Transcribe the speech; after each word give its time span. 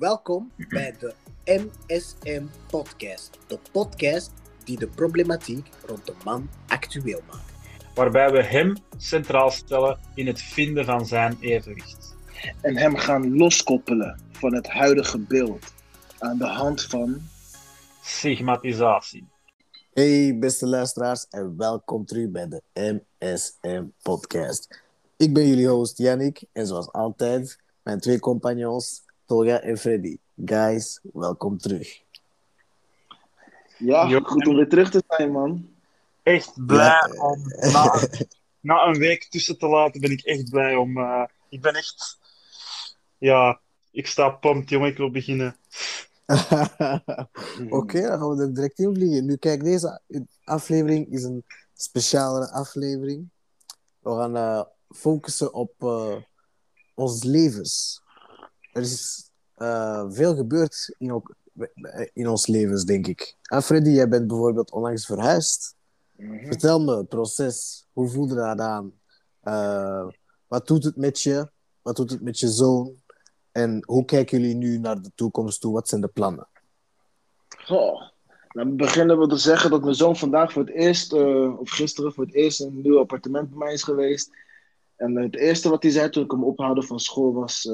Welkom 0.00 0.52
bij 0.68 0.94
de 0.98 1.14
MSM 1.44 2.44
Podcast. 2.70 3.38
De 3.46 3.58
podcast 3.72 4.30
die 4.64 4.78
de 4.78 4.86
problematiek 4.86 5.68
rond 5.86 6.06
de 6.06 6.14
man 6.24 6.48
actueel 6.66 7.20
maakt. 7.26 7.52
Waarbij 7.94 8.30
we 8.30 8.42
hem 8.42 8.76
centraal 8.96 9.50
stellen 9.50 9.98
in 10.14 10.26
het 10.26 10.42
vinden 10.42 10.84
van 10.84 11.06
zijn 11.06 11.36
evenwicht. 11.40 12.16
En 12.60 12.76
hem 12.76 12.96
gaan 12.96 13.36
loskoppelen 13.36 14.20
van 14.30 14.54
het 14.54 14.68
huidige 14.68 15.18
beeld 15.18 15.72
aan 16.18 16.38
de 16.38 16.46
hand 16.46 16.82
van 16.82 17.20
Stigmatisatie. 18.02 19.28
Hey 19.92 20.38
beste 20.38 20.66
luisteraars 20.66 21.26
en 21.30 21.56
welkom 21.56 22.04
terug 22.04 22.30
bij 22.30 22.48
de 22.48 22.62
MSM 22.74 23.84
Podcast. 24.02 24.82
Ik 25.16 25.34
ben 25.34 25.48
jullie 25.48 25.68
host 25.68 25.98
Yannick 25.98 26.42
en 26.52 26.66
zoals 26.66 26.92
altijd 26.92 27.58
mijn 27.82 28.00
twee 28.00 28.18
compagnons 28.18 29.08
Tolga 29.30 29.60
en 29.62 29.78
Freddy. 29.78 30.18
Guys, 30.44 30.98
welkom 31.12 31.58
terug. 31.58 32.02
Ja, 33.78 34.06
Jo. 34.08 34.20
goed 34.20 34.46
om 34.46 34.56
weer 34.56 34.68
terug 34.68 34.90
te 34.90 35.02
zijn, 35.08 35.32
man. 35.32 35.68
Echt 36.22 36.66
blij 36.66 36.86
Ja. 36.86 37.10
om 37.16 37.42
na, 37.72 38.00
na 38.70 38.86
een 38.86 38.98
week 38.98 39.24
tussen 39.24 39.58
te 39.58 39.66
laten, 39.66 40.00
ben 40.00 40.10
ik 40.10 40.20
echt 40.24 40.50
blij 40.50 40.74
om. 40.76 40.98
eh, 40.98 41.24
ik 41.48 41.60
ben 41.60 41.74
echt. 41.74 42.18
Ja, 43.18 43.60
ik 43.90 44.06
sta 44.06 44.30
pumped, 44.30 44.68
jongen. 44.68 44.88
Ik 44.90 44.96
wil 44.96 45.10
beginnen. 45.10 45.56
Oké, 47.80 48.00
dan 48.00 48.18
gaan 48.18 48.36
we 48.36 48.42
er 48.42 48.54
direct 48.54 48.78
in 48.78 48.94
vliegen. 48.94 49.24
Nu, 49.26 49.36
kijk, 49.36 49.64
deze 49.64 50.00
aflevering 50.44 51.12
is 51.12 51.22
een 51.22 51.44
specialere 51.74 52.50
aflevering. 52.50 53.28
We 54.00 54.10
gaan 54.10 54.36
eh, 54.36 54.62
focussen 54.88 55.52
op 55.54 55.72
eh 55.78 56.16
ons 56.94 57.22
levens. 57.22 58.02
Er 58.72 58.82
is 58.82 59.30
eh, 59.54 60.04
veel 60.08 60.36
gebeurd 60.36 60.94
in, 60.98 61.12
ook, 61.12 61.34
in 62.12 62.28
ons 62.28 62.46
levens, 62.46 62.84
denk 62.84 63.06
ik. 63.06 63.36
En 63.42 63.62
Freddy, 63.62 63.90
jij 63.90 64.08
bent 64.08 64.26
bijvoorbeeld 64.26 64.70
onlangs 64.70 65.06
verhuisd. 65.06 65.74
Mhm. 66.16 66.46
Vertel 66.46 66.80
me 66.80 66.96
het 66.96 67.08
proces. 67.08 67.86
Hoe 67.92 68.08
voelde 68.08 68.34
dat 68.34 68.60
aan? 68.60 68.92
Eh, 69.40 70.06
wat 70.46 70.66
doet 70.66 70.84
het 70.84 70.96
met 70.96 71.20
je? 71.20 71.50
Wat 71.82 71.96
doet 71.96 72.10
het 72.10 72.20
met 72.20 72.38
je 72.38 72.48
zoon? 72.48 72.94
En 73.52 73.82
hoe 73.86 74.04
kijken 74.04 74.40
jullie 74.40 74.54
nu 74.54 74.78
naar 74.78 75.02
de 75.02 75.10
toekomst 75.14 75.60
toe? 75.60 75.72
Wat 75.72 75.88
zijn 75.88 76.00
de 76.00 76.08
plannen? 76.08 76.48
Goh. 77.48 78.02
Dan 78.48 78.76
beginnen 78.76 79.18
we 79.18 79.26
te 79.26 79.36
zeggen 79.36 79.70
dat 79.70 79.82
mijn 79.82 79.94
zoon 79.94 80.16
vandaag 80.16 80.52
voor 80.52 80.62
het 80.62 80.74
eerst, 80.74 81.12
eh, 81.12 81.58
of 81.58 81.70
gisteren 81.70 82.12
voor 82.12 82.24
het 82.24 82.34
eerst, 82.34 82.60
in 82.60 82.66
een 82.66 82.80
nieuw 82.80 82.98
appartement 82.98 83.48
bij 83.48 83.58
mij 83.58 83.72
is 83.72 83.82
geweest. 83.82 84.30
En 84.96 85.16
het 85.16 85.36
eerste 85.36 85.68
wat 85.68 85.82
hij 85.82 85.92
zei 85.92 86.10
toen 86.10 86.24
ik 86.24 86.30
hem 86.30 86.44
ophaalde 86.44 86.82
van 86.82 87.00
school 87.00 87.32
was: 87.32 87.68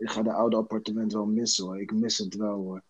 Ik 0.00 0.10
ga 0.10 0.22
de 0.22 0.32
oude 0.32 0.56
appartement 0.56 1.12
wel 1.12 1.26
missen 1.26 1.64
hoor. 1.64 1.80
Ik 1.80 1.92
mis 1.92 2.18
het 2.18 2.36
wel 2.36 2.56
hoor. 2.56 2.82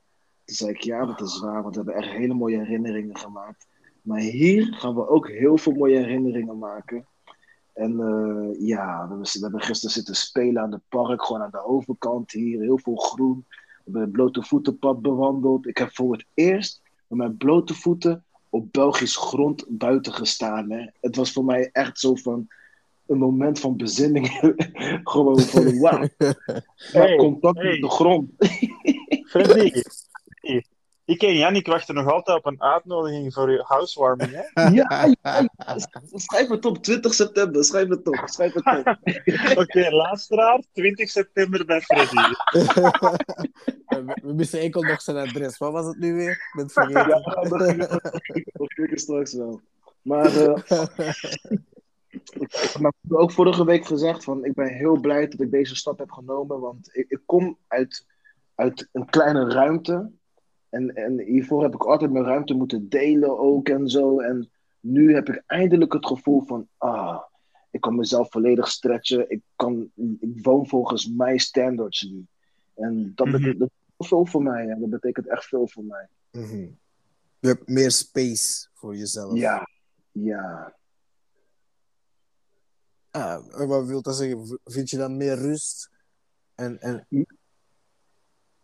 Toen 0.45 0.57
zei 0.57 0.71
ik: 0.71 0.81
Ja, 0.81 1.07
dat 1.07 1.21
is 1.21 1.41
waar, 1.41 1.63
want 1.63 1.77
we 1.77 1.83
hebben 1.83 2.03
echt 2.03 2.13
hele 2.13 2.35
mooie 2.35 2.59
herinneringen 2.59 3.19
gemaakt. 3.19 3.67
Maar 4.03 4.21
hier 4.21 4.75
gaan 4.75 4.95
we 4.95 5.09
ook 5.09 5.29
heel 5.29 5.59
veel 5.59 5.73
mooie 5.73 5.99
herinneringen 5.99 6.59
maken. 6.59 7.07
En 7.73 8.01
eh, 8.01 8.67
ja, 8.67 9.03
we 9.03 9.09
hebben, 9.09 9.21
we 9.33 9.39
hebben 9.41 9.61
gisteren 9.61 9.95
zitten 9.95 10.15
spelen 10.15 10.63
aan 10.63 10.73
het 10.73 10.89
park, 10.89 11.25
gewoon 11.25 11.43
aan 11.43 11.51
de 11.51 11.65
overkant 11.65 12.33
hier. 12.33 12.61
Heel 12.61 12.79
veel 12.79 12.97
groen. 12.97 13.45
We 13.49 13.83
hebben 13.85 14.03
het 14.03 14.13
blote 14.13 14.43
voetenpad 14.43 15.03
bewandeld. 15.03 15.67
Ik 15.67 15.79
heb 15.79 15.95
voor 15.95 16.13
het 16.13 16.25
eerst 16.35 16.83
met 17.07 17.19
mijn 17.19 17.37
blote 17.37 17.75
voeten 17.75 18.25
op 18.49 18.73
Belgisch 18.73 19.17
grond 19.17 19.65
buiten 19.69 20.13
gestaan. 20.13 20.71
Hè. 20.71 20.87
Het 21.01 21.17
was 21.17 21.33
voor 21.33 21.45
mij 21.45 21.71
echt 21.73 21.99
zo 21.99 22.15
van 22.15 22.49
een 23.11 23.19
moment 23.19 23.61
van 23.61 23.77
bezinning. 23.77 24.29
Gewoon 25.05 25.41
van 25.41 25.81
wauw, 25.81 26.09
Hey, 26.75 27.17
contact 27.17 27.59
hey. 27.59 27.71
met 27.71 27.81
de 27.81 27.89
grond. 27.89 28.31
Freddy, 29.31 29.83
ik 31.11 31.23
en 31.23 31.37
Jannik 31.37 31.67
wachten 31.67 31.95
nog 31.95 32.13
altijd 32.13 32.39
op 32.39 32.47
een 32.47 32.63
uitnodiging 32.63 33.35
voor 33.35 33.51
je 33.51 33.63
housewarming. 33.67 34.31
Hè? 34.31 34.63
Ja, 34.69 35.15
ja, 35.23 35.49
schrijf 36.13 36.49
het 36.49 36.65
op 36.65 36.83
20 36.83 37.15
september. 37.15 37.65
Schrijf 37.65 37.89
het 37.89 38.07
op. 38.07 38.23
Schrijf 38.25 38.53
het 38.53 38.67
op. 38.67 38.99
Oké, 39.63 39.91
luisteraar, 39.91 40.63
20 40.73 41.11
september 41.11 41.65
bij 41.65 41.81
Freddy. 41.81 42.35
we, 44.23 44.33
missen 44.35 44.61
enkel 44.61 44.83
nog 44.83 45.03
zijn 45.03 45.17
adres. 45.17 45.59
Wat 45.59 45.73
was 45.73 45.87
het 45.87 45.99
nu 45.99 46.15
weer? 46.15 46.31
Ik 46.31 46.53
ben 46.53 46.65
het 46.65 46.73
vergeten. 46.73 47.09
Ja, 47.09 47.21
dat 47.49 48.89
dat 48.89 48.99
straks 49.01 49.35
wel. 49.35 49.61
Maar 50.03 50.37
eh, 50.37 50.55
ik 52.31 52.53
heb 52.79 52.93
ook 53.09 53.33
vorige 53.33 53.65
week 53.65 53.87
gezegd 53.87 54.25
van 54.25 54.45
ik 54.45 54.55
ben 54.55 54.69
heel 54.69 55.01
blij 55.01 55.29
dat 55.29 55.41
ik 55.41 55.51
deze 55.51 55.77
stap 55.77 55.99
heb 55.99 56.11
genomen, 56.11 56.61
want 56.61 56.89
ik, 56.93 57.05
ik 57.09 57.21
kom 57.27 57.57
uit, 57.67 58.07
uit 58.55 58.89
een 58.93 59.07
kleine 59.07 59.51
ruimte 59.51 60.11
en, 60.69 60.95
en 60.95 61.19
hiervoor 61.19 61.63
heb 61.63 61.75
ik 61.75 61.85
altijd 61.85 62.11
mijn 62.13 62.25
ruimte 62.25 62.55
moeten 62.55 62.89
delen 62.89 63.39
ook 63.39 63.69
en 63.69 63.89
zo 63.89 64.21
en 64.21 64.51
nu 64.81 65.15
heb 65.15 65.29
ik 65.29 65.43
eindelijk 65.47 65.93
het 65.93 66.07
gevoel 66.07 66.43
van 66.43 66.69
ah, 66.77 67.23
ik 67.71 67.81
kan 67.81 67.97
mezelf 67.97 68.31
volledig 68.31 68.69
stretchen, 68.69 69.31
ik, 69.31 69.41
kan, 69.57 69.91
ik 70.21 70.39
woon 70.43 70.67
volgens 70.69 71.09
mijn 71.09 71.39
standards 71.39 72.03
nu 72.03 72.27
en 72.75 73.13
dat 73.15 73.27
Mhm. 73.27 73.37
betekent 73.37 73.71
is 73.99 74.09
veel 74.09 74.27
voor 74.27 74.43
mij, 74.43 74.67
ja. 74.67 74.75
dat 74.75 74.91
betekent 74.91 75.29
echt 75.29 75.45
veel 75.45 75.69
voor 75.69 75.85
mij. 75.85 76.09
Mhm. 76.31 76.67
Je 77.39 77.49
hebt 77.49 77.69
meer 77.69 77.91
space 77.91 78.69
voor 78.75 78.97
jezelf. 78.97 79.35
Ja, 79.35 79.69
ja. 80.13 80.75
Ah, 83.11 83.67
wat 83.69 83.87
wil 83.87 84.03
dat 84.03 84.17
zeggen? 84.17 84.61
Vind 84.65 84.91
je 84.91 84.97
dan 84.97 85.17
meer 85.17 85.35
rust? 85.35 85.91
En, 86.55 86.81
en... 86.81 87.07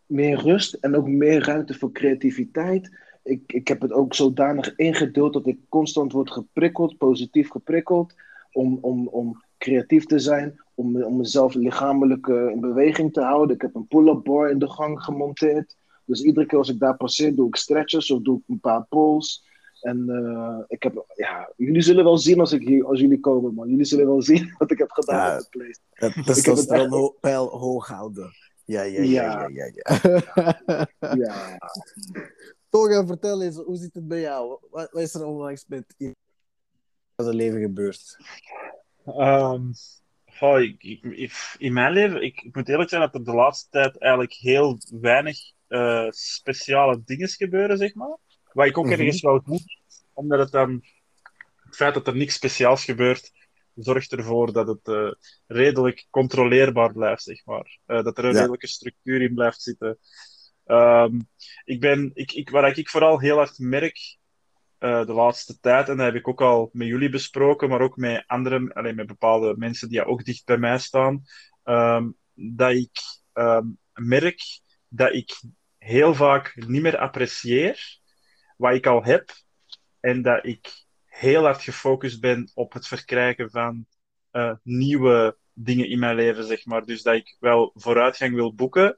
meer 0.05 0.39
rust 0.39 0.73
en 0.73 0.95
ook 0.95 1.07
meer 1.07 1.45
ruimte 1.45 1.73
voor 1.73 1.91
creativiteit. 1.91 2.89
Ik, 3.23 3.51
ik 3.53 3.67
heb 3.67 3.81
het 3.81 3.91
ook 3.91 4.15
zodanig 4.15 4.75
ingedeeld 4.75 5.33
dat 5.33 5.47
ik 5.47 5.59
constant 5.69 6.11
word 6.11 6.31
geprikkeld, 6.31 6.97
positief 6.97 7.49
geprikkeld, 7.49 8.13
om, 8.51 8.77
om, 8.81 9.07
om 9.07 9.43
creatief 9.57 10.05
te 10.05 10.19
zijn, 10.19 10.61
om, 10.73 11.03
om 11.03 11.17
mezelf 11.17 11.53
lichamelijk 11.53 12.27
eh, 12.27 12.49
in 12.49 12.59
beweging 12.59 13.13
te 13.13 13.21
houden. 13.21 13.55
Ik 13.55 13.61
heb 13.61 13.75
een 13.75 13.87
pull-up 13.87 14.23
bar 14.23 14.49
in 14.49 14.59
de 14.59 14.69
gang 14.69 15.03
gemonteerd. 15.03 15.75
Dus 16.05 16.21
iedere 16.21 16.45
keer 16.45 16.57
als 16.57 16.69
ik 16.69 16.79
daar 16.79 16.97
passeer, 16.97 17.35
doe 17.35 17.47
ik 17.47 17.55
stretches 17.55 18.11
of 18.11 18.21
doe 18.21 18.37
ik 18.37 18.43
een 18.47 18.59
paar 18.59 18.85
pulls. 18.85 19.45
En 19.87 20.09
eh, 20.09 20.63
ik 20.67 20.83
heb, 20.83 21.05
ja, 21.15 21.51
jullie 21.55 21.81
zullen 21.81 22.03
wel 22.03 22.17
zien 22.17 22.39
als, 22.39 22.51
ik 22.51 22.67
hier, 22.67 22.85
als 22.85 22.99
jullie 22.99 23.19
komen, 23.19 23.53
man. 23.53 23.69
Jullie 23.69 23.85
zullen 23.85 24.05
wel 24.05 24.21
zien 24.21 24.53
wat 24.57 24.71
ik 24.71 24.77
heb 24.77 24.91
gedaan 24.91 25.29
Ja. 25.29 25.35
op 25.35 25.41
de 25.41 25.49
place. 25.49 25.79
Het 25.91 26.15
het 26.15 26.25
testosteron 26.25 26.81
echt- 26.85 26.89
ho- 26.93 27.15
pijl 27.19 27.47
hoog 27.47 27.87
houden. 27.87 28.31
Ja, 28.65 28.81
ja, 28.81 29.01
ja, 29.01 29.47
ja, 29.47 29.47
Ja. 29.47 29.71
ja. 30.99 31.15
ja. 31.15 31.57
Toga, 32.69 33.05
vertel 33.05 33.41
eens, 33.41 33.55
hoe 33.55 33.75
zit 33.75 33.93
het 33.93 34.07
bij 34.07 34.19
jou? 34.21 34.57
Wat, 34.71 34.89
wat 34.91 35.01
is 35.01 35.13
er 35.13 35.25
onlangs 35.25 35.65
met 35.67 35.93
in 35.97 36.15
zijn 37.15 37.35
leven 37.35 37.61
gebeurd? 37.61 38.17
Ehm, 39.05 39.69
ik, 40.61 40.83
ik- 40.83 41.03
ik- 41.03 41.55
in 41.57 41.73
mijn 41.73 41.93
leven, 41.93 42.21
ik, 42.23 42.41
ik 42.41 42.55
moet 42.55 42.69
eerlijk 42.69 42.89
zijn 42.89 43.01
dat 43.01 43.13
er 43.13 43.23
de 43.23 43.33
laatste 43.33 43.67
tijd 43.69 43.97
eigenlijk 43.99 44.33
heel 44.33 44.77
weinig 44.99 45.37
eh, 45.67 46.07
speciale 46.09 47.01
dingen 47.05 47.27
gebeuren, 47.29 47.77
zeg 47.77 47.95
maar. 47.95 48.17
Wat 48.53 48.65
ik 48.65 48.77
ook 48.77 48.85
Mhm. 48.85 48.93
ergens 48.93 49.21
wel 49.21 49.39
goed 49.39 49.76
omdat 50.17 50.39
het 50.39 50.51
dan, 50.51 50.83
het 51.63 51.75
feit 51.75 51.93
dat 51.93 52.07
er 52.07 52.15
niks 52.15 52.33
speciaals 52.33 52.85
gebeurt, 52.85 53.31
zorgt 53.73 54.11
ervoor 54.11 54.53
dat 54.53 54.67
het 54.67 54.87
eh, 54.87 55.11
redelijk 55.47 56.07
controleerbaar 56.09 56.93
blijft, 56.93 57.23
zeg 57.23 57.45
maar. 57.45 57.79
Eh, 57.85 58.03
dat 58.03 58.17
er 58.17 58.25
een 58.25 58.31
Ja. 58.33 58.37
redelijke 58.39 58.67
structuur 58.67 59.21
in 59.21 59.33
blijft 59.33 59.61
zitten. 59.61 59.97
Ehm, 60.65 61.19
ik 61.63 61.79
ben, 61.79 62.11
ik, 62.13 62.31
ik, 62.31 62.49
waar 62.49 62.77
ik 62.77 62.89
vooral 62.89 63.19
heel 63.19 63.35
hard 63.35 63.59
merk 63.59 64.17
eh, 64.77 65.05
de 65.05 65.13
laatste 65.13 65.59
tijd, 65.59 65.89
en 65.89 65.97
dat 65.97 66.05
heb 66.05 66.15
ik 66.15 66.27
ook 66.27 66.41
al 66.41 66.69
met 66.73 66.87
jullie 66.87 67.09
besproken, 67.09 67.69
maar 67.69 67.81
ook 67.81 67.97
met 67.97 68.23
anderen, 68.27 68.73
alleen 68.73 68.95
met 68.95 69.07
bepaalde 69.07 69.55
mensen 69.57 69.89
die 69.89 70.05
ook 70.05 70.23
dicht 70.23 70.45
bij 70.45 70.57
mij 70.57 70.79
staan, 70.79 71.23
ehm, 71.63 72.09
dat 72.33 72.71
ik 72.71 72.91
ehm, 73.33 73.65
merk 73.93 74.41
dat 74.87 75.13
ik 75.13 75.41
heel 75.77 76.13
vaak 76.13 76.55
niet 76.67 76.81
meer 76.81 76.97
apprecieer 76.97 77.99
wat 78.57 78.73
ik 78.73 78.85
al 78.87 79.03
heb 79.03 79.31
en 79.99 80.21
dat 80.21 80.45
ik 80.45 80.85
heel 81.05 81.43
hard 81.43 81.61
gefocust 81.61 82.21
ben 82.21 82.51
op 82.53 82.73
het 82.73 82.87
verkrijgen 82.87 83.49
van 83.49 83.85
eh, 84.31 84.53
nieuwe 84.63 85.37
dingen 85.53 85.89
in 85.89 85.99
mijn 85.99 86.15
leven, 86.15 86.43
zeg 86.43 86.65
maar. 86.65 86.85
Dus 86.85 87.01
dat 87.01 87.15
ik 87.15 87.35
wel 87.39 87.71
vooruitgang 87.75 88.33
wil 88.33 88.53
boeken, 88.53 88.97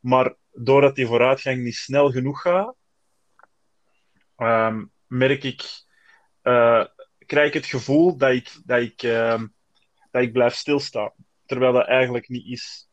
maar 0.00 0.34
doordat 0.52 0.94
die 0.94 1.06
vooruitgang 1.06 1.62
niet 1.62 1.74
snel 1.74 2.10
genoeg 2.10 2.40
gaat, 2.40 2.74
ehm, 4.36 4.84
merk 5.06 5.44
ik, 5.44 5.62
eh, 6.42 6.84
krijg 7.26 7.48
ik 7.48 7.54
het 7.54 7.66
gevoel 7.66 8.16
dat 8.16 8.30
ik, 8.30 8.60
dat, 8.64 8.80
ik, 8.80 9.02
ehm, 9.02 9.46
dat 10.10 10.22
ik 10.22 10.32
blijf 10.32 10.54
stilstaan, 10.54 11.12
terwijl 11.46 11.72
dat 11.72 11.86
eigenlijk 11.86 12.28
niet 12.28 12.46
is. 12.46 12.88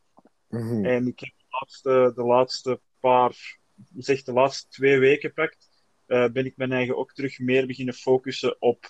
Mhm. 0.47 0.85
En 0.85 1.07
ik 1.07 1.19
heb 1.19 1.29
de 1.37 1.45
laatste, 1.49 2.11
de 2.15 2.23
laatste 2.23 2.81
paar, 2.99 3.59
zeg 3.95 4.23
de 4.23 4.33
laatste 4.33 4.67
twee 4.69 4.99
weken 4.99 5.33
pakt, 5.33 5.66
ben 6.07 6.45
ik 6.45 6.57
mijn 6.57 6.71
eigen 6.71 6.97
ook 6.97 7.13
terug 7.13 7.39
meer 7.39 7.67
beginnen 7.67 7.93
focussen 7.93 8.61
op 8.61 8.89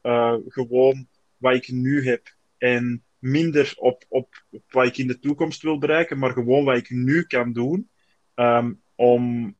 eh, 0.00 0.36
gewoon 0.48 1.08
wat 1.36 1.54
ik 1.54 1.68
nu 1.68 2.04
heb. 2.08 2.36
En 2.58 3.04
minder 3.18 3.72
op, 3.76 4.04
op, 4.08 4.44
wat 4.68 4.86
ik 4.86 4.96
in 4.96 5.06
de 5.06 5.18
toekomst 5.18 5.62
wil 5.62 5.78
bereiken, 5.78 6.18
maar 6.18 6.32
gewoon 6.32 6.64
wat 6.64 6.76
ik 6.76 6.90
nu 6.90 7.22
kan 7.22 7.52
doen. 7.52 7.90
ehm, 8.34 8.72
om, 8.94 9.56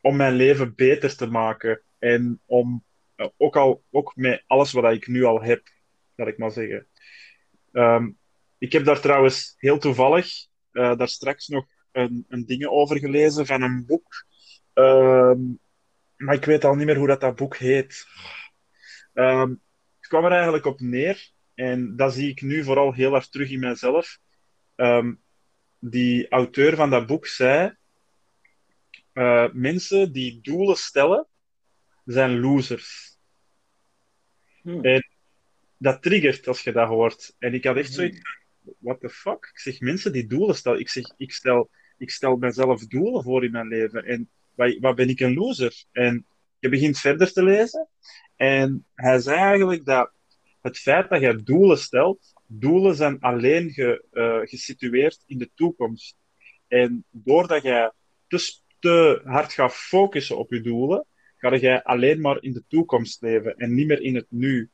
om 0.00 0.16
mijn 0.16 0.34
leven 0.34 0.74
beter 0.74 1.16
te 1.16 1.26
maken. 1.26 1.82
En 1.98 2.40
om, 2.46 2.84
eh, 3.16 3.28
ook 3.36 3.56
al 3.56 3.84
ook 3.90 4.16
met 4.16 4.44
alles 4.46 4.72
wat 4.72 4.92
ik 4.92 5.06
nu 5.06 5.24
al 5.24 5.42
heb, 5.42 5.68
laat 6.14 6.28
ik 6.28 6.38
maar 6.38 6.50
zeggen. 6.50 6.86
Ehm, 7.72 8.10
ik 8.58 8.72
heb 8.72 8.84
daar 8.84 9.00
trouwens 9.00 9.54
heel 9.58 9.78
toevallig 9.78 10.46
daar 10.72 11.08
straks 11.08 11.48
nog 11.48 11.66
een, 11.92 12.24
een 12.28 12.46
dingen 12.46 12.70
over 12.70 12.98
gelezen 12.98 13.46
van 13.46 13.62
een 13.62 13.86
boek. 13.86 14.26
Ehm, 14.72 15.40
maar 16.16 16.34
ik 16.34 16.44
weet 16.44 16.64
al 16.64 16.74
niet 16.74 16.86
meer 16.86 16.96
hoe 16.96 17.06
dat, 17.06 17.20
dat 17.20 17.36
boek 17.36 17.56
heet. 17.56 18.06
Ehm, 19.12 19.50
het 19.98 20.08
kwam 20.08 20.24
er 20.24 20.32
eigenlijk 20.32 20.64
op 20.64 20.80
neer, 20.80 21.30
en 21.54 21.96
dat 21.96 22.14
zie 22.14 22.30
ik 22.30 22.42
nu 22.42 22.64
vooral 22.64 22.92
heel 22.92 23.14
erg 23.14 23.28
terug 23.28 23.50
in 23.50 23.60
mijzelf. 23.60 24.18
Ehm, 24.74 25.14
die 25.78 26.28
auteur 26.28 26.76
van 26.76 26.90
dat 26.90 27.06
boek 27.06 27.26
zei: 27.26 27.74
uh, 29.14 29.48
Mensen 29.52 30.12
die 30.12 30.40
doelen 30.42 30.76
stellen, 30.76 31.26
zijn 32.04 32.40
losers. 32.40 33.18
Hmm. 34.62 34.84
En 34.84 35.10
dat 35.78 36.02
triggert 36.02 36.48
als 36.48 36.62
je 36.62 36.72
dat 36.72 36.88
hoort. 36.88 37.34
En 37.38 37.54
ik 37.54 37.64
had 37.64 37.76
echt 37.76 37.92
zoiets 37.92 38.20
what 38.78 39.00
the 39.00 39.08
fuck? 39.08 39.50
Ik 39.52 39.58
zeg, 39.58 39.80
mensen 39.80 40.12
die 40.12 40.26
doelen 40.26 40.56
stellen. 40.56 40.80
Ik 40.80 40.88
zeg, 40.88 41.04
ik 41.16 41.32
stel, 41.32 41.70
ik 41.98 42.10
stel 42.10 42.36
mezelf 42.36 42.86
doelen 42.86 43.22
voor 43.22 43.44
in 43.44 43.50
mijn 43.50 43.68
leven. 43.68 44.04
En 44.04 44.30
wat, 44.56 44.94
ben 44.94 45.08
ik 45.08 45.20
een 45.20 45.34
loser? 45.34 45.84
En 45.92 46.26
je 46.58 46.68
begint 46.68 46.98
verder 46.98 47.32
te 47.32 47.42
lezen. 47.42 47.88
En 48.36 48.86
hij 48.94 49.18
zei 49.18 49.36
eigenlijk 49.36 49.84
dat 49.84 50.10
het 50.60 50.78
feit 50.78 51.08
dat 51.08 51.20
je 51.20 51.42
doelen 51.42 51.78
stelt, 51.78 52.32
doelen 52.46 52.94
zijn 52.94 53.20
alleen 53.20 53.70
ge, 53.70 54.04
uh, 54.12 54.38
gesitueerd 54.48 55.22
in 55.26 55.38
de 55.38 55.50
toekomst. 55.54 56.16
En 56.68 57.04
doordat 57.10 57.62
jij 57.62 57.92
te, 58.26 58.60
te 58.78 59.20
hard 59.24 59.52
gaat 59.52 59.74
focussen 59.74 60.38
op 60.38 60.50
je 60.50 60.60
doelen, 60.60 61.06
ga 61.36 61.54
je 61.54 61.84
alleen 61.84 62.20
maar 62.20 62.42
in 62.42 62.52
de 62.52 62.64
toekomst 62.68 63.22
leven 63.22 63.56
en 63.56 63.74
niet 63.74 63.86
meer 63.86 64.00
in 64.00 64.14
het 64.14 64.26
nu. 64.28 64.70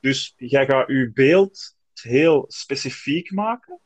Dus 0.00 0.34
jij 0.36 0.66
gaat 0.66 0.88
je 0.88 1.10
beeld 1.14 1.76
heel 1.92 2.44
specifiek 2.48 3.30
maken 3.30 3.80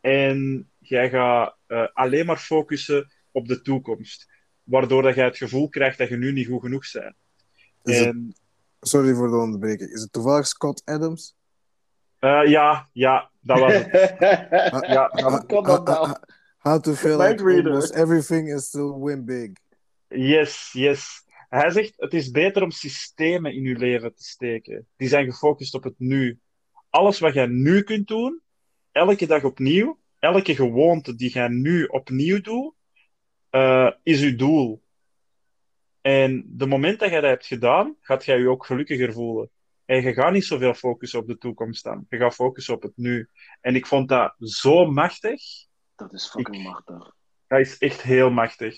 en 0.00 0.70
jij 0.78 1.10
gaat 1.10 1.56
uh, 1.68 1.86
alleen 1.92 2.26
maar 2.26 2.38
focussen 2.38 3.12
op 3.30 3.48
de 3.48 3.62
toekomst, 3.62 4.28
waardoor 4.64 5.02
dat 5.02 5.14
jij 5.14 5.24
het 5.24 5.36
gevoel 5.36 5.68
krijgt 5.68 5.98
dat 5.98 6.08
je 6.08 6.16
nu 6.16 6.32
niet 6.32 6.46
goed 6.46 6.60
genoeg 6.60 6.92
bent. 6.92 7.14
En... 7.82 8.34
Sorry 8.80 9.14
voor 9.14 9.30
de 9.30 9.36
onderbreking. 9.36 9.90
Is 9.90 10.00
het 10.00 10.12
toevallig 10.12 10.46
Scott 10.46 10.82
Adams? 10.84 11.36
Uh, 12.20 12.46
ja, 12.46 12.88
ja, 12.92 13.30
dat 13.40 13.58
was 13.58 13.72
het. 13.72 13.90
ja, 14.96 15.08
dat 15.08 15.46
kan 15.46 15.64
dat 15.64 15.86
nou. 15.86 16.16
How 16.58 16.80
to 16.80 16.94
feel 16.94 17.18
like 17.18 17.42
almost 17.42 17.94
everything 17.94 18.48
is 18.54 18.64
still 18.64 18.92
win 18.98 19.24
big. 19.24 19.50
Yes, 20.08 20.70
yes. 20.72 21.24
Hij 21.48 21.70
zegt, 21.70 21.92
het 21.96 22.14
is 22.14 22.30
beter 22.30 22.62
om 22.62 22.70
systemen 22.70 23.54
in 23.54 23.62
je 23.62 23.78
leven 23.78 24.14
te 24.14 24.22
steken. 24.22 24.86
Die 24.96 25.08
zijn 25.08 25.24
gefocust 25.32 25.74
op 25.74 25.82
het 25.82 25.94
nu 25.98 26.40
alles 26.90 27.18
wat 27.18 27.34
jij 27.34 27.46
nu 27.46 27.82
kunt 27.82 28.08
doen, 28.08 28.40
elke 28.92 29.26
dag 29.26 29.44
opnieuw, 29.44 29.98
elke 30.18 30.54
gewoonte 30.54 31.14
die 31.14 31.30
jij 31.30 31.48
nu 31.48 31.84
opnieuw 31.84 32.40
doet, 32.40 32.74
uh, 33.52 33.90
is 34.02 34.20
je 34.20 34.36
doel. 34.36 34.82
En 36.00 36.44
de 36.46 36.66
moment 36.66 36.98
dat 36.98 37.10
jij 37.10 37.20
dat 37.20 37.30
hebt 37.30 37.46
gedaan, 37.46 37.96
gaat 38.00 38.24
jij 38.24 38.38
je 38.38 38.48
ook 38.48 38.66
gelukkiger 38.66 39.12
voelen. 39.12 39.50
En 39.84 40.02
je 40.02 40.12
gaat 40.12 40.32
niet 40.32 40.44
zoveel 40.44 40.74
focussen 40.74 41.18
op 41.18 41.26
de 41.26 41.38
toekomst 41.38 41.84
dan. 41.84 42.06
Je 42.08 42.16
gaat 42.16 42.34
focussen 42.34 42.74
op 42.74 42.82
het 42.82 42.96
nu. 42.96 43.28
En 43.60 43.74
ik 43.74 43.86
vond 43.86 44.08
dat 44.08 44.34
zo 44.38 44.86
machtig. 44.86 45.42
Dat 45.96 46.12
is 46.12 46.30
fucking 46.30 46.56
ik, 46.56 46.62
machtig. 46.62 47.14
Dat 47.46 47.60
is 47.60 47.78
echt 47.78 48.02
heel 48.02 48.30
machtig. 48.30 48.76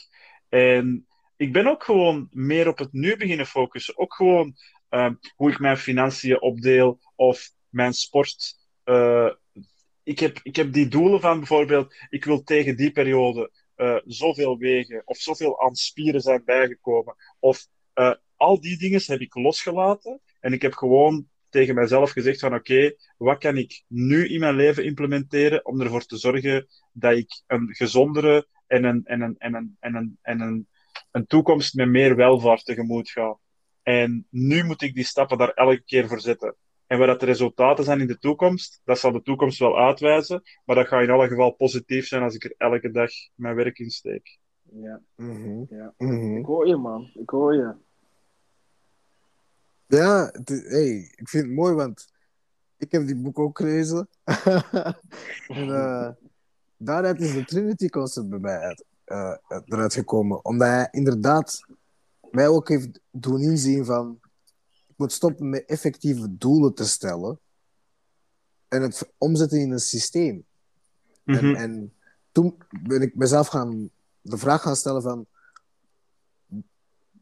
En 0.49 1.07
ik 1.37 1.53
ben 1.53 1.67
ook 1.67 1.85
gewoon 1.85 2.29
meer 2.31 2.69
op 2.69 2.79
het 2.79 2.93
nu 2.93 3.17
beginnen 3.17 3.47
focussen. 3.47 3.99
Ook 3.99 4.15
gewoon 4.15 4.55
uh, 4.91 5.11
hoe 5.37 5.51
ik 5.51 5.59
mijn 5.59 5.77
financiën 5.77 6.41
opdeel. 6.41 7.01
Of 7.15 7.51
mijn 7.69 7.93
sport. 7.93 8.59
Uh, 8.85 9.33
ik, 10.03 10.19
heb, 10.19 10.41
ik 10.43 10.57
heb 10.57 10.73
die 10.73 10.89
doelen 10.89 11.21
van 11.21 11.39
bijvoorbeeld, 11.39 11.95
ik 12.09 12.25
wil 12.25 12.43
tegen 12.43 12.77
die 12.77 12.91
periode 12.91 13.51
uh, 13.77 13.97
zoveel 14.05 14.59
wegen 14.59 15.03
of 15.05 15.17
zoveel 15.17 15.63
aan 15.63 15.75
spieren 15.75 16.21
zijn 16.21 16.43
bijgekomen. 16.45 17.15
Of 17.39 17.67
uh, 17.95 18.15
al 18.37 18.61
die 18.61 18.79
dingen 18.79 19.03
heb 19.05 19.21
ik 19.21 19.35
losgelaten 19.35 20.21
en 20.41 20.53
ik 20.53 20.63
heb 20.63 20.73
gewoon 20.73 21.29
tegen 21.49 21.75
mijzelf 21.75 22.11
gezegd 22.11 22.41
van 22.41 22.55
oké, 22.55 22.95
wat 23.17 23.39
kan 23.39 23.57
ik 23.57 23.85
nu 23.89 24.29
in 24.29 24.41
mijn 24.41 24.57
leven 24.57 24.85
implementeren 24.85 25.67
om 25.67 25.81
ervoor 25.81 26.05
te 26.05 26.17
zorgen 26.17 26.67
dat 26.93 27.17
ik 27.17 27.43
een 27.47 27.75
gezondere 27.75 28.47
en 28.67 28.85
een, 28.85 29.05
en 29.05 29.21
een, 29.21 29.35
en 29.39 29.55
een, 29.55 29.77
en 29.81 29.95
een, 29.95 30.19
en 30.23 30.41
een, 30.41 30.69
een 31.11 31.27
toekomst 31.27 31.75
met 31.75 31.89
meer 31.89 32.17
welvaart 32.17 32.65
tegemoet 32.65 33.11
ga. 33.11 33.39
En 33.83 34.27
nu 34.31 34.65
moet 34.65 34.83
ik 34.83 34.95
die 34.95 35.05
stappen 35.05 35.39
daar 35.39 35.53
elke 35.53 35.83
keer 35.85 36.09
voor 36.09 36.21
zetten. 36.21 36.57
En 36.87 36.99
wat 36.99 37.21
de 37.21 37.27
resultaten 37.27 37.85
zijn 37.85 38.01
in 38.01 38.07
de 38.07 38.19
toekomst, 38.19 38.81
dat 38.85 38.99
zal 38.99 39.13
de 39.13 39.23
toekomst 39.23 39.59
wel 39.59 39.79
uitwijzen. 39.79 40.43
Maar 40.65 40.77
dat 40.77 40.87
gaat 40.87 41.03
in 41.03 41.11
alle 41.11 41.29
geval 41.29 41.51
positief 41.51 42.07
zijn 42.07 42.23
als 42.23 42.35
ik 42.35 42.45
er 42.45 42.55
elke 42.59 42.91
dag 42.91 43.11
mijn 43.35 43.55
werk 43.55 43.79
in 43.79 43.91
steek. 43.91 44.39
Ja. 44.63 45.01
Mm 45.17 45.67
ja. 45.71 45.95
Mm 45.97 46.37
Ik 46.37 46.45
hoor 46.45 46.67
je, 46.67 46.77
man. 46.77 47.11
Ik 47.15 47.31
hoor 47.31 47.55
je. 47.55 47.75
Ja, 49.87 50.33
hey, 50.45 51.13
ik 51.17 51.29
vind 51.29 51.45
het 51.45 51.55
mooi, 51.55 51.75
want 51.75 52.13
ik 52.77 52.93
heb 52.93 53.07
die 53.07 53.17
boek 53.17 53.39
ook 53.39 53.59
gelezen. 53.59 54.09
en 55.59 55.69
uh, 55.69 56.09
daaruit 56.77 57.21
is 57.21 57.33
de 57.33 57.45
Trinity 57.45 57.89
Concept 57.89 58.29
bij 58.29 58.39
mij 58.39 58.59
uit, 58.59 58.85
uh, 59.07 59.37
eruit 59.65 59.95
gekomen. 59.95 60.45
Omdat 60.45 60.69
hij 60.69 60.89
inderdaad 60.91 61.61
mij 62.31 62.49
ook 62.49 62.69
heeft 62.69 63.01
doen 63.11 63.41
inzien 63.41 63.85
van 63.85 64.21
moet 64.97 65.13
stoppen 65.13 65.49
met 65.49 65.65
effectieve 65.65 66.37
doelen 66.37 66.75
te 66.75 66.85
stellen 66.89 67.39
en 68.69 68.83
het 68.83 69.11
omzetten 69.19 69.61
in 69.61 69.71
een 69.71 69.81
systeem. 69.81 70.45
en, 71.25 71.51
Mhm. 71.51 71.55
en 71.55 71.95
toen 72.33 72.57
ben 72.83 73.03
ik 73.03 73.15
mezelf 73.15 73.47
gaan 73.47 73.91
de 74.21 74.37
vraag 74.39 74.63
gaan 74.63 74.77
stellen 74.77 75.03
van 75.03 75.27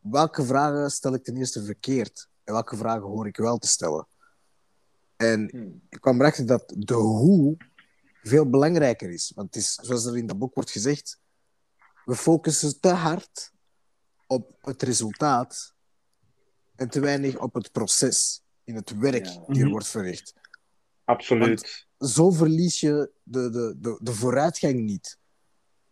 welke 0.00 0.44
vragen 0.44 0.90
stel 0.90 1.14
ik 1.14 1.24
ten 1.24 1.36
eerste 1.36 1.64
verkeerd 1.64 2.28
en 2.44 2.52
welke 2.52 2.76
vragen 2.76 3.02
hoor 3.02 3.26
ik 3.26 3.36
wel 3.36 3.58
te 3.58 3.66
stellen. 3.68 4.06
En 5.16 5.48
Hmm. 5.50 5.80
ik 5.88 6.00
kwam 6.00 6.20
erachter 6.20 6.46
dat 6.46 6.74
de 6.76 6.94
hoe 6.94 7.56
veel 8.22 8.50
belangrijker 8.50 9.10
is. 9.10 9.32
Want 9.34 9.54
het 9.54 9.62
is, 9.64 9.74
zoals 9.74 10.04
er 10.04 10.16
in 10.16 10.26
dat 10.26 10.38
boek 10.38 10.54
wordt 10.54 10.70
gezegd, 10.70 11.18
we 12.04 12.14
focussen 12.16 12.80
te 12.80 12.88
hard 12.88 13.52
op 14.26 14.56
het 14.60 14.82
resultaat 14.82 15.74
en 16.82 16.88
te 16.90 17.00
weinig 17.00 17.38
op 17.38 17.54
het 17.54 17.72
proces 17.72 18.42
in 18.64 18.74
het 18.74 18.98
werk 18.98 19.26
Ja. 19.26 19.44
die 19.46 19.62
er 19.62 19.68
wordt 19.70 19.86
verricht. 19.88 20.34
Absoluut. 21.04 21.86
Zo 21.98 22.30
verlies 22.30 22.80
je 22.80 23.10
de, 23.22 23.50
de, 23.50 23.74
de, 23.78 23.98
de 24.02 24.12
vooruitgang 24.12 24.80
niet 24.80 25.18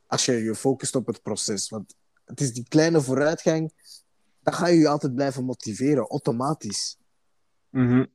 als 0.06 0.25
je 0.25 0.32
je 0.32 0.54
focust 0.54 0.94
op 0.94 1.06
het 1.06 1.23
proces. 1.23 1.68
Want 1.68 1.94
het 2.25 2.40
is 2.40 2.52
die 2.52 2.64
kleine 2.68 3.00
vooruitgang, 3.00 3.73
dat 4.42 4.54
ga 4.54 4.66
je 4.66 4.78
je 4.78 4.88
altijd 4.88 5.14
blijven 5.14 5.44
motiveren, 5.44 6.06
automatisch. 6.09 6.97
Mhm. 7.70 7.99
Het 7.99 8.09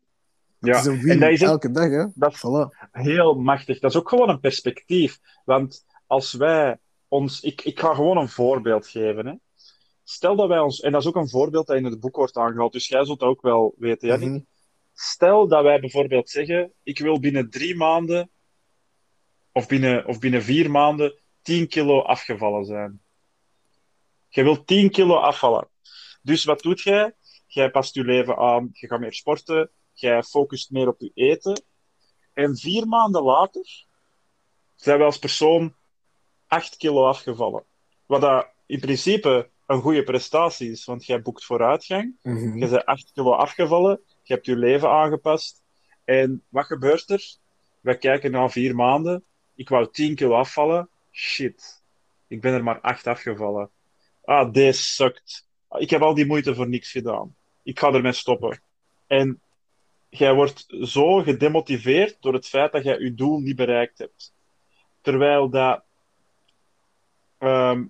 Ja, 0.59 0.79
is 0.79 0.85
en 1.09 1.19
dat 1.19 1.29
is 1.29 1.41
elke 1.41 1.71
dag, 1.71 1.89
hè? 1.89 2.05
dat 2.13 2.33
is 2.33 2.37
Voilà. 2.39 2.89
heel 2.91 3.33
machtig. 3.35 3.79
Dat 3.79 3.91
is 3.91 3.97
ook 3.97 4.09
gewoon 4.09 4.29
een 4.29 4.39
perspectief. 4.39 5.19
Want 5.45 5.85
als 6.07 6.33
wij 6.33 6.79
ons... 7.07 7.41
Ik, 7.41 7.61
ik 7.61 7.79
ga 7.79 7.93
gewoon 7.93 8.17
een 8.17 8.29
voorbeeld 8.29 8.87
geven. 8.87 9.25
Hè. 9.25 9.33
Stel 10.07 10.35
dat 10.35 10.47
wij 10.47 10.59
ons... 10.59 10.79
En 10.79 10.91
dat 10.91 11.01
is 11.01 11.07
ook 11.07 11.15
een 11.15 11.29
voorbeeld 11.29 11.67
dat 11.67 11.77
in 11.77 11.85
het 11.85 11.99
boek 11.99 12.15
wordt 12.15 12.37
aangehaald. 12.37 12.73
Dus 12.73 12.87
jij 12.87 13.05
zult 13.05 13.19
dat 13.19 13.29
ook 13.29 13.41
wel 13.41 13.73
weten. 13.77 14.19
Mhm. 14.19 14.39
Stel 14.93 15.47
dat 15.47 15.63
wij 15.63 15.79
bijvoorbeeld 15.79 16.29
zeggen, 16.29 16.73
ik 16.83 16.99
wil 16.99 17.19
binnen 17.19 17.49
drie 17.49 17.75
maanden 17.75 18.29
of 19.51 19.67
binnen, 19.67 20.05
of 20.05 20.19
binnen 20.19 20.43
vier 20.43 20.71
maanden 20.71 21.19
10 21.41 21.67
kilo 21.67 22.01
afgevallen 22.01 22.65
zijn. 22.65 23.01
Je 24.29 24.43
wilt 24.43 24.67
10 24.67 24.89
kilo 24.89 25.15
afvallen. 25.15 25.67
Dus 26.21 26.43
wat 26.43 26.61
doet 26.61 26.81
jij? 26.81 27.13
Jij 27.47 27.71
past 27.71 27.93
je 27.93 28.03
leven 28.03 28.37
aan, 28.37 28.69
je 28.73 28.87
gaat 28.87 28.99
meer 28.99 29.13
sporten, 29.13 29.69
jij 29.93 30.23
focust 30.23 30.71
meer 30.71 30.87
op 30.87 30.99
je 30.99 31.11
eten. 31.13 31.63
En 32.33 32.57
vier 32.57 32.87
maanden 32.87 33.23
later 33.23 33.85
zijn 34.75 34.97
we 34.97 35.03
als 35.03 35.19
persoon 35.19 35.75
8 36.47 36.77
kilo 36.77 37.07
afgevallen. 37.07 37.63
Wat 38.05 38.21
dat 38.21 38.47
in 38.65 38.79
principe 38.79 39.49
een 39.65 39.81
goede 39.81 40.03
prestatie 40.03 40.71
is, 40.71 40.85
want 40.85 41.05
jij 41.05 41.21
boekt 41.21 41.45
vooruitgang. 41.45 42.15
Mhm. 42.21 42.57
Je 42.57 42.67
bent 42.67 42.85
8 42.85 43.11
kilo 43.13 43.31
afgevallen, 43.31 44.01
je 44.23 44.33
hebt 44.33 44.45
je 44.45 44.55
leven 44.55 44.89
aangepast. 44.89 45.63
En 46.03 46.43
wat 46.49 46.65
gebeurt 46.65 47.09
er? 47.09 47.35
We 47.81 47.97
kijken 47.97 48.31
na 48.31 48.49
vier 48.49 48.75
maanden. 48.75 49.23
Ik 49.55 49.69
wou 49.69 49.91
10 49.91 50.15
kilo 50.15 50.35
afvallen. 50.35 50.89
Shit, 51.11 51.83
ik 52.27 52.41
ben 52.41 52.53
er 52.53 52.63
maar 52.63 52.79
8 52.81 53.07
afgevallen. 53.07 53.69
Ah, 54.23 54.53
deze 54.53 54.83
sukt. 54.83 55.47
Ik 55.77 55.89
heb 55.89 56.01
al 56.01 56.13
die 56.13 56.25
moeite 56.25 56.55
voor 56.55 56.69
niks 56.69 56.91
gedaan. 56.91 57.35
Ik 57.63 57.79
ga 57.79 57.91
ermee 57.91 58.11
stoppen. 58.11 58.61
En 59.07 59.41
jij 60.09 60.33
wordt 60.33 60.65
zo 60.81 61.21
gedemotiveerd 61.21 62.17
door 62.19 62.33
het 62.33 62.47
feit 62.47 62.71
dat 62.71 62.83
jij 62.83 62.99
je 62.99 63.13
doel 63.13 63.39
niet 63.39 63.55
bereikt 63.55 63.97
hebt. 63.97 64.33
Terwijl 65.01 65.49
dat, 65.49 65.83
ehm, 67.37 67.85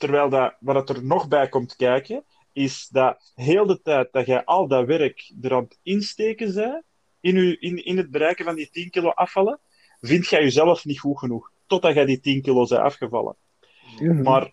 terwijl 0.00 0.28
dat, 0.28 0.54
wat 0.60 0.88
er 0.88 1.04
nog 1.04 1.28
bij 1.28 1.48
komt 1.48 1.76
kijken, 1.76 2.24
is 2.52 2.88
dat 2.88 3.32
heel 3.34 3.66
de 3.66 3.82
tijd 3.82 4.12
dat 4.12 4.26
jij 4.26 4.44
al 4.44 4.68
dat 4.68 4.86
werk 4.86 5.32
er 5.42 5.54
aan 5.54 5.62
het 5.62 5.78
insteken 5.82 6.54
bent, 6.54 6.82
in, 7.20 7.36
u, 7.36 7.56
in, 7.60 7.84
in 7.84 7.96
het 7.96 8.10
bereiken 8.10 8.44
van 8.44 8.54
die 8.54 8.70
10 8.70 8.90
kilo 8.90 9.08
afvallen, 9.08 9.58
vind 10.00 10.28
jij 10.28 10.42
jezelf 10.42 10.84
niet 10.84 11.00
goed 11.00 11.18
genoeg. 11.18 11.50
Totdat 11.66 11.94
jij 11.94 12.04
die 12.04 12.20
10 12.20 12.42
kilo 12.42 12.66
bent 12.66 12.80
afgevallen. 12.80 13.36
Maar 14.22 14.52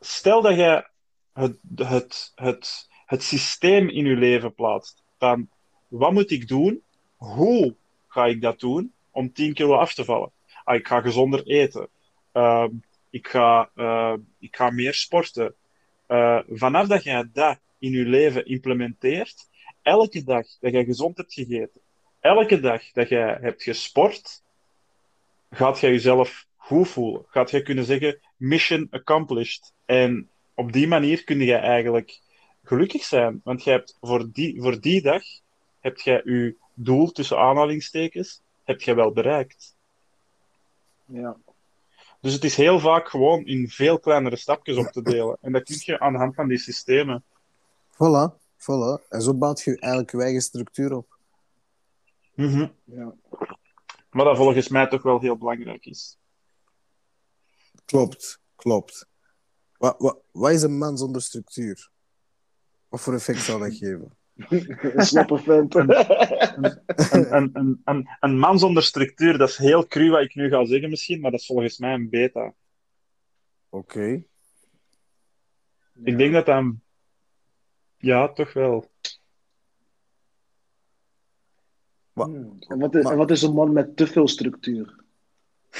stel 0.00 0.42
dat 0.42 0.56
jij 0.56 0.86
het, 1.32 1.56
het, 1.76 2.32
het, 2.34 2.88
het 3.06 3.22
systeem 3.22 3.88
in 3.88 4.04
je 4.04 4.16
leven 4.16 4.54
plaatst. 4.54 5.02
Van 5.18 5.48
wat 5.88 6.12
moet 6.12 6.30
ik 6.30 6.48
doen? 6.48 6.82
Hoe 7.16 7.74
ga 8.08 8.26
ik 8.26 8.40
dat 8.40 8.60
doen 8.60 8.92
om 9.10 9.32
10 9.32 9.54
kilo 9.54 9.74
af 9.74 9.94
te 9.94 10.04
vallen? 10.04 10.30
Ah, 10.64 10.74
ik 10.74 10.86
ga 10.86 11.00
gezonder 11.00 11.46
eten. 11.46 11.88
Uh, 12.32 12.66
ik, 13.10 13.28
ga, 13.28 13.70
uh, 13.74 14.14
ik 14.38 14.56
ga 14.56 14.70
meer 14.70 14.94
sporten. 14.94 15.54
Uh, 16.08 16.40
vanaf 16.48 16.86
dat 16.86 17.04
jij 17.04 17.28
dat 17.32 17.58
in 17.78 17.90
je 17.90 18.04
leven 18.04 18.46
implementeert, 18.46 19.48
elke 19.82 20.24
dag 20.24 20.46
dat 20.60 20.72
jij 20.72 20.84
gezond 20.84 21.16
hebt 21.16 21.32
gegeten, 21.32 21.80
elke 22.20 22.60
dag 22.60 22.92
dat 22.92 23.08
jij 23.08 23.38
hebt 23.40 23.62
gesport, 23.62 24.42
gaat 25.50 25.80
jij 25.80 25.90
jezelf 25.90 26.46
goed 26.56 26.88
voelen. 26.88 27.24
Gaat 27.28 27.50
jij 27.50 27.62
kunnen 27.62 27.84
zeggen, 27.84 28.20
mission 28.36 28.86
accomplished. 28.90 29.72
En 29.84 30.28
op 30.54 30.72
die 30.72 30.88
manier 30.88 31.24
kun 31.24 31.40
je 31.40 31.54
eigenlijk 31.54 32.20
gelukkig 32.64 33.04
zijn. 33.04 33.40
Want 33.44 33.64
jij 33.64 33.74
hebt 33.74 33.96
voor 34.00 34.30
die, 34.32 34.60
voor 34.60 34.80
die 34.80 35.02
dag 35.02 35.22
heb 35.80 35.98
jij 35.98 36.22
je 36.24 36.56
doel 36.74 37.12
tussen 37.12 37.38
aanhalingstekens 37.38 38.40
heb 38.64 38.80
jij 38.80 38.94
wel 38.94 39.12
bereikt. 39.12 39.76
Ja. 41.04 41.36
Dus 42.20 42.32
het 42.32 42.44
is 42.44 42.56
heel 42.56 42.80
vaak 42.80 43.08
gewoon 43.08 43.44
in 43.46 43.68
veel 43.68 43.98
kleinere 43.98 44.36
stapjes 44.36 44.76
op 44.76 44.86
te 44.86 45.02
delen. 45.02 45.38
En 45.40 45.52
dat 45.52 45.62
kun 45.62 45.76
je 45.78 46.00
aan 46.00 46.12
de 46.12 46.18
hand 46.18 46.34
van 46.34 46.48
die 46.48 46.58
systemen. 46.58 47.24
Voilà, 47.92 48.38
voilà. 48.56 49.08
En 49.08 49.22
zo 49.22 49.34
bouwt 49.34 49.60
je 49.60 49.78
eigenlijk 49.78 50.12
je 50.12 50.22
eigen 50.22 50.40
structuur 50.40 50.92
op. 50.92 51.18
Mhm. 52.34 52.68
ja. 52.84 53.14
Maar 54.10 54.24
dat 54.24 54.36
volgens 54.36 54.68
mij 54.68 54.86
toch 54.88 55.02
wel 55.02 55.20
heel 55.20 55.36
belangrijk 55.36 55.86
is. 55.86 56.18
Klopt, 57.84 58.40
klopt. 58.56 59.06
Wat, 59.76 59.94
wat, 59.98 60.18
wat 60.30 60.50
is 60.50 60.62
een 60.62 60.78
man 60.78 60.98
zonder 60.98 61.22
structuur? 61.22 61.90
Wat 62.88 63.00
voor 63.00 63.14
effect 63.14 63.40
zou 63.40 63.60
dat 63.60 63.74
geven? 63.74 64.16
Een 64.96 65.04
slappe 65.04 65.38
vent. 65.38 65.74
Een, 65.74 65.90
een, 67.34 67.50
een, 67.52 67.80
een, 67.84 68.08
een 68.20 68.38
man 68.38 68.58
zonder 68.58 68.82
structuur, 68.82 69.38
dat 69.38 69.48
is 69.48 69.56
heel 69.56 69.86
cru 69.86 70.10
wat 70.10 70.22
ik 70.22 70.34
nu 70.34 70.48
ga 70.48 70.64
zeggen 70.64 70.90
misschien, 70.90 71.20
maar 71.20 71.30
dat 71.30 71.40
is 71.40 71.46
volgens 71.46 71.78
mij 71.78 71.94
een 71.94 72.08
beta. 72.08 72.54
Oké. 73.68 74.22
Ik 76.04 76.18
denk 76.18 76.32
dat 76.32 76.46
dat... 76.46 76.64
Ja, 77.96 78.32
toch 78.32 78.52
wel. 78.52 78.90
Hmm. 82.12 82.56
En 82.68 82.78
wat, 82.78 82.94
is, 82.94 83.02
Maar- 83.02 83.12
en 83.12 83.18
wat 83.18 83.30
is 83.30 83.42
een 83.42 83.54
man 83.54 83.72
met 83.72 83.96
te 83.96 84.06
veel 84.06 84.28
structuur? 84.28 84.98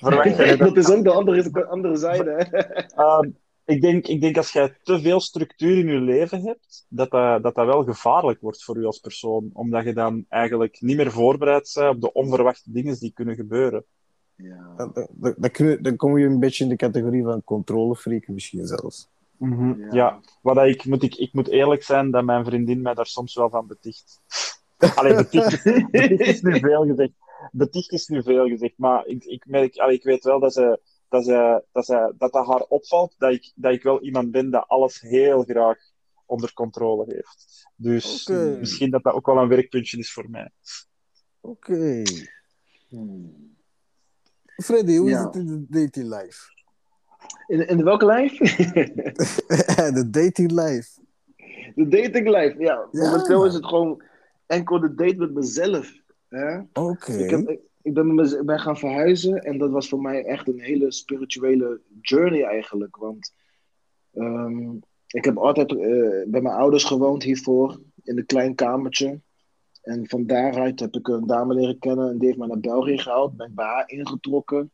Verwacht 0.00 0.36
jij 0.36 0.48
dat? 0.56 0.58
dat 0.58 0.76
is 0.76 0.90
ook 0.90 1.04
de 1.04 1.10
andere, 1.10 1.66
andere 1.66 1.96
zijde. 1.96 2.30
hè? 2.30 2.58
Ehm, 2.86 3.30
ik, 3.64 3.80
denk, 3.80 4.06
ik 4.06 4.20
denk 4.20 4.36
als 4.36 4.52
jij 4.52 4.76
te 4.82 5.00
veel 5.00 5.20
structuur 5.20 5.78
in 5.78 5.86
je 5.86 6.00
leven 6.00 6.42
hebt, 6.42 6.86
dat 6.88 7.10
dat, 7.10 7.42
dat 7.42 7.54
dat 7.54 7.66
wel 7.66 7.84
gevaarlijk 7.84 8.40
wordt 8.40 8.64
voor 8.64 8.80
je 8.80 8.86
als 8.86 8.98
persoon. 8.98 9.50
Omdat 9.52 9.84
je 9.84 9.92
dan 9.92 10.24
eigenlijk 10.28 10.80
niet 10.80 10.96
meer 10.96 11.10
voorbereid 11.10 11.72
bent 11.74 11.94
op 11.94 12.00
de 12.00 12.12
onverwachte 12.12 12.72
dingen 12.72 12.98
die 12.98 13.12
kunnen 13.12 13.34
gebeuren. 13.34 13.84
Ja. 14.36 14.74
Dan, 14.76 15.78
dan, 15.80 15.96
kom 15.96 16.18
je 16.18 16.26
een 16.26 16.40
beetje 16.40 16.64
in 16.64 16.70
de 16.70 16.76
categorie 16.76 17.22
van 17.22 17.44
controlefreak 17.44 18.28
misschien 18.28 18.66
zelfs. 18.66 19.08
Ja. 19.38 19.88
Ja, 19.90 20.20
wat 20.42 20.54
dat 20.54 20.66
ik, 20.66 20.84
moet, 20.84 21.02
ik, 21.02 21.14
ik 21.14 21.32
moet 21.32 21.48
eerlijk 21.48 21.82
zijn 21.82 22.10
dat 22.10 22.24
mijn 22.24 22.44
vriendin 22.44 22.82
mij 22.82 22.94
daar 22.94 23.06
soms 23.06 23.34
wel 23.34 23.50
van 23.50 23.66
beticht. 23.66 24.20
Allee, 24.94 25.14
beticht, 25.14 25.64
beticht 25.90 26.20
is 26.20 26.42
nu 26.42 26.58
veel 26.58 26.86
gezegd. 26.86 27.12
Beticht 27.52 27.92
is 27.92 28.06
nu 28.06 28.22
veel 28.22 28.48
gezegd, 28.48 28.74
maar 28.76 29.06
ik, 29.06 29.24
ik, 29.24 29.46
merk, 29.46 29.76
allee, 29.76 29.96
ik 29.96 30.02
weet 30.02 30.24
wel 30.24 30.40
dat, 30.40 30.52
ze, 30.52 30.80
dat, 31.14 31.24
ze, 31.24 31.64
dat, 31.72 31.84
ze, 31.86 32.14
dat 32.18 32.32
dat 32.32 32.46
haar 32.46 32.60
opvalt, 32.60 33.14
dat 33.18 33.32
ik, 33.32 33.52
dat 33.54 33.72
ik 33.72 33.82
wel 33.82 34.02
iemand 34.02 34.30
ben 34.30 34.50
dat 34.50 34.64
alles 34.68 35.00
heel 35.00 35.42
graag 35.42 35.78
onder 36.26 36.52
controle 36.52 37.04
heeft. 37.08 37.66
Dus 37.76 38.26
misschien 38.58 38.90
dat 38.90 39.02
dat 39.02 39.14
ook 39.14 39.26
wel 39.26 39.38
een 39.38 39.48
werkpuntje 39.48 39.98
is 39.98 40.12
voor 40.12 40.30
mij. 40.30 40.50
Oké. 41.40 42.02
Hmm. 42.88 43.56
Freddy, 44.62 44.96
hoe 44.96 45.08
Ja. 45.10 45.18
is 45.18 45.24
het 45.24 45.34
in 45.34 45.46
de 45.46 45.66
dating 45.68 46.08
life? 46.20 46.52
In, 47.46 47.66
in 47.68 47.84
welke 47.84 48.06
life? 48.06 48.44
de 49.98 50.10
dating 50.10 50.50
life. 50.52 51.00
de 51.74 51.88
dating 51.88 52.28
life, 52.28 52.54
ja. 52.58 52.88
Ja, 52.90 53.10
Momenteel 53.10 53.38
man. 53.38 53.46
is 53.46 53.54
het 53.54 53.66
gewoon 53.66 54.02
enkel 54.46 54.80
de 54.80 54.94
date 54.94 55.16
met 55.16 55.34
mezelf. 55.34 55.92
Hè? 56.28 56.58
Oké. 56.72 57.12
Ik, 57.12 57.30
heb, 57.30 57.48
ik, 57.48 57.60
ik 57.84 57.94
ben, 57.94 58.44
ben 58.46 58.60
gaan 58.60 58.78
verhuizen 58.78 59.42
en 59.42 59.58
dat 59.58 59.70
was 59.70 59.88
voor 59.88 60.00
mij 60.00 60.24
echt 60.24 60.48
een 60.48 60.60
hele 60.60 60.92
spirituele 60.92 61.80
journey 62.00 62.42
eigenlijk. 62.42 62.96
Want 62.96 63.32
ehm, 64.12 64.74
ik 65.06 65.24
heb 65.24 65.36
altijd 65.36 65.70
eh, 65.70 65.78
bij 66.26 66.40
mijn 66.40 66.54
ouders 66.54 66.84
gewoond 66.84 67.22
hiervoor, 67.22 67.80
in 68.02 68.18
een 68.18 68.26
klein 68.26 68.54
kamertje. 68.54 69.20
En 69.82 70.08
van 70.08 70.26
daaruit 70.26 70.80
heb 70.80 70.94
ik 70.94 71.08
een 71.08 71.26
dame 71.26 71.54
leren 71.54 71.78
kennen 71.78 72.10
en 72.10 72.18
die 72.18 72.26
heeft 72.26 72.38
mij 72.38 72.48
naar 72.48 72.60
België 72.60 72.98
gehaald. 72.98 73.36
Ben 73.36 73.48
ik 73.48 73.54
bij 73.54 73.66
haar 73.66 73.88
ingetrokken. 73.90 74.70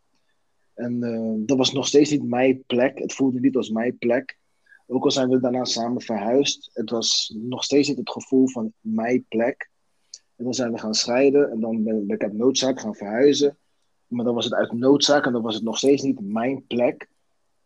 En 0.74 1.02
eh, 1.02 1.46
dat 1.46 1.58
was 1.58 1.72
nog 1.72 1.86
steeds 1.86 2.10
niet 2.10 2.28
mijn 2.28 2.64
plek. 2.66 2.98
Het 2.98 3.12
voelde 3.12 3.40
niet 3.40 3.56
als 3.56 3.70
mijn 3.70 3.98
plek. 3.98 4.38
Ook 4.86 5.04
al 5.04 5.10
zijn 5.10 5.28
we 5.28 5.40
daarna 5.40 5.64
samen 5.64 6.02
verhuisd. 6.02 6.70
Het 6.72 6.90
was 6.90 7.34
nog 7.36 7.64
steeds 7.64 7.88
niet 7.88 7.98
het 7.98 8.10
gevoel 8.10 8.48
van 8.48 8.72
mijn 8.80 9.24
plek. 9.28 9.69
En 10.40 10.46
dan 10.46 10.54
zijn 10.54 10.72
we 10.72 10.78
gaan 10.78 10.94
scheiden. 10.94 11.50
En 11.50 11.60
dan 11.60 11.82
ben, 11.82 12.06
ben 12.06 12.16
ik 12.16 12.22
uit 12.22 12.32
noodzaak 12.32 12.80
gaan 12.80 12.94
verhuizen. 12.94 13.56
Maar 14.06 14.24
dan 14.24 14.34
was 14.34 14.44
het 14.44 14.54
uit 14.54 14.72
noodzaak 14.72 15.26
en 15.26 15.32
dan 15.32 15.42
was 15.42 15.54
het 15.54 15.64
nog 15.64 15.78
steeds 15.78 16.02
niet 16.02 16.20
mijn 16.20 16.66
plek. 16.66 17.08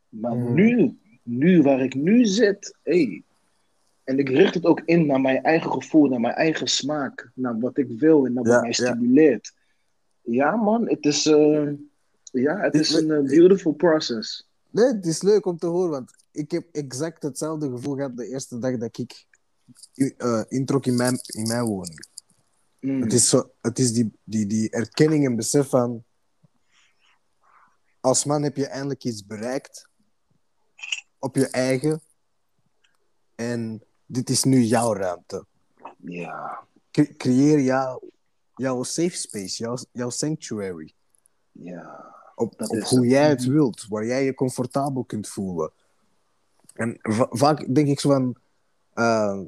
Maar 0.09 0.37
Mhm. 0.37 0.55
nu, 0.55 0.99
nu 1.23 1.63
waar 1.63 1.81
ik 1.81 1.95
nu 1.95 2.25
zit, 2.25 2.77
hey, 2.83 3.23
en 4.05 4.19
ik 4.19 4.29
richt 4.29 4.55
het 4.55 4.65
ook 4.65 4.81
in 4.85 5.07
naar 5.07 5.21
mijn 5.21 5.43
eigen 5.43 5.71
gevoel, 5.73 6.09
naar 6.09 6.21
mijn 6.21 6.35
eigen 6.35 6.67
smaak, 6.67 7.31
naar 7.35 7.59
wat 7.59 7.79
ik 7.79 7.89
wil 7.99 8.27
en 8.27 8.33
naar 8.33 8.45
wat 8.45 8.61
mij 8.61 8.73
stimuleert. 8.73 9.53
Ja, 10.21 10.57
man, 10.57 10.89
het 10.89 11.05
is, 11.05 11.27
eh, 11.27 11.69
ja, 12.33 12.59
het 12.61 12.75
is 12.75 12.93
een 12.95 13.11
eh, 13.11 13.23
beautiful 13.23 13.73
process. 13.73 14.49
Nee, 14.71 14.85
het 14.87 15.07
is 15.07 15.23
leuk 15.23 15.47
om 15.47 15.59
te 15.59 15.67
horen, 15.67 15.91
want 15.91 16.15
ik 16.33 16.51
heb 16.51 16.65
exact 16.73 17.23
hetzelfde 17.23 17.71
gevoel 17.71 17.95
gehad 17.95 18.17
de 18.17 18.27
eerste 18.27 18.59
dag 18.59 18.77
dat 18.79 18.99
ik 18.99 19.27
eh, 20.17 20.43
introk 20.49 20.87
in 20.87 20.97
mijn, 20.97 21.19
in 21.27 21.47
mijn 21.47 21.65
woning. 21.65 22.13
Mm. 22.85 23.01
Het 23.03 23.13
is, 23.13 23.29
zo, 23.29 23.51
het 23.61 23.79
is 23.79 23.93
die, 23.93 24.19
die, 24.25 24.47
die 24.47 24.71
erkenning 24.71 25.27
en 25.27 25.37
besef 25.37 25.69
van... 25.69 26.05
Als 28.01 28.25
man 28.25 28.43
heb 28.43 28.57
je 28.57 28.67
eindelijk 28.67 29.05
iets 29.05 29.27
bereikt. 29.27 29.89
Op 31.19 31.37
je 31.37 31.49
eigen. 31.49 32.01
En 33.35 33.83
dit 34.07 34.31
is 34.31 34.45
nu 34.45 34.61
jouw 34.61 34.93
ruimte. 34.95 35.47
Ja, 35.97 36.67
Cre- 36.91 37.13
creëer 37.17 37.61
jouw, 37.61 38.01
jouw 38.55 38.83
safe 38.83 39.17
space, 39.17 39.63
jouw, 39.63 39.77
jouw 39.93 40.11
sanctuary. 40.11 40.95
ja. 41.53 42.13
Op, 42.35 42.61
op 42.61 42.69
hoe 42.83 43.01
het. 43.01 43.11
jij 43.11 43.29
het 43.29 43.45
wilt, 43.45 43.87
waar 43.89 44.07
jij 44.07 44.25
je 44.25 44.35
comfortabel 44.35 45.05
kunt 45.05 45.29
voelen. 45.29 45.73
En 46.73 46.99
va- 47.01 47.29
vaak 47.31 47.75
denk 47.75 47.89
ik 47.89 48.01
zo 48.01 48.09
van. 48.11 48.37
eh, 48.93 49.41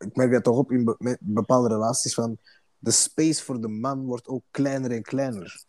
ik 0.00 0.16
merk 0.16 0.32
dat 0.32 0.44
toch 0.44 0.56
op 0.56 0.72
in 0.72 0.84
be- 0.84 1.16
bepaalde 1.20 1.68
relaties 1.68 2.14
van. 2.14 2.38
De 2.78 2.90
space 2.90 3.44
voor 3.44 3.60
de 3.60 3.68
man 3.68 4.04
wordt 4.04 4.26
ook 4.28 4.42
kleiner 4.50 4.90
en 4.90 5.02
kleiner. 5.02 5.62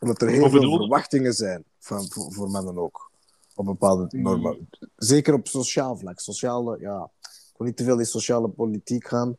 Omdat 0.00 0.22
er 0.22 0.28
heel 0.28 0.50
veel 0.50 0.76
verwachtingen 0.76 1.32
zijn 1.32 1.64
van, 1.78 2.08
voor, 2.10 2.32
voor 2.32 2.50
mannen 2.50 2.78
ook. 2.78 3.10
Op 3.54 3.64
bepaalde 3.64 4.16
Mm. 4.16 4.22
normen. 4.22 4.68
Zeker 4.96 5.34
op 5.34 5.48
sociaal 5.48 5.96
vlak. 5.96 6.20
Sociale, 6.20 6.80
ja. 6.80 7.10
Ik 7.22 7.54
wil 7.56 7.66
niet 7.66 7.76
te 7.76 7.84
veel 7.84 7.98
in 7.98 8.06
sociale 8.06 8.48
politiek 8.48 9.06
gaan. 9.08 9.36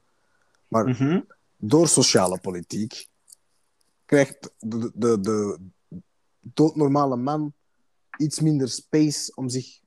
Maar 0.68 0.86
Mhm. 0.88 1.22
door 1.58 1.88
sociale 1.88 2.40
politiek 2.40 3.08
krijgt 4.06 4.52
de, 4.60 4.92
de, 4.96 5.20
de 5.20 5.60
doodnormale 6.40 7.16
man 7.16 7.54
iets 8.18 8.40
minder 8.40 8.70
space 8.70 9.32
om 9.36 9.50
zich. 9.50 9.80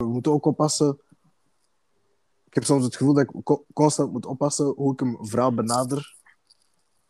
We 0.00 0.12
moeten 0.12 0.32
ook 0.32 0.44
oppassen. 0.46 1.00
Ik 2.46 2.54
heb 2.54 2.64
soms 2.64 2.84
het 2.84 2.96
gevoel 2.96 3.14
dat 3.14 3.24
ik 3.24 3.42
co- 3.44 3.64
constant 3.72 4.12
moet 4.12 4.26
oppassen 4.26 4.64
hoe 4.66 4.92
ik 4.92 5.00
een 5.00 5.18
vrouw 5.20 5.50
benader. 5.50 6.14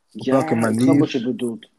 ja, 0.08 0.32
welke 0.32 0.54
manier? 0.54 0.98
wat 0.98 1.10
je 1.10 1.24
bedoelt. 1.24 1.70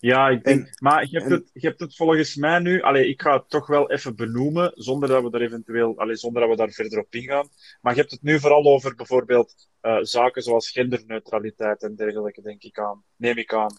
Ja, 0.00 0.28
ik 0.28 0.44
denk, 0.44 0.66
En- 0.66 0.72
maar 0.78 1.06
je 1.10 1.18
hebt, 1.18 1.30
en- 1.30 1.36
het, 1.38 1.50
je 1.52 1.66
hebt 1.66 1.80
het 1.80 1.96
volgens 1.96 2.36
mij 2.36 2.58
nu, 2.58 2.82
allee, 2.82 3.08
ik 3.08 3.22
ga 3.22 3.32
het 3.36 3.48
toch 3.48 3.66
wel 3.66 3.90
even 3.90 4.16
benoemen, 4.16 4.72
zonder 4.74 5.08
dat 5.08 5.22
we 5.22 5.30
er 5.30 5.42
eventueel, 5.42 5.98
allee, 5.98 6.16
zonder 6.16 6.40
dat 6.40 6.50
we 6.50 6.56
daar 6.56 6.70
verder 6.70 6.98
op 6.98 7.14
ingaan. 7.14 7.48
Maar 7.80 7.94
je 7.94 8.00
hebt 8.00 8.12
het 8.12 8.22
nu 8.22 8.40
vooral 8.40 8.64
over 8.64 8.94
bijvoorbeeld 8.94 9.68
eh, 9.80 9.98
zaken 10.00 10.42
zoals 10.42 10.70
genderneutraliteit 10.70 11.82
en 11.82 11.94
dergelijke, 11.94 12.42
denk 12.42 12.62
ik 12.62 12.78
aan. 12.78 13.02
Neem 13.16 13.36
ik 13.36 13.54
aan. 13.54 13.76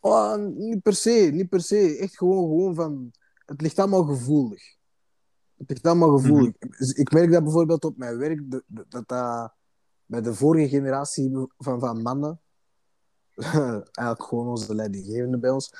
Oh, 0.00 0.36
niet 0.36 0.82
per 0.82 0.94
se, 0.94 1.30
niet 1.32 1.48
per 1.48 1.60
se. 1.60 1.96
Echt 1.98 2.16
gewoon, 2.16 2.44
gewoon 2.48 2.74
van... 2.74 3.12
Het 3.46 3.60
ligt 3.60 3.78
allemaal 3.78 4.04
gevoelig. 4.04 4.75
Het 5.56 5.68
ligt 5.68 5.86
allemaal 5.86 6.18
gevoelig. 6.18 6.52
Dus 6.58 6.92
Ik 6.92 7.12
merk 7.12 7.32
dat 7.32 7.42
bijvoorbeeld 7.42 7.84
op 7.84 7.96
mijn 7.96 8.18
werk, 8.18 8.42
dat 8.88 9.08
dat, 9.08 9.52
bij 10.06 10.20
de 10.20 10.34
vorige 10.34 10.68
generatie 10.68 11.30
van, 11.58 11.80
van 11.80 12.02
mannen, 12.02 12.40
eigenlijk 13.92 14.22
gewoon 14.22 14.46
onze 14.48 14.74
leidinggevenden 14.74 15.40
bij 15.40 15.50
ons, 15.50 15.72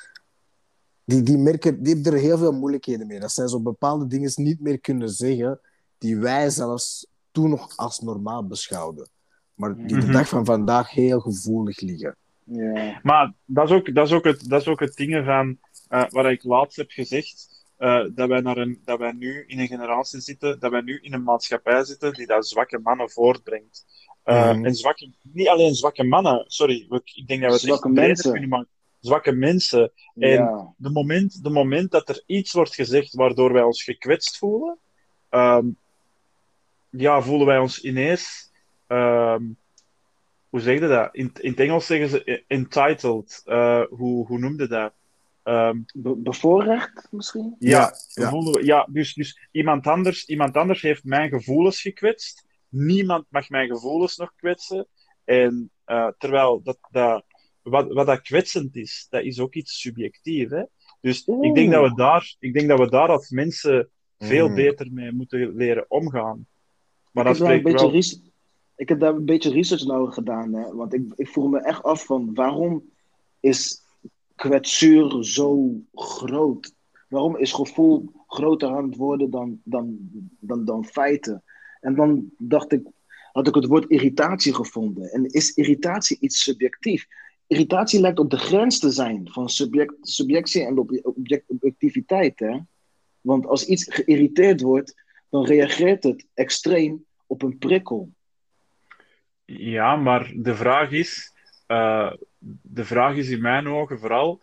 die, 1.05 1.23
die, 1.23 1.39
merken, 1.39 1.83
die 1.83 1.95
hebben 1.95 2.13
er 2.13 2.19
heel 2.19 2.39
veel 2.39 2.53
moeilijkheden 2.53 3.07
mee. 3.07 3.21
Dat 3.21 3.33
zij 3.33 3.49
zo 3.49 3.61
bepaalde 3.61 4.07
dingen 4.07 4.33
niet 4.35 4.61
meer 4.61 4.81
kunnen 4.81 5.11
zeggen, 5.11 5.61
die 5.99 6.17
wij 6.19 6.51
zelfs 6.51 7.07
toen 7.31 7.51
nog 7.51 7.77
als 7.77 8.01
normaal 8.01 8.47
beschouwden. 8.47 9.09
Maar 9.55 9.77
die 9.77 9.87
de 9.87 9.95
Mhm. 9.97 10.13
dag 10.13 10.29
van 10.29 10.45
vandaag 10.45 10.91
heel 10.91 11.21
gevoelig 11.21 11.81
liggen. 11.81 12.17
Ja. 12.45 13.01
Maar 13.03 13.33
dat 13.45 13.71
is 13.71 13.75
ook, 13.77 13.95
dat 13.95 14.07
is 14.07 14.13
ook, 14.13 14.25
het, 14.25 14.49
dat 14.49 14.61
is 14.61 14.69
ook 14.69 14.81
het 14.81 14.95
ding 14.95 15.25
van 15.25 15.59
eh, 15.89 16.09
wat 16.09 16.25
ik 16.27 16.43
laatst 16.45 16.77
heb 16.77 16.91
gezegd. 16.91 17.56
Eh, 17.77 18.05
dat, 18.15 18.29
wij 18.29 18.41
naar 18.41 18.57
een, 18.57 18.81
dat 18.85 18.99
wij 18.99 19.13
nu 19.13 19.45
in 19.47 19.59
een 19.59 19.67
generatie 19.67 20.21
zitten, 20.21 20.61
dat 20.61 20.71
wij 20.71 20.81
nu 20.81 20.99
in 21.03 21.13
een 21.13 21.23
maatschappij 21.23 21.85
zitten 21.85 22.13
die 22.13 22.27
dat 22.27 22.49
zwakke 22.49 22.79
mannen 22.79 23.11
voortbrengt. 23.11 23.85
Eh, 24.23 24.51
Mhm. 24.53 24.65
En 24.65 24.75
zwakke, 24.75 25.11
niet 25.23 25.49
alleen 25.49 25.75
zwakke 25.75 26.05
mannen, 26.05 26.45
sorry, 26.47 26.87
ik 27.15 27.27
denk 27.27 27.41
dat 27.41 27.51
we 27.51 27.57
het 27.57 27.61
Zwakke 27.61 27.89
mensen. 27.89 28.31
kunnen 28.33 28.49
maken. 28.49 28.69
Zwakke 29.01 29.33
mensen. 29.33 29.93
En 30.15 30.29
ja. 30.31 30.75
de 30.77 30.91
moment, 30.91 31.43
de 31.45 31.51
moment 31.51 31.91
dat 31.91 32.09
er 32.09 32.23
iets 32.27 32.53
wordt 32.53 32.75
gezegd 32.75 33.15
waardoor 33.15 33.53
wij 33.53 33.63
ons 33.63 33.83
gekwetst 33.83 34.39
voelen, 34.39 34.79
ehm, 35.29 35.67
ja, 36.91 37.23
voelen 37.23 37.47
wij 37.47 37.59
ons 37.59 37.81
ineens, 37.83 38.53
ehm, 38.87 39.43
hoe 40.49 40.61
zeg 40.61 40.81
je 40.81 40.87
dat? 40.89 41.09
In, 41.15 41.31
in 41.41 41.51
het 41.51 41.61
Engels 41.61 41.87
zeggen 41.87 42.09
ze 42.09 42.25
eh, 42.25 42.43
entitled. 42.47 43.43
Hoe, 43.91 44.27
hoe 44.27 44.39
noemde 44.39 44.69
dat? 44.69 44.93
Ehm, 45.47 45.79
Be- 45.95 46.17
bevoorrecht 46.17 47.09
misschien? 47.11 47.57
ja, 47.59 47.93
Ja, 48.63 48.87
dus, 48.91 49.15
dus 49.15 49.49
iemand, 49.51 49.87
anders, 49.87 50.25
iemand 50.25 50.57
anders 50.57 50.83
heeft 50.83 51.05
mijn 51.05 51.29
gevoelens 51.29 51.81
gekwetst. 51.81 52.45
Niemand 52.69 53.27
mag 53.29 53.49
mijn 53.49 53.69
gevoelens 53.69 54.17
nog 54.17 54.33
kwetsen. 54.37 54.87
En 55.25 55.71
eh, 55.85 56.09
terwijl 56.19 56.63
dat, 56.63 56.79
dat, 56.91 57.25
wat, 57.63 57.93
wat 57.93 58.07
dat 58.07 58.21
kwetsend 58.21 58.77
is, 58.77 59.07
dat 59.11 59.23
is 59.23 59.41
ook 59.41 59.55
iets 59.55 59.81
subjectief. 59.81 60.51
Hè? 60.51 60.63
Dus 61.01 61.27
ik 61.41 61.55
denk, 61.55 61.73
dat 61.73 61.89
we 61.89 61.95
daar, 61.95 62.37
ik 62.39 62.53
denk 62.53 62.69
dat 62.69 62.79
we 62.79 62.91
daar 62.91 63.09
als 63.09 63.31
mensen 63.31 63.89
veel 64.19 64.49
Mm. 64.49 64.55
beter 64.55 64.93
mee 64.93 65.13
moeten 65.13 65.57
leren 65.57 65.85
omgaan. 65.89 66.47
Maar 67.13 67.27
ik, 67.27 67.39
dat 67.39 67.39
heb 67.39 67.47
daar 67.47 67.55
een 67.55 67.59
spreekt 67.61 67.93
beetje 67.93 68.19
wel. 68.21 68.31
ik 68.77 68.89
heb 68.89 69.01
daar 69.01 69.15
een 69.15 69.25
beetje 69.25 69.51
research 69.51 69.85
naar 69.85 70.13
gedaan. 70.13 70.55
Hè? 70.55 70.75
Want 70.75 70.95
ik, 70.95 71.03
ik 71.17 71.29
vroeg 71.29 71.51
me 71.51 71.61
echt 71.61 71.83
af 71.83 72.05
van 72.05 72.35
waarom 72.35 72.83
is 73.41 73.85
kwetsuur 74.37 75.25
zo 75.25 75.81
groot? 75.95 76.75
Waarom 77.09 77.37
is 77.37 77.53
gevoel 77.53 78.11
groter 78.27 78.69
aan 78.69 78.87
het 78.87 78.97
worden 78.97 79.31
dan, 79.31 79.61
dan, 79.65 79.99
dan, 80.41 80.65
dan 80.65 80.85
feiten? 80.85 81.43
En 81.81 81.95
dan 81.95 82.31
dacht 82.39 82.73
ik, 82.73 82.83
had 83.33 83.47
ik 83.49 83.55
het 83.55 83.67
woord 83.67 83.91
irritatie 83.91 84.55
gevonden. 84.55 85.11
En 85.11 85.25
is 85.25 85.55
irritatie 85.55 86.17
iets 86.21 86.43
subjectief? 86.43 87.07
Irritatie 87.47 88.01
lijkt 88.01 88.19
op 88.19 88.31
de 88.31 88.39
grens 88.39 88.79
te 88.79 88.91
zijn 88.91 89.29
van 89.31 89.49
subject, 89.49 89.95
subjectie 90.01 90.65
en 90.65 90.79
obje- 90.79 91.05
object, 91.05 91.45
objectiviteit. 91.47 92.39
Hè? 92.39 92.59
Want 93.21 93.47
als 93.47 93.67
iets 93.67 93.95
geïrriteerd 93.95 94.61
wordt, 94.61 94.95
dan 95.31 95.45
reageert 95.45 96.03
het 96.03 96.27
extreem 96.35 97.05
op 97.27 97.43
een 97.43 97.59
prikkel. 97.59 98.11
Ja, 99.45 99.97
maar 99.97 100.33
de 100.37 100.55
vraag 100.55 100.91
is, 100.91 101.33
eh, 101.67 102.13
de 102.63 102.85
vraag 102.85 103.17
is 103.17 103.29
in 103.29 103.41
mijn 103.41 103.67
ogen 103.69 103.99
vooral, 103.99 104.43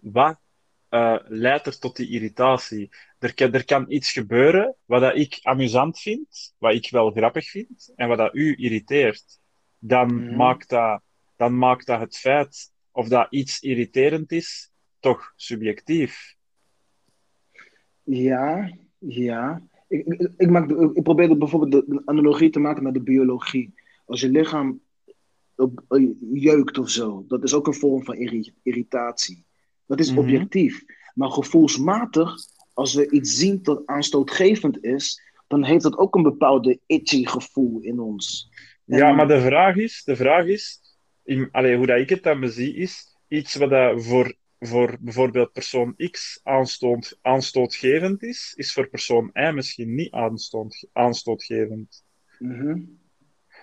wat 0.00 0.40
eh, 0.88 1.16
leidt 1.24 1.66
er 1.66 1.78
tot 1.78 1.96
die 1.96 2.08
irritatie? 2.10 2.90
Er 3.18 3.34
kan, 3.34 3.52
er 3.52 3.64
kan 3.64 3.84
iets 3.88 4.12
gebeuren 4.12 4.76
wat 4.84 5.00
dat 5.00 5.16
ik 5.16 5.38
amusant 5.42 5.98
vind, 5.98 6.54
wat 6.58 6.74
ik 6.74 6.90
wel 6.90 7.10
grappig 7.10 7.50
vind, 7.50 7.92
en 7.96 8.08
wat 8.08 8.18
dat 8.18 8.34
u 8.34 8.54
irriteert. 8.56 9.40
Dan, 9.78 10.14
Mhm. 10.14 10.36
maakt, 10.36 10.68
dat, 10.68 11.02
dan 11.36 11.58
maakt 11.58 11.86
dat 11.86 12.00
het 12.00 12.16
feit 12.16 12.72
of 12.90 13.08
dat 13.08 13.26
iets 13.30 13.60
irriterend 13.60 14.32
is, 14.32 14.70
toch 15.00 15.32
subjectief. 15.36 16.36
Ja, 18.02 18.70
ja. 18.98 19.62
Ik, 19.88 20.06
ik, 20.06 20.30
ik, 20.36 20.50
maak 20.50 20.70
ik 20.70 21.02
probeer 21.02 21.38
bijvoorbeeld 21.38 21.86
de 21.86 22.02
analogie 22.04 22.50
te 22.50 22.58
maken 22.58 22.82
met 22.82 22.94
de 22.94 23.02
biologie. 23.02 23.74
Als 24.06 24.20
je 24.20 24.28
lichaam 24.28 24.80
op- 25.58 25.84
eh, 25.88 26.08
jeukt 26.32 26.78
of 26.78 26.90
zo, 26.90 27.24
dat 27.28 27.42
is 27.42 27.54
ook 27.54 27.66
een 27.66 27.74
vorm 27.74 28.04
van 28.04 28.14
irri- 28.14 28.54
irritatie. 28.62 29.44
Dat 29.86 29.98
is 30.00 30.10
Mhm. 30.10 30.18
objectief. 30.18 30.84
Maar 31.14 31.30
gevoelsmatig, 31.30 32.34
als 32.72 32.94
we 32.94 33.10
iets 33.10 33.36
zien 33.36 33.62
dat 33.62 33.86
aanstootgevend 33.86 34.84
is, 34.84 35.20
dan 35.46 35.64
heeft 35.64 35.82
dat 35.82 35.96
ook 35.98 36.14
een 36.14 36.22
bepaalde 36.22 36.78
itchy 36.86 37.24
gevoel 37.26 37.80
in 37.80 37.98
ons. 38.00 38.50
Ja, 38.84 39.12
maar 39.12 39.28
de 39.28 39.40
vraag 39.40 39.76
is, 39.76 40.02
de 40.04 40.16
vraag 40.16 40.46
is 40.46 40.80
in, 41.22 41.48
allee, 41.52 41.76
hoe 41.76 41.86
dat 41.86 41.98
ik 41.98 42.08
het 42.08 42.22
dan 42.22 42.40
bezie, 42.40 42.74
is 42.74 43.16
iets 43.28 43.54
wat 43.54 43.70
dat 43.70 44.04
voor, 44.04 44.34
voor 44.58 44.96
bijvoorbeeld 45.00 45.52
persoon 45.52 45.94
X 46.10 46.40
aanstoot, 46.42 47.18
aanstootgevend 47.22 48.22
is, 48.22 48.52
is 48.56 48.72
voor 48.72 48.88
persoon 48.88 49.30
Y 49.34 49.50
misschien 49.54 49.94
niet 49.94 50.12
aanstoot, 50.12 50.86
aanstootgevend. 50.92 52.04
Mhm. 52.38 52.80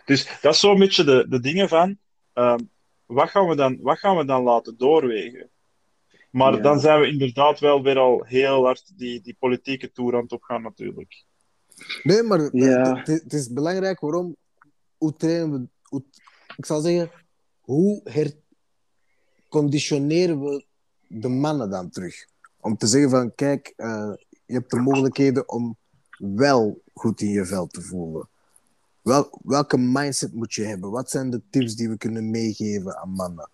Dus 0.05 0.39
dat 0.41 0.53
is 0.53 0.59
zo'n 0.59 0.79
beetje 0.79 1.03
de, 1.03 1.25
de 1.29 1.39
dingen 1.39 1.69
van, 1.69 1.97
ehm, 2.33 2.59
wat, 3.05 3.29
gaan 3.29 3.47
we 3.47 3.55
dan, 3.55 3.77
wat 3.81 3.99
gaan 3.99 4.17
we 4.17 4.25
dan 4.25 4.43
laten 4.43 4.77
doorwegen? 4.77 5.49
Maar 6.31 6.55
Ja. 6.55 6.61
dan 6.61 6.79
zijn 6.79 6.99
we 6.99 7.07
inderdaad 7.07 7.59
wel 7.59 7.83
weer 7.83 7.97
al 7.97 8.23
heel 8.23 8.63
hard 8.63 8.97
die, 8.97 9.21
die 9.21 9.35
politieke 9.39 9.91
toer 9.91 10.15
aan 10.15 10.21
het 10.21 10.31
opgaan 10.31 10.61
natuurlijk. 10.61 11.23
Nee, 12.03 12.23
maar 12.23 12.39
het, 12.39 13.33
is 13.33 13.51
belangrijk 13.51 13.99
waarom. 13.99 14.35
Hoe 14.97 15.15
trainen 15.15 15.51
we. 15.51 15.67
Hoe, 15.81 16.03
ik 16.57 16.65
zal 16.65 16.81
zeggen, 16.81 17.11
hoe 17.61 18.01
herconditioneren 19.49 20.41
we 20.43 20.65
de 21.07 21.27
mannen 21.29 21.69
dan 21.69 21.89
terug? 21.89 22.25
Om 22.59 22.77
te 22.77 22.87
zeggen 22.87 23.09
van, 23.09 23.35
kijk, 23.35 23.73
eh, 23.75 24.13
je 24.45 24.53
hebt 24.53 24.71
de 24.71 24.79
mogelijkheden 24.79 25.49
om 25.49 25.77
wel 26.17 26.81
goed 26.93 27.21
in 27.21 27.29
je 27.29 27.45
vel 27.45 27.67
te 27.67 27.81
voelen. 27.81 28.29
Wel, 29.05 29.39
welke 29.43 29.77
mindset 29.77 30.33
moet 30.33 30.53
je 30.53 30.63
hebben? 30.63 30.91
Wat 30.91 31.09
zijn 31.09 31.29
de 31.29 31.41
tips 31.49 31.75
die 31.75 31.89
we 31.89 31.97
kunnen 31.97 32.29
meegeven 32.29 32.97
aan 32.97 33.09
mannen? 33.09 33.49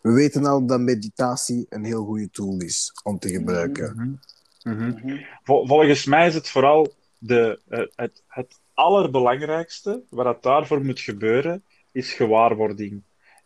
We 0.00 0.12
weten 0.12 0.44
al 0.44 0.66
dat 0.66 0.80
meditatie 0.80 1.66
een 1.68 1.84
heel 1.84 2.04
goede 2.04 2.30
tool 2.30 2.60
is 2.60 2.92
om 3.02 3.18
te 3.18 3.28
gebruiken. 3.28 4.20
Mhm. 4.62 5.18
Vol- 5.42 5.66
volgens 5.66 6.04
mij 6.04 6.26
is 6.26 6.34
het 6.34 6.48
vooral 6.48 6.92
de, 7.18 7.60
eh, 7.68 7.80
het, 7.94 8.22
het 8.28 8.60
allerbelangrijkste, 8.74 10.02
wat 10.08 10.24
dat 10.24 10.42
daarvoor 10.42 10.84
moet 10.84 11.00
gebeuren, 11.00 11.64
is 11.92 12.12
gewaarwording. 12.12 13.02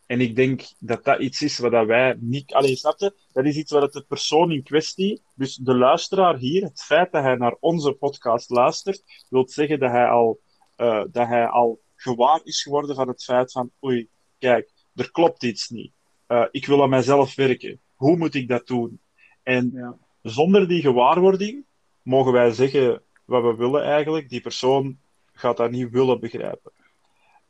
En 0.07 0.21
ik 0.21 0.37
denk 0.37 0.63
dat 0.79 1.05
dat 1.05 1.21
iets 1.21 1.43
is 1.43 1.59
wat 1.59 1.73
dat 1.73 1.87
wij 1.87 2.17
niet... 2.21 2.53
Allee, 2.53 2.77
snap 2.77 2.99
je? 2.99 3.15
Dat 3.33 3.45
is 3.45 3.57
iets 3.57 3.73
wat 3.73 3.93
de 3.93 4.05
persoon 4.09 4.53
in 4.53 4.63
kwestie, 4.63 5.23
dus 5.35 5.57
de 5.57 5.75
luisteraar 5.75 6.37
hier, 6.37 6.63
het 6.63 6.83
feit 6.83 7.13
dat 7.13 7.23
hij 7.23 7.35
naar 7.35 7.57
onze 7.61 7.93
podcast 7.93 8.51
luistert, 8.51 9.03
wil 9.29 9.49
zeggen 9.49 9.79
dat 9.79 9.91
hij 9.91 10.09
al, 10.09 10.41
eh, 10.81 11.05
dat 11.13 11.27
hij 11.27 11.47
al 11.47 11.81
gewaar 11.97 12.41
is 12.45 12.63
geworden 12.63 12.97
van 12.97 13.09
het 13.09 13.25
feit 13.25 13.53
van 13.53 13.71
oei, 13.85 14.09
kijk, 14.39 14.71
er 14.95 15.11
klopt 15.11 15.43
iets 15.43 15.69
niet. 15.69 15.93
Eh, 16.27 16.47
ik 16.51 16.67
wil 16.67 16.83
aan 16.83 16.89
mijzelf 16.91 17.35
werken. 17.35 17.81
Hoe 17.95 18.17
moet 18.17 18.35
ik 18.35 18.49
dat 18.49 18.67
doen? 18.67 19.01
En 19.43 19.71
Ja. 19.75 19.97
zonder 20.23 20.69
die 20.69 20.81
gewaarwording 20.83 21.65
mogen 22.03 22.33
wij 22.33 22.51
zeggen 22.51 23.03
wat 23.25 23.43
we 23.43 23.55
willen 23.55 23.83
eigenlijk. 23.85 24.29
Die 24.29 24.41
persoon 24.41 24.99
gaat 25.33 25.57
dat 25.57 25.71
niet 25.71 25.91
willen 25.91 26.21
begrijpen. 26.21 26.73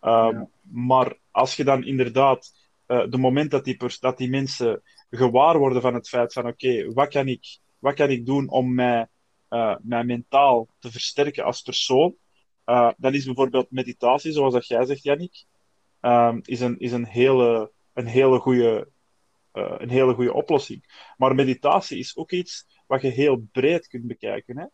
Ehm, 0.01 0.35
Ja. 0.37 0.49
Maar 0.63 1.17
als 1.31 1.57
je 1.57 1.65
dan 1.65 1.85
inderdaad, 1.85 2.53
eh 2.87 3.05
de 3.11 3.19
moment 3.19 3.51
dat 3.51 3.65
die, 3.65 3.77
pers- 3.77 3.99
dat 3.99 4.19
die 4.19 4.31
mensen 4.31 4.83
gewaar 5.11 5.59
worden 5.59 5.83
van 5.83 5.95
het 5.95 6.09
feit 6.09 6.33
van 6.33 6.47
oké, 6.47 6.93
wat 6.93 7.09
kan 7.09 7.29
ik, 7.29 7.59
wat 7.79 7.95
kan 7.95 8.11
ik 8.11 8.27
doen 8.27 8.49
om 8.49 8.75
mij, 8.75 9.07
eh, 9.49 9.77
mij 9.83 10.05
mentaal 10.05 10.69
te 10.79 10.91
versterken 10.91 11.45
als 11.45 11.63
persoon, 11.63 12.15
eh, 12.65 12.91
dan 12.97 13.15
is 13.15 13.25
bijvoorbeeld 13.25 13.71
meditatie, 13.71 14.33
zoals 14.33 14.53
dat 14.53 14.67
jij 14.67 14.85
zegt, 14.85 15.03
Yannick, 15.03 15.45
ehm, 16.01 16.39
is, 16.43 16.61
een, 16.61 16.79
is 16.79 16.93
een 16.93 17.07
hele, 17.07 17.71
een 17.93 18.07
hele 18.07 18.39
goede 18.39 18.89
eh, 19.53 19.75
een 19.79 19.91
hele 19.91 20.15
goede 20.15 20.33
oplossing. 20.33 21.13
Maar 21.17 21.35
meditatie 21.35 21.99
is 21.99 22.17
ook 22.17 22.31
iets 22.31 22.67
wat 22.87 23.03
je 23.03 23.09
heel 23.09 23.49
breed 23.53 23.87
kunt 23.87 24.07
bekijken. 24.07 24.59
Hè? 24.59 24.65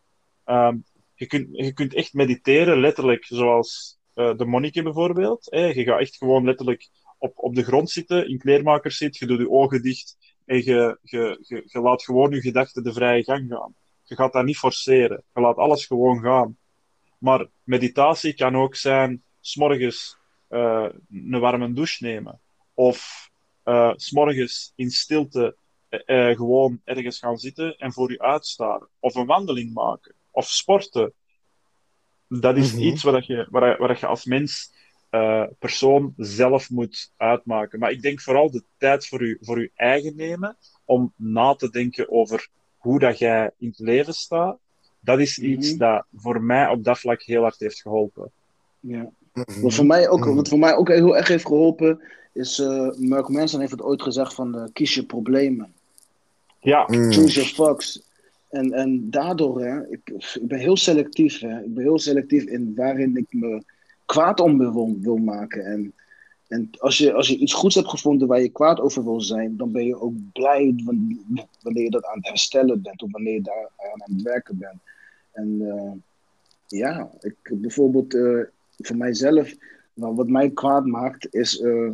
Ehm, 0.43 0.77
je, 1.15 1.25
kunt, 1.25 1.47
je 1.51 1.73
kunt 1.73 1.93
echt 1.93 2.13
mediteren, 2.13 2.79
letterlijk, 2.79 3.25
zoals 3.25 3.97
eh, 4.13 4.37
de 4.37 4.45
monniken 4.45 4.83
bijvoorbeeld. 4.83 5.47
Hè? 5.49 5.65
Je 5.65 5.83
gaat 5.83 5.99
echt 5.99 6.17
gewoon 6.17 6.45
letterlijk 6.45 6.89
op, 7.17 7.31
op 7.35 7.55
de 7.55 7.63
grond 7.63 7.89
zitten, 7.89 8.29
in 8.29 8.37
kleermakers 8.37 8.97
zit, 8.97 9.17
je 9.17 9.25
doet 9.25 9.39
je 9.39 9.49
ogen 9.49 9.81
dicht 9.81 10.17
en 10.45 10.63
je, 10.63 10.99
je, 11.01 11.37
je, 11.41 11.63
je 11.65 11.79
laat 11.79 12.03
gewoon 12.03 12.31
je 12.31 12.41
gedachten 12.41 12.83
de 12.83 12.93
vrije 12.93 13.23
gang 13.23 13.49
gaan. 13.49 13.75
Je 14.03 14.15
gaat 14.15 14.33
dat 14.33 14.45
niet 14.45 14.57
forceren. 14.57 15.23
Je 15.33 15.41
laat 15.41 15.57
alles 15.57 15.85
gewoon 15.85 16.21
gaan. 16.21 16.57
Maar 17.17 17.47
meditatie 17.63 18.33
kan 18.33 18.55
ook 18.55 18.75
zijn, 18.75 19.23
s'morgens 19.41 20.17
eh 20.47 20.89
een 21.11 21.39
warme 21.39 21.73
douche 21.73 22.03
nemen. 22.05 22.39
Of 22.73 23.29
eh, 23.63 23.93
's 23.95 24.05
s'morgens 24.05 24.73
in 24.75 24.89
stilte 24.89 25.55
eh, 25.89 26.29
eh, 26.29 26.37
gewoon 26.37 26.81
ergens 26.83 27.19
gaan 27.19 27.37
zitten 27.37 27.77
en 27.77 27.93
voor 27.93 28.11
je 28.11 28.19
uitstaren. 28.19 28.87
Of 28.99 29.15
een 29.15 29.25
wandeling 29.25 29.73
maken. 29.73 30.15
Of 30.31 30.45
sporten. 30.47 31.13
Dat 32.27 32.57
is 32.57 32.73
Mhm. 32.73 32.81
iets 32.81 33.03
wat 33.03 33.25
je, 33.25 33.47
waar, 33.49 33.77
waar 33.77 33.99
je 33.99 34.05
als 34.05 34.25
mens, 34.25 34.73
eh, 35.09 35.43
persoon, 35.59 36.13
zelf 36.17 36.69
moet 36.69 37.11
uitmaken. 37.17 37.79
Maar 37.79 37.91
ik 37.91 38.01
denk 38.01 38.21
vooral 38.21 38.51
de 38.51 38.63
tijd 38.77 39.07
voor 39.07 39.25
je, 39.25 39.37
voor 39.41 39.59
je 39.61 39.71
eigen 39.75 40.15
nemen 40.15 40.57
om 40.85 41.13
na 41.15 41.55
te 41.55 41.69
denken 41.69 42.11
over 42.11 42.49
hoe 42.77 42.99
dat 42.99 43.17
jij 43.17 43.51
in 43.57 43.67
het 43.67 43.79
leven 43.79 44.13
staat. 44.13 44.59
Dat 45.07 45.19
is 45.19 45.39
iets 45.39 45.69
Mhm. 45.69 45.77
dat 45.77 46.05
voor 46.15 46.41
mij 46.43 46.67
op 46.67 46.83
dat 46.83 46.99
vlak 46.99 47.21
heel 47.21 47.41
hard 47.41 47.59
heeft 47.59 47.81
geholpen. 47.81 48.31
Ja. 48.79 49.09
Mhm. 49.33 49.61
Wat 49.61 49.73
voor, 49.73 49.85
mij 49.85 50.09
ook, 50.09 50.19
Mhm. 50.25 50.35
wat 50.35 50.47
voor 50.47 50.59
mij 50.59 50.75
ook 50.75 50.87
heel 50.87 51.17
erg 51.17 51.27
heeft 51.27 51.45
geholpen, 51.45 52.01
is 52.33 52.59
eh 52.59 52.89
Mark 52.97 53.27
Manson 53.29 53.59
heeft 53.59 53.71
het 53.71 53.81
ooit 53.81 54.01
gezegd 54.01 54.33
van 54.33 54.55
eh, 54.57 54.63
kies 54.73 54.93
je 54.93 55.05
problemen. 55.05 55.73
Ja, 56.59 56.87
Mm. 56.87 57.11
Choose 57.11 57.33
your 57.33 57.49
fucks. 57.49 58.01
En, 58.49 58.73
en 58.73 59.09
daardoor, 59.09 59.61
hè, 59.61 59.87
ik, 59.89 60.09
ik 60.33 60.47
ben 60.47 60.59
heel 60.59 60.77
selectief. 60.77 61.39
Hè. 61.39 61.59
Ik 61.63 61.73
ben 61.73 61.83
heel 61.83 61.99
selectief 61.99 62.43
in 62.43 62.73
waarin 62.75 63.17
ik 63.17 63.25
me 63.29 63.63
kwaad 64.05 64.39
om 64.39 64.57
wil, 64.57 64.97
wil 65.01 65.17
maken. 65.17 65.65
En, 65.65 65.93
en 66.47 66.69
als, 66.77 66.97
je, 66.97 67.13
als 67.13 67.27
je 67.27 67.37
iets 67.37 67.53
goeds 67.53 67.75
hebt 67.75 67.89
gevonden 67.89 68.27
waar 68.27 68.41
je 68.41 68.49
kwaad 68.49 68.79
over 68.79 69.03
wil 69.03 69.21
zijn, 69.21 69.57
dan 69.57 69.71
ben 69.71 69.85
je 69.85 70.01
ook 70.01 70.13
blij 70.33 70.73
wan- 70.85 71.19
wanneer 71.61 71.83
je 71.83 71.89
dat 71.89 72.05
aan 72.05 72.17
het 72.17 72.27
herstellen 72.27 72.81
bent 72.81 73.01
of 73.03 73.11
wanneer 73.11 73.33
je 73.33 73.41
daar 73.41 73.69
aan 73.77 74.13
het 74.15 74.21
werken 74.21 74.57
bent. 74.57 74.79
En 75.37 75.61
eh, 75.69 75.91
ja, 76.79 77.09
ik, 77.19 77.35
bijvoorbeeld 77.43 78.13
eh, 78.13 78.41
voor 78.77 78.97
mijzelf, 78.97 79.55
nou, 79.93 80.15
wat 80.15 80.27
mij 80.27 80.49
kwaad 80.49 80.85
maakt, 80.85 81.33
is 81.33 81.59
eh, 81.59 81.91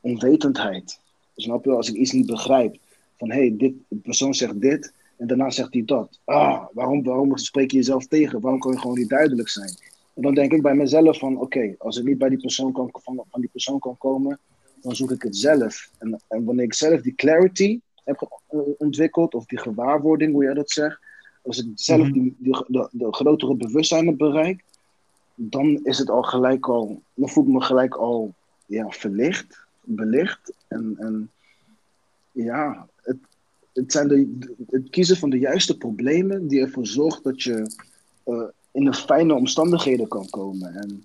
onwetendheid. 0.00 0.98
Snap 1.36 1.64
je? 1.64 1.70
Als 1.70 1.88
ik 1.88 1.94
iets 1.94 2.12
niet 2.12 2.26
begrijp, 2.26 2.76
van 3.18 3.30
hé, 3.30 3.38
hey, 3.38 3.54
dit 3.56 3.74
de 3.88 3.96
persoon 3.96 4.34
zegt 4.34 4.60
dit 4.60 4.92
en 5.16 5.26
daarna 5.26 5.50
zegt 5.50 5.72
hij 5.72 5.84
dat. 5.84 6.20
Ah, 6.24 6.64
waarom, 6.72 7.02
waarom 7.02 7.36
spreek 7.36 7.70
je 7.70 7.76
jezelf 7.76 8.06
tegen? 8.06 8.40
Waarom 8.40 8.60
kan 8.60 8.72
je 8.72 8.78
gewoon 8.78 8.98
niet 8.98 9.08
duidelijk 9.08 9.48
zijn? 9.48 9.74
En 10.14 10.22
dan 10.22 10.34
denk 10.34 10.52
ik 10.52 10.62
bij 10.62 10.74
mezelf 10.74 11.18
van, 11.18 11.40
oké, 11.40 11.74
als 11.78 11.96
ik 11.96 12.04
niet 12.04 12.18
bij 12.18 12.28
die 12.28 12.40
persoon 12.40 12.72
kan, 12.72 12.88
van, 12.92 13.24
van 13.30 13.40
die 13.40 13.50
persoon 13.50 13.78
kan 13.78 13.98
komen, 13.98 14.38
dan 14.80 14.96
zoek 14.96 15.10
ik 15.10 15.22
het 15.22 15.36
zelf. 15.36 15.90
En, 15.98 16.20
en 16.28 16.44
wanneer 16.44 16.64
ik 16.64 16.74
zelf 16.74 17.00
die 17.00 17.14
clarity 17.14 17.80
heb 18.04 18.40
ontwikkeld, 18.78 19.34
of 19.34 19.46
die 19.46 19.58
gewaarwording, 19.58 20.32
hoe 20.32 20.44
jij 20.44 20.54
dat 20.54 20.70
zegt, 20.70 20.98
als 21.44 21.58
ik 21.58 21.66
zelf 21.74 22.00
Mhm. 22.08 22.12
die, 22.12 22.34
die, 22.38 22.64
de, 22.66 22.88
de 22.92 23.12
grotere 23.12 23.54
bewustzijn 23.54 24.06
heb 24.06 24.16
bereikt, 24.18 24.64
dan 25.34 25.80
is 25.82 25.98
het 25.98 26.10
al 26.10 26.22
gelijk 26.22 26.68
al, 26.68 27.02
dan 27.14 27.28
voel 27.28 27.44
ik 27.44 27.50
me 27.50 27.60
gelijk 27.60 27.94
al 27.94 28.34
ja, 28.66 28.88
verlicht, 28.88 29.66
belicht. 29.84 30.52
En, 30.68 30.94
en 30.98 31.30
ja, 32.32 32.86
het, 33.02 33.16
het 33.72 33.92
zijn 33.92 34.08
de, 34.08 34.38
het 34.70 34.90
kiezen 34.90 35.16
van 35.16 35.30
de 35.30 35.38
juiste 35.38 35.76
problemen 35.76 36.46
die 36.48 36.60
ervoor 36.60 36.86
zorgt 36.86 37.24
dat 37.24 37.42
je 37.42 37.70
eh, 38.24 38.42
in 38.72 38.84
de 38.84 38.94
fijne 38.94 39.34
omstandigheden 39.34 40.08
kan 40.08 40.28
komen. 40.30 40.74
En 40.74 41.04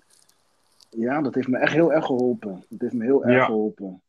ja, 0.88 1.20
dat 1.22 1.34
heeft 1.34 1.48
me 1.48 1.58
echt 1.58 1.72
heel 1.72 1.92
erg 1.92 2.04
geholpen. 2.06 2.64
Dat 2.68 2.80
heeft 2.80 2.92
me 2.94 3.04
heel 3.04 3.24
erg 3.24 3.36
Ja. 3.36 3.44
geholpen. 3.44 4.00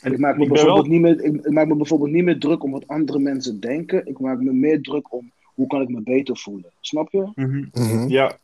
En 0.00 0.12
ik, 0.12 0.18
maak 0.18 0.36
me 0.36 0.42
ik 0.42 0.48
bijvoorbeeld 0.48 0.86
wel- 0.86 0.92
niet 0.92 1.00
meer, 1.00 1.20
ik, 1.24 1.34
ik 1.46 1.52
maak 1.52 1.66
me 1.66 1.74
bijvoorbeeld 1.76 2.10
niet 2.10 2.24
meer 2.24 2.38
druk 2.40 2.62
om 2.62 2.70
wat 2.70 2.88
andere 2.88 3.18
mensen 3.18 3.60
denken. 3.60 4.06
Ik 4.06 4.18
maak 4.18 4.40
me 4.40 4.52
meer 4.52 4.82
druk 4.82 5.12
om 5.12 5.30
hoe 5.54 5.66
kan 5.66 5.82
ik 5.82 5.88
me 5.88 6.02
beter 6.02 6.36
voelen. 6.36 6.72
Snap 6.80 7.10
je? 7.10 7.30
Mhm. 7.34 8.08
Ja, 8.08 8.38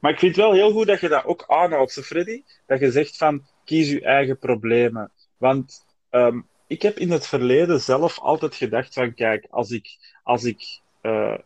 maar 0.00 0.12
ik 0.12 0.18
vind 0.18 0.36
het 0.36 0.44
wel 0.44 0.54
heel 0.54 0.72
goed 0.72 0.86
dat 0.86 1.00
je 1.00 1.08
dat 1.08 1.24
ook 1.24 1.44
aanhaalt, 1.46 1.92
Freddy. 1.92 2.42
Dat 2.66 2.80
je 2.80 2.90
zegt 2.90 3.16
van, 3.16 3.42
kies 3.64 3.90
je 3.90 4.00
eigen 4.00 4.38
problemen. 4.38 5.10
Want 5.36 5.86
ehm, 6.10 6.40
ik 6.66 6.82
heb 6.82 6.98
in 6.98 7.10
het 7.10 7.26
verleden 7.26 7.80
zelf 7.80 8.18
altijd 8.18 8.54
gedacht 8.54 8.94
van, 8.94 9.14
kijk, 9.14 9.46
als 9.50 9.70
ik, 9.70 9.98
als 10.22 10.44
ik 10.44 10.80
eh, 11.00 11.38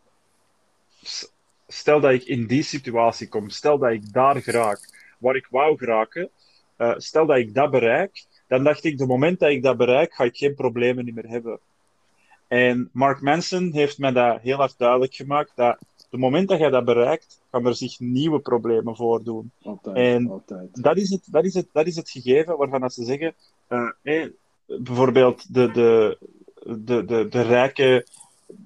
stel 1.67 1.99
dat 1.99 2.11
ik 2.11 2.23
in 2.23 2.47
die 2.47 2.63
situatie 2.63 3.27
kom, 3.27 3.49
stel 3.49 3.77
dat 3.77 3.91
ik 3.91 4.13
daar 4.13 4.41
geraak, 4.41 4.79
waar 5.19 5.35
ik 5.35 5.47
wou 5.49 5.77
geraken, 5.77 6.29
eh, 6.77 6.93
stel 6.97 7.25
dat 7.25 7.37
ik 7.37 7.53
dat 7.53 7.71
bereik, 7.71 8.25
dan 8.47 8.63
dacht 8.63 8.83
ik, 8.83 8.97
de 8.97 9.05
moment 9.05 9.39
dat 9.39 9.49
ik 9.49 9.63
dat 9.63 9.77
bereik, 9.77 10.13
ga 10.13 10.23
ik 10.23 10.37
geen 10.37 10.55
problemen 10.55 11.13
meer 11.13 11.27
hebben. 11.27 11.59
En 12.51 12.89
Mark 12.91 13.21
Manson 13.21 13.71
heeft 13.73 13.97
mij 13.97 14.11
dat 14.11 14.41
heel 14.41 14.57
hard 14.57 14.77
duidelijk 14.77 15.13
gemaakt, 15.13 15.51
dat 15.55 15.77
de 16.09 16.17
moment 16.17 16.49
dat 16.49 16.59
jij 16.59 16.69
dat 16.69 16.85
bereikt, 16.85 17.41
gaan 17.51 17.65
er 17.65 17.75
zich 17.75 17.99
nieuwe 17.99 18.39
problemen 18.39 18.95
voordoen. 18.95 19.51
Altijd. 19.61 19.95
En 19.95 20.29
altijd. 20.29 20.83
Dat 20.83 20.97
is 20.97 21.09
het, 21.09 21.27
dat 21.31 21.45
is 21.45 21.53
het, 21.53 21.67
dat 21.71 21.87
is 21.87 21.95
het 21.95 22.09
gegeven 22.09 22.57
waarvan 22.57 22.81
dat 22.81 22.93
ze 22.93 23.03
zeggen, 23.03 23.33
hé, 24.01 24.29
bijvoorbeeld 24.65 25.53
de, 25.53 25.71
de, 25.71 26.17
de, 26.63 27.05
de, 27.05 27.27
de 27.27 27.41
rijke, 27.41 28.05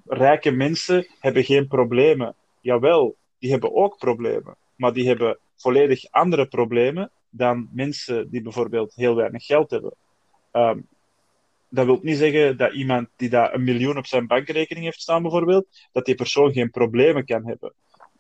rijke 0.06 0.52
mensen 0.52 1.08
hebben 1.20 1.44
geen 1.44 1.68
problemen. 1.68 2.36
Jawel, 2.62 3.16
die 3.40 3.52
hebben 3.52 3.76
ook 3.76 3.98
problemen, 3.98 4.56
maar 4.76 4.94
die 4.94 5.08
hebben 5.08 5.38
volledig 5.56 6.12
andere 6.12 6.46
problemen 6.46 7.12
dan 7.30 7.70
mensen 7.72 8.30
die 8.30 8.42
bijvoorbeeld 8.42 8.96
heel 8.96 9.16
weinig 9.16 9.46
geld 9.46 9.70
hebben. 9.72 9.94
Ehm, 10.52 10.80
dat 11.76 11.86
wil 11.86 12.00
niet 12.02 12.18
zeggen 12.18 12.58
dat 12.58 12.74
iemand 12.74 13.08
die 13.16 13.30
daar 13.30 13.54
een 13.54 13.64
miljoen 13.64 13.98
op 13.98 14.06
zijn 14.06 14.28
bankrekening 14.28 14.86
heeft 14.86 15.02
staan, 15.02 15.22
bijvoorbeeld, 15.22 15.68
dat 15.92 16.06
die 16.06 16.16
persoon 16.16 16.54
geen 16.54 16.70
problemen 16.70 17.26
kan 17.26 17.46
hebben. 17.46 17.74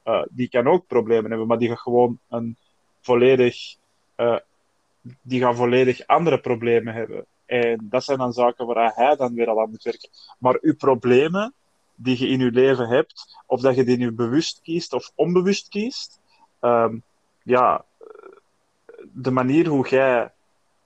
Eh, 0.04 0.22
die 0.30 0.50
kan 0.50 0.68
ook 0.68 0.88
problemen 0.88 1.30
hebben, 1.30 1.48
maar 1.48 1.58
die 1.58 1.70
gaat 1.70 1.80
gewoon 1.80 2.20
een 2.30 2.58
volledig, 3.02 3.76
eh, 4.16 4.38
die 5.22 5.40
gaan 5.40 5.56
volledig 5.56 6.08
andere 6.08 6.40
problemen 6.40 6.94
hebben. 6.94 7.26
En 7.46 7.88
dat 7.90 8.04
zijn 8.04 8.18
dan 8.18 8.34
zaken 8.34 8.66
waar 8.66 8.92
hij 8.96 9.16
dan 9.16 9.34
weer 9.34 9.48
al 9.48 9.62
aan 9.62 9.70
moet 9.70 9.84
werken. 9.84 10.10
Maar 10.40 10.58
uw 10.62 10.76
problemen 10.76 11.54
die 11.96 12.20
je 12.20 12.28
in 12.28 12.40
je 12.40 12.52
leven 12.52 12.88
hebt, 12.88 13.44
of 13.46 13.62
dat 13.62 13.76
je 13.76 13.84
die 13.84 13.98
nu 13.98 14.12
bewust 14.12 14.62
kiest 14.62 14.94
of 14.94 15.12
onbewust 15.16 15.68
kiest, 15.70 16.20
ehm, 16.60 16.98
ja, 17.44 17.86
de 19.14 19.32
manier 19.32 19.68
hoe 19.68 19.88
jij 19.88 20.32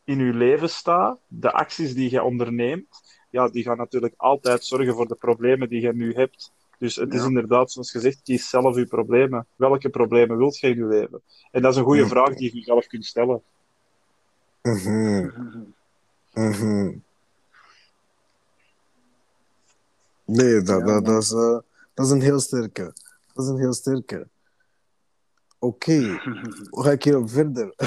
in 0.09 0.25
je 0.25 0.33
leven 0.33 0.69
staat, 0.69 1.19
de 1.27 1.51
acties 1.51 1.93
die 1.93 2.11
je 2.11 2.23
onderneemt, 2.23 2.87
ja, 3.29 3.47
die 3.49 3.63
gaan 3.63 3.77
natuurlijk 3.77 4.13
altijd 4.17 4.65
zorgen 4.65 4.93
voor 4.93 5.07
de 5.07 5.15
problemen 5.15 5.69
die 5.69 5.81
je 5.81 5.93
nu 5.93 6.13
hebt. 6.13 6.51
Dus 6.79 6.95
het 6.95 7.13
is 7.13 7.19
Ja. 7.21 7.27
inderdaad, 7.27 7.71
zoals 7.71 7.91
gezegd, 7.91 8.21
kies 8.23 8.49
zelf 8.49 8.75
je 8.75 8.85
problemen. 8.85 9.47
Welke 9.55 9.89
problemen 9.89 10.37
wilt 10.37 10.59
je 10.59 10.67
in 10.67 10.75
je 10.75 10.85
leven? 10.85 11.21
En 11.51 11.61
dat 11.61 11.71
is 11.71 11.77
een 11.77 11.83
goede 11.83 12.01
Ja. 12.01 12.07
vraag 12.07 12.35
die 12.35 12.49
je 12.51 12.57
jezelf 12.57 12.87
kunt 12.87 13.05
stellen. 13.05 13.41
Mhm. 14.61 15.29
Mhm. 16.33 16.97
Nee, 20.25 20.61
dat, 20.61 20.79
Ja, 20.79 20.85
dat, 20.85 21.05
dat, 21.05 21.23
is, 21.23 21.31
eh, 21.31 21.57
dat 21.93 22.05
is 22.05 22.11
een 22.11 22.21
heel 22.21 22.39
sterke. 22.39 22.93
Dat 23.33 23.45
is 23.45 23.51
een 23.51 23.57
heel 23.59 23.73
sterke. 23.73 24.27
Oké, 25.59 26.19
hoe 26.69 26.83
ga 26.83 26.91
ik 26.91 27.03
hierop 27.03 27.29
verder? 27.29 27.73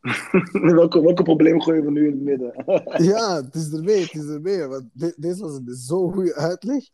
welke, 0.74 1.02
welke 1.02 1.22
problemen 1.22 1.62
gooien 1.62 1.84
we 1.84 1.90
nu 1.90 2.06
in 2.06 2.12
het 2.12 2.22
midden? 2.22 2.64
ja, 3.12 3.42
het 3.42 3.54
is 3.54 3.72
ermee, 3.72 4.00
het 4.00 4.14
is 4.14 4.26
ermee. 4.26 4.66
Want 4.66 4.88
de- 4.92 5.14
deze 5.16 5.42
was 5.42 5.54
een 5.54 5.74
zo'n 5.74 6.12
goede 6.12 6.34
uitleg. 6.34 6.84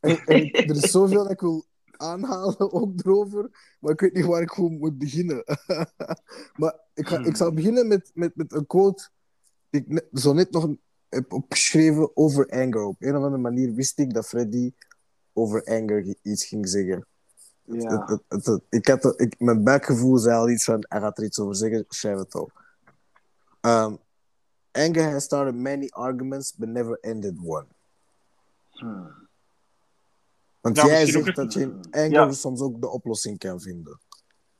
En, 0.00 0.18
en 0.24 0.50
er 0.68 0.76
is 0.76 0.90
zoveel 0.90 1.22
dat 1.22 1.30
ik 1.30 1.40
wil 1.40 1.64
aanhalen 1.96 2.72
ook 2.72 2.92
erover. 3.04 3.76
Maar 3.80 3.92
ik 3.92 4.00
weet 4.00 4.12
niet 4.12 4.24
waar 4.24 4.42
ik 4.42 4.50
gewoon 4.50 4.78
moet 4.78 4.98
beginnen. 4.98 5.44
maar 6.60 6.80
ik, 6.94 7.08
ga, 7.08 7.24
ik 7.24 7.36
zal 7.36 7.52
beginnen 7.52 7.88
met, 7.88 8.10
met, 8.14 8.36
met 8.36 8.52
een 8.52 8.66
quote 8.66 9.08
die 9.70 9.80
ik 9.80 9.88
net, 9.88 10.06
zo 10.12 10.32
net 10.32 10.50
nog 10.50 10.68
heb 11.08 11.32
opgeschreven 11.32 12.16
over 12.16 12.48
anger. 12.48 12.84
Op 12.84 12.96
een 12.98 13.16
of 13.16 13.22
andere 13.22 13.42
manier 13.42 13.74
wist 13.74 13.98
ik 13.98 14.14
dat 14.14 14.26
Freddy 14.26 14.72
over 15.32 15.64
anger 15.64 16.16
iets 16.22 16.44
ging 16.44 16.68
zeggen. 16.68 17.06
Ja. 17.64 17.98
Het- 17.98 18.08
het- 18.08 18.22
het- 18.28 18.46
het- 18.46 18.62
ik 18.70 18.86
had 18.88 19.20
ik, 19.20 19.34
mijn 19.40 19.64
buikgevoel 19.64 20.16
zei 20.18 20.36
al 20.36 20.50
iets 20.50 20.64
van, 20.64 20.84
hij 20.88 21.00
gaat 21.00 21.18
er 21.18 21.24
iets 21.24 21.38
over 21.38 21.56
zeggen, 21.56 21.84
schrijf 21.88 22.18
het 22.18 22.34
op. 22.34 22.50
Um, 23.60 23.98
anger 24.72 25.10
has 25.12 25.24
started 25.24 25.54
many 25.54 25.88
arguments, 25.90 26.54
but 26.56 26.68
never 26.68 26.98
ended 27.00 27.34
one. 27.44 27.66
Hmm. 28.70 29.12
Want 30.60 30.76
Ja, 30.76 30.86
jij 30.86 31.06
zegt 31.06 31.36
dat 31.36 31.52
je 31.52 31.60
in 31.60 31.80
anger 31.90 32.10
Ja. 32.10 32.32
soms 32.32 32.60
ook 32.60 32.80
de 32.80 32.88
oplossing 32.88 33.38
kan 33.38 33.60
vinden. 33.60 34.00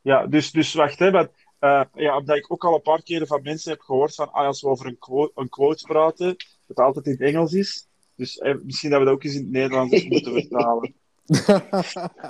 Ja, 0.01 0.27
dus, 0.27 0.51
dus 0.51 0.75
wacht, 0.75 0.99
hè, 0.99 1.11
want, 1.11 1.29
eh, 1.59 1.83
ja, 1.95 2.17
omdat 2.19 2.37
ik 2.37 2.53
ook 2.53 2.65
al 2.65 2.75
een 2.75 2.83
paar 2.83 3.03
keren 3.03 3.27
van 3.27 3.43
mensen 3.43 3.71
heb 3.71 3.81
gehoord 3.81 4.15
van 4.15 4.33
ah, 4.33 4.47
als 4.47 4.61
we 4.61 4.69
over 4.69 4.87
een 4.87 4.99
quote, 4.99 5.33
een 5.35 5.49
quote 5.49 5.85
praten, 5.87 6.27
dat 6.27 6.37
het 6.67 6.79
altijd 6.79 7.07
in 7.07 7.13
het 7.13 7.21
Engels 7.21 7.53
is. 7.53 7.87
Dus 8.17 8.39
eh, 8.39 8.55
misschien 8.63 8.91
dat 8.91 8.99
we 8.99 9.05
dat 9.05 9.15
ook 9.15 9.25
eens 9.25 9.35
in 9.35 9.41
het 9.43 9.51
Nederlands 9.51 10.05
moeten 10.09 10.33
vertalen. 10.41 10.95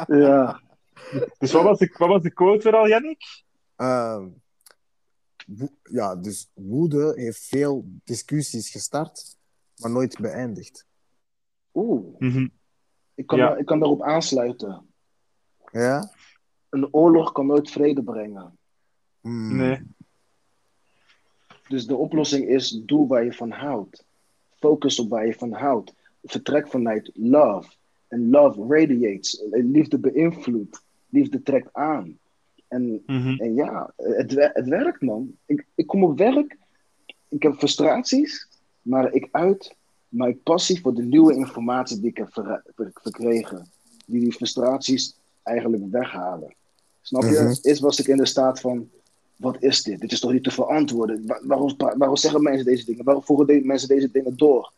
ja. 0.07 0.61
Dus 1.39 1.53
wat 1.53 1.63
was 1.63 1.79
de, 1.79 1.95
wat 1.99 2.09
was 2.09 2.23
de 2.23 2.33
quote 2.33 2.63
weer 2.71 2.77
al, 2.81 2.89
Jannik? 2.89 3.43
Ehm, 3.77 4.29
ja, 5.83 6.17
dus 6.17 6.51
woede 6.55 7.13
heeft 7.17 7.43
veel 7.47 7.85
discussies 8.05 8.71
gestart, 8.71 9.37
maar 9.77 9.91
nooit 9.91 10.19
beëindigd. 10.21 10.87
Oeh, 11.75 12.19
Mhm. 12.19 12.49
ik 13.15 13.27
kan, 13.27 13.39
Ja. 13.39 13.57
ik 13.57 13.67
kan 13.67 13.79
daarop 13.79 14.03
aansluiten. 14.03 14.87
Ja? 15.73 16.11
Een 16.69 16.95
oorlog 16.95 17.33
kan 17.33 17.47
nooit 17.47 17.71
vrede 17.71 18.03
brengen. 18.03 18.59
Hmm. 19.21 19.57
Nee. 19.57 19.81
Dus 21.69 21.87
de 21.87 21.97
oplossing 21.97 22.49
is: 22.49 22.71
doe 22.71 23.07
waar 23.07 23.25
je 23.25 23.33
van 23.33 23.51
houdt. 23.51 24.05
Focus 24.59 24.99
op 24.99 25.09
waar 25.11 25.27
je 25.27 25.35
van 25.35 25.53
houdt. 25.53 25.93
Vertrek 26.23 26.69
vanuit 26.69 27.11
love. 27.15 27.73
En 28.09 28.31
love 28.31 28.67
radiates. 28.69 29.43
Liefde 29.51 29.99
beïnvloedt. 29.99 30.84
Liefde 31.15 31.43
trekt 31.43 31.69
aan. 31.73 32.19
En, 32.69 33.03
Mhm. 33.07 33.35
en 33.41 33.55
ja, 33.55 33.93
het, 33.97 34.51
het 34.53 34.69
werkt, 34.69 35.01
man. 35.03 35.33
Ik, 35.47 35.67
ik 35.75 35.87
kom 35.87 36.05
op 36.05 36.19
werk. 36.19 36.57
Ik 37.29 37.43
heb 37.43 37.55
frustraties. 37.55 38.49
Maar 38.83 39.13
ik 39.13 39.29
uit 39.33 39.75
mijn 40.09 40.41
passie 40.43 40.81
voor 40.81 40.95
de 40.95 41.03
nieuwe 41.03 41.35
informatie 41.35 42.01
die 42.01 42.11
ik 42.11 42.17
heb 42.17 42.33
ver- 42.33 42.65
verkregen. 42.95 43.71
Die 44.07 44.21
die 44.21 44.33
frustraties 44.33 45.17
eigenlijk 45.43 45.83
weghalen. 45.91 46.55
Snap 47.01 47.23
je? 47.23 47.29
Mhm. 47.31 47.55
Eerst 47.63 47.81
was 47.81 47.99
ik 48.01 48.07
in 48.07 48.17
de 48.17 48.27
staat 48.27 48.61
van, 48.61 48.91
wat 49.37 49.63
is 49.63 49.83
dit? 49.83 50.01
Dit 50.01 50.13
is 50.13 50.21
toch 50.21 50.33
niet 50.33 50.45
te 50.45 50.51
verantwoorden? 50.51 51.27
Wa- 51.27 51.41
waarom, 51.43 51.75
waarom 51.77 52.17
zeggen 52.17 52.43
mensen 52.43 52.65
deze 52.65 52.85
dingen? 52.85 53.05
Waarom 53.05 53.23
voeren 53.25 53.47
de- 53.47 53.65
mensen 53.65 53.89
deze 53.89 54.11
dingen 54.11 54.37
door? 54.37 54.73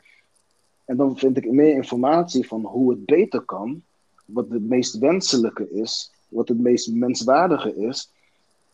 En 0.84 0.96
dan 0.96 1.18
vind 1.18 1.36
ik 1.36 1.50
meer 1.50 1.74
informatie 1.74 2.46
van 2.46 2.64
hoe 2.64 2.90
het 2.90 3.04
beter 3.06 3.40
kan. 3.40 3.82
Wat 4.24 4.48
het 4.48 4.62
meest 4.68 4.98
wenselijke 4.98 5.70
is. 5.70 6.12
Wat 6.36 6.48
het 6.48 6.58
meest 6.58 6.92
menswaardige 6.92 7.76
is. 7.76 8.10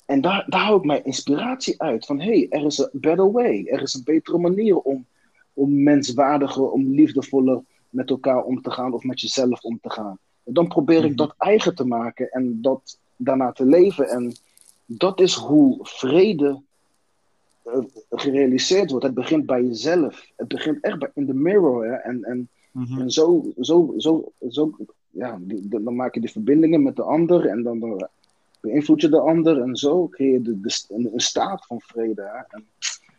En 0.07 0.21
daar, 0.21 0.45
daar 0.49 0.61
hou 0.65 0.79
ik 0.79 0.85
mijn 0.85 1.05
inspiratie 1.05 1.83
uit. 1.83 2.07
Van 2.07 2.21
hé, 2.21 2.27
hey, 2.39 2.47
er 2.51 2.65
is 2.65 2.79
een 2.79 2.89
better 2.93 3.33
way. 3.33 3.67
Er 3.71 3.83
is 3.83 3.95
een 3.95 4.05
betere 4.05 4.39
manier 4.39 4.77
om, 4.79 5.07
om 5.55 5.83
menswaardiger, 5.83 6.71
om 6.71 6.95
liefdevoller 6.95 7.61
met 7.91 8.11
elkaar 8.11 8.43
om 8.45 8.63
te 8.63 8.71
gaan 8.71 8.93
of 8.93 9.03
met 9.05 9.21
jezelf 9.21 9.63
om 9.63 9.79
te 9.83 9.91
gaan. 9.91 10.19
En 10.45 10.53
dan 10.53 10.69
probeer 10.69 10.99
ik 11.05 11.09
Mhm. 11.09 11.17
dat 11.17 11.35
eigen 11.39 11.75
te 11.75 11.85
maken 11.85 12.29
en 12.31 12.63
dat 12.63 12.99
daarna 13.17 13.53
te 13.53 13.65
leven. 13.65 14.09
En 14.09 14.33
dat 14.87 15.21
is 15.21 15.35
hoe 15.35 15.79
vrede 15.83 16.61
eh, 17.63 17.79
gerealiseerd 18.11 18.91
wordt. 18.91 19.05
Het 19.07 19.15
begint 19.15 19.47
bij 19.47 19.63
jezelf. 19.63 20.27
Het 20.37 20.49
begint 20.49 20.81
echt 20.85 20.99
bij, 20.99 21.11
in 21.15 21.27
de 21.27 21.35
mirror. 21.35 21.85
Hè? 21.87 21.95
En, 21.95 22.25
en, 22.25 22.49
Mhm. 22.73 23.01
en 23.01 23.11
zo, 23.11 23.53
zo, 23.61 23.95
zo, 23.97 24.33
zo 24.49 24.77
ja, 25.13 25.39
die- 25.41 25.69
dan 25.69 25.97
maak 25.97 26.15
je 26.15 26.21
die 26.21 26.31
verbindingen 26.31 26.83
met 26.83 26.97
de 26.97 27.03
ander 27.03 27.47
en 27.47 27.63
dan, 27.63 27.81
dan 27.81 28.09
beïnvloed 28.61 29.01
je 29.01 29.09
de 29.09 29.21
ander 29.21 29.61
en 29.61 29.77
zo 29.77 30.09
creëer 30.09 30.33
je 30.33 30.43
de, 30.43 30.61
de, 30.61 30.85
een, 30.89 31.11
een 31.13 31.21
staat 31.21 31.67
van 31.67 31.81
vrede. 31.81 32.23
Hè? 32.23 32.57
En, 32.57 32.67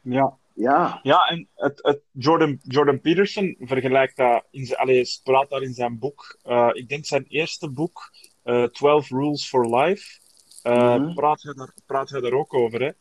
Ja. 0.01 0.37
ja, 0.53 0.99
Ja, 1.03 1.25
en 1.27 1.47
het, 1.55 1.79
het 1.83 2.01
Jordan, 2.11 2.59
Jordan 2.61 3.01
Peterson 3.01 3.55
vergelijkt 3.59 4.15
dat, 4.17 4.43
in 4.51 4.65
zijn, 4.65 4.79
allee, 4.79 5.05
praat 5.23 5.49
daar 5.49 5.61
in 5.61 5.73
zijn 5.73 5.99
boek, 5.99 6.37
eh, 6.43 6.69
ik 6.73 6.89
denk 6.89 7.05
zijn 7.05 7.25
eerste 7.27 7.69
boek, 7.69 8.11
eh 8.43 8.63
12 8.63 9.09
Rules 9.09 9.47
for 9.49 9.75
Life, 9.75 10.19
eh, 10.61 10.95
Mhm. 10.95 11.13
praat, 11.13 11.41
hij 11.41 11.53
daar, 11.53 11.73
praat 11.85 12.09
hij 12.09 12.21
daar 12.21 12.33
ook 12.33 12.53
over. 12.53 12.81
Hè? 12.81 12.91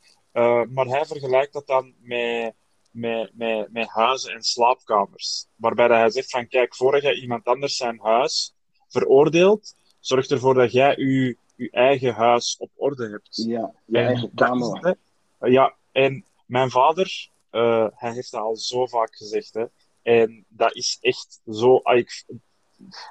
Maar 0.67 0.87
hij 0.87 1.05
vergelijkt 1.05 1.53
dat 1.53 1.67
dan 1.67 1.95
met, 2.01 2.55
met, 2.91 3.31
met, 3.35 3.73
met 3.73 3.89
huizen 3.89 4.33
en 4.35 4.43
slaapkamers. 4.43 5.47
Waarbij 5.57 5.87
hij 5.87 6.11
zegt 6.11 6.31
van, 6.31 6.49
kijk, 6.49 6.75
jij 7.01 7.15
iemand 7.15 7.45
anders 7.45 7.77
zijn 7.77 7.99
huis 8.03 8.55
veroordeelt, 8.93 9.75
zorg 10.01 10.27
ervoor 10.29 10.55
dat 10.55 10.73
jij 10.73 10.97
je, 10.97 11.37
je 11.57 11.71
eigen 11.71 12.15
huis 12.15 12.57
op 12.59 12.71
orde 12.77 13.09
hebt. 13.11 13.43
ja, 13.47 13.73
je 13.87 13.99
En 13.99 14.07
eigen 14.07 14.31
kamer. 14.35 14.97
hè. 15.39 15.49
Ja, 15.49 15.75
en 15.93 16.25
mijn 16.47 16.71
vader, 16.71 17.29
eh, 17.51 17.87
hij 17.95 18.13
heeft 18.13 18.31
dat 18.31 18.41
al 18.41 18.57
zo 18.57 18.87
vaak 18.87 19.17
gezegd. 19.17 19.55
Hè. 19.55 19.65
En 20.03 20.45
dat 20.49 20.75
is 20.75 20.99
echt 21.01 21.41
zo. 21.51 21.77
ah, 21.77 21.99
ik, 21.99 22.25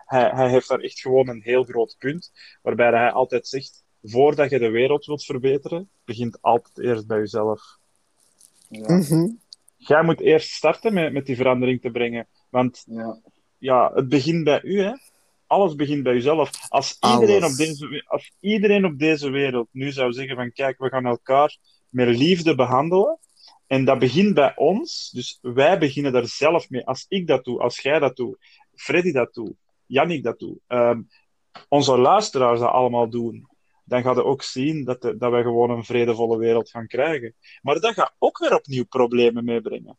hij, 0.05 0.29
hij 0.29 0.49
heeft 0.49 0.67
daar 0.67 0.79
echt 0.79 0.99
gewoon 0.99 1.27
een 1.27 1.41
heel 1.41 1.63
groot 1.63 1.95
punt. 1.99 2.31
Waarbij 2.61 2.89
hij 2.89 3.11
altijd 3.11 3.47
zegt: 3.47 3.83
voordat 4.03 4.49
je 4.49 4.59
de 4.59 4.69
wereld 4.69 5.05
wilt 5.05 5.25
verbeteren, 5.25 5.89
begint 6.05 6.41
altijd 6.41 6.79
eerst 6.79 7.07
bij 7.07 7.17
jezelf. 7.17 7.61
Ja, 8.69 8.93
Mhm. 8.95 9.29
Jij 9.75 10.03
moet 10.03 10.19
eerst 10.19 10.49
starten 10.51 10.93
met, 10.93 11.13
met 11.13 11.25
die 11.25 11.35
verandering 11.35 11.81
te 11.81 11.91
brengen. 11.91 12.27
Want 12.49 12.83
ja, 12.87 13.19
ja, 13.57 13.91
het 13.93 14.09
begint 14.09 14.43
bij 14.43 14.61
u, 14.63 14.81
hè. 14.81 14.93
Alles 15.51 15.75
begint 15.75 16.03
bij 16.03 16.13
uzelf. 16.13 16.51
Als 16.69 16.97
iedereen, 16.99 17.43
Alles. 17.43 17.51
op 17.51 17.57
deze, 17.57 17.87
we- 17.87 18.03
als 18.07 18.31
iedereen 18.39 18.85
op 18.85 18.99
deze 18.99 19.29
wereld 19.29 19.67
nu 19.71 19.91
zou 19.91 20.11
zeggen 20.11 20.35
van 20.35 20.51
kijk, 20.51 20.77
we 20.79 20.89
gaan 20.89 21.05
elkaar 21.05 21.57
met 21.89 22.07
liefde 22.17 22.55
behandelen, 22.55 23.19
en 23.67 23.85
dat 23.85 23.99
begint 23.99 24.33
bij 24.33 24.55
ons, 24.55 25.09
dus 25.13 25.37
wij 25.41 25.79
beginnen 25.79 26.11
daar 26.11 26.27
zelf 26.27 26.69
mee. 26.69 26.85
Als 26.85 27.05
ik 27.07 27.27
dat 27.27 27.43
doe, 27.43 27.59
als 27.59 27.79
jij 27.79 27.99
dat 27.99 28.15
doet, 28.15 28.37
Freddy 28.75 29.11
dat 29.11 29.33
doet, 29.33 29.53
Jannik 29.85 30.23
dat 30.23 30.39
doet, 30.39 30.59
ehm, 30.67 31.01
onze 31.67 31.97
luisteraars 31.97 32.59
dat 32.59 32.69
allemaal 32.69 33.09
doen, 33.09 33.47
dan 33.83 34.01
gaat 34.01 34.15
je 34.15 34.23
ook 34.23 34.43
zien 34.43 34.83
dat, 34.85 35.01
de- 35.01 35.17
dat 35.17 35.31
wij 35.31 35.41
gewoon 35.41 35.69
een 35.69 35.83
vredevolle 35.85 36.37
wereld 36.37 36.69
gaan 36.69 36.87
krijgen. 36.87 37.35
Maar 37.61 37.79
dat 37.79 37.93
gaat 37.93 38.15
ook 38.17 38.37
weer 38.39 38.55
opnieuw 38.55 38.85
problemen 38.85 39.43
meebrengen. 39.43 39.97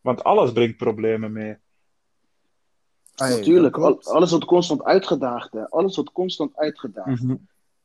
Want 0.00 0.24
alles 0.24 0.52
brengt 0.52 0.76
problemen 0.76 1.32
mee. 1.32 1.56
Ah, 3.14 3.28
ja, 3.30 3.36
natuurlijk. 3.36 3.76
Al- 3.78 4.02
alles 4.02 4.30
wordt 4.30 4.44
constant 4.44 4.82
uitgedaagd. 4.84 5.52
Hè. 5.52 5.68
Alles 5.70 5.94
wordt 5.96 6.12
constant 6.12 6.56
uitgedaagd. 6.56 7.22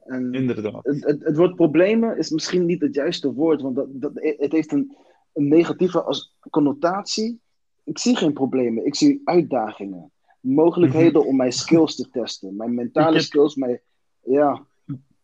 En 0.05 0.33
Inderdaad. 0.33 0.85
het, 0.85 1.03
het, 1.05 1.23
het 1.23 1.37
woord 1.37 1.55
problemen 1.55 2.17
is 2.17 2.29
misschien 2.29 2.65
niet 2.65 2.81
het 2.81 2.95
juiste 2.95 3.33
woord, 3.33 3.61
want 3.61 3.75
dat, 3.75 3.87
dat, 3.91 4.11
het 4.15 4.51
heeft 4.51 4.71
een, 4.71 4.95
een 5.33 5.47
negatieve 5.47 6.01
als 6.03 6.35
connotatie. 6.49 7.39
Ik 7.83 7.97
zie 7.99 8.15
geen 8.15 8.33
problemen, 8.33 8.85
ik 8.85 8.95
zie 8.95 9.21
uitdagingen. 9.23 10.11
Mogelijkheden 10.39 11.25
om 11.25 11.35
mijn 11.35 11.51
skills 11.53 11.95
te 11.95 12.09
testen, 12.09 12.55
mijn 12.55 12.73
mentale 12.73 13.07
Ik 13.07 13.13
heb- 13.13 13.23
skills, 13.23 13.55
mijn, 13.55 13.81
ja, 14.23 14.65